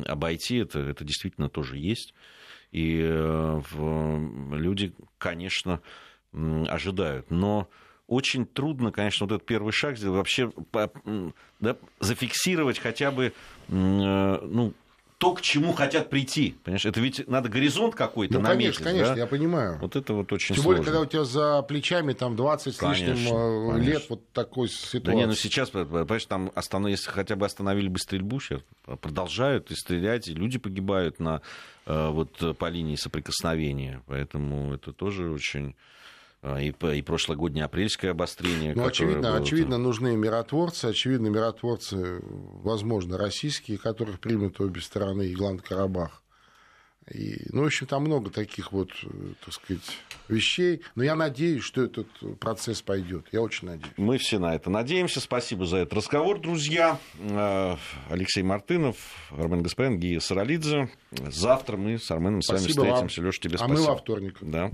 обойти, 0.05 0.57
это, 0.57 0.79
это 0.79 1.03
действительно 1.03 1.49
тоже 1.49 1.77
есть. 1.77 2.13
И 2.71 2.99
э, 3.01 3.61
в, 3.71 4.55
люди, 4.55 4.93
конечно, 5.17 5.81
ожидают. 6.31 7.29
Но 7.29 7.69
очень 8.07 8.45
трудно, 8.45 8.91
конечно, 8.91 9.27
вот 9.27 9.35
этот 9.35 9.47
первый 9.47 9.71
шаг 9.71 9.97
сделать, 9.97 10.17
вообще 10.17 10.51
да, 11.59 11.77
зафиксировать 11.99 12.79
хотя 12.79 13.11
бы 13.11 13.25
э, 13.25 13.31
ну, 13.67 14.73
то, 15.23 15.33
к 15.33 15.41
чему 15.41 15.71
хотят 15.71 16.09
прийти. 16.09 16.57
Понимаешь, 16.65 16.85
это 16.85 16.99
ведь 16.99 17.25
надо 17.29 17.47
горизонт 17.47 17.95
какой-то 17.95 18.33
ну, 18.33 18.41
наметить. 18.41 18.79
Конечно, 18.79 18.91
конечно, 18.91 19.15
да? 19.15 19.21
я 19.21 19.25
понимаю. 19.25 19.77
Вот 19.79 19.95
это 19.95 20.13
вот 20.13 20.33
очень 20.33 20.53
Тем 20.53 20.63
сложно. 20.63 20.83
более, 20.83 20.83
когда 20.83 20.99
у 20.99 21.05
тебя 21.05 21.23
за 21.23 21.61
плечами 21.61 22.11
там 22.11 22.35
20 22.35 22.75
конечно, 22.75 23.05
с 23.05 23.19
лишним 23.19 23.33
э, 23.33 23.71
конечно. 23.71 23.89
лет 23.89 24.03
вот 24.09 24.29
такой 24.33 24.67
ситуации. 24.67 24.99
Да 24.99 25.13
не, 25.13 25.25
ну 25.25 25.33
сейчас, 25.33 25.69
понимаешь, 25.69 26.25
там 26.25 26.51
останов... 26.55 26.91
если 26.91 27.09
хотя 27.09 27.37
бы 27.37 27.45
остановили 27.45 27.87
бы 27.87 27.99
стрельбу, 27.99 28.41
сейчас 28.41 28.59
продолжают 28.99 29.71
и 29.71 29.75
стрелять, 29.75 30.27
и 30.27 30.33
люди 30.33 30.59
погибают 30.59 31.21
на, 31.21 31.41
э, 31.85 32.09
вот, 32.09 32.57
по 32.57 32.69
линии 32.69 32.97
соприкосновения. 32.97 34.03
Поэтому 34.07 34.73
это 34.73 34.91
тоже 34.91 35.29
очень 35.29 35.73
и, 36.59 36.73
и 36.97 37.01
прошлогоднее 37.01 37.65
апрельское 37.65 38.11
обострение. 38.11 38.73
Ну, 38.75 38.85
очевидно, 38.85 39.31
было... 39.31 39.37
очевидно, 39.37 39.77
нужны 39.77 40.15
миротворцы, 40.15 40.85
очевидно, 40.85 41.27
миротворцы, 41.27 42.21
возможно, 42.21 43.17
российские, 43.17 43.77
которых 43.77 44.19
примут 44.19 44.59
обе 44.59 44.81
стороны, 44.81 45.23
и 45.23 45.33
Гланд-Карабах. 45.33 46.21
И, 47.11 47.47
ну, 47.49 47.63
в 47.63 47.65
общем, 47.65 47.85
там 47.85 48.03
много 48.03 48.29
таких 48.29 48.71
вот, 48.71 48.89
так 49.43 49.53
сказать, 49.53 49.81
вещей. 50.29 50.81
Но 50.95 51.03
я 51.03 51.15
надеюсь, 51.15 51.63
что 51.63 51.83
этот 51.83 52.07
процесс 52.39 52.81
пойдет. 52.81 53.27
Я 53.33 53.41
очень 53.41 53.67
надеюсь. 53.67 53.93
Мы 53.97 54.17
все 54.17 54.39
на 54.39 54.55
это 54.55 54.69
надеемся. 54.69 55.19
Спасибо 55.19 55.65
за 55.65 55.77
этот 55.77 55.93
разговор, 55.93 56.39
друзья. 56.39 56.97
А, 57.19 57.77
Алексей 58.09 58.41
Мартынов, 58.41 58.95
Армен 59.31 59.63
Гаспарян, 59.63 59.99
Гия 59.99 60.21
Саралидзе. 60.21 60.89
Завтра 61.11 61.75
мы 61.75 61.99
с 61.99 62.09
Арменом 62.09 62.41
с 62.41 62.47
вами 62.47 62.67
встретимся. 62.67 63.21
Леша, 63.21 63.39
тебе 63.41 63.57
спасибо. 63.57 63.77
А 63.77 63.81
мы 63.81 63.85
во 63.85 63.97
вторник. 63.97 64.37
Да. 64.39 64.71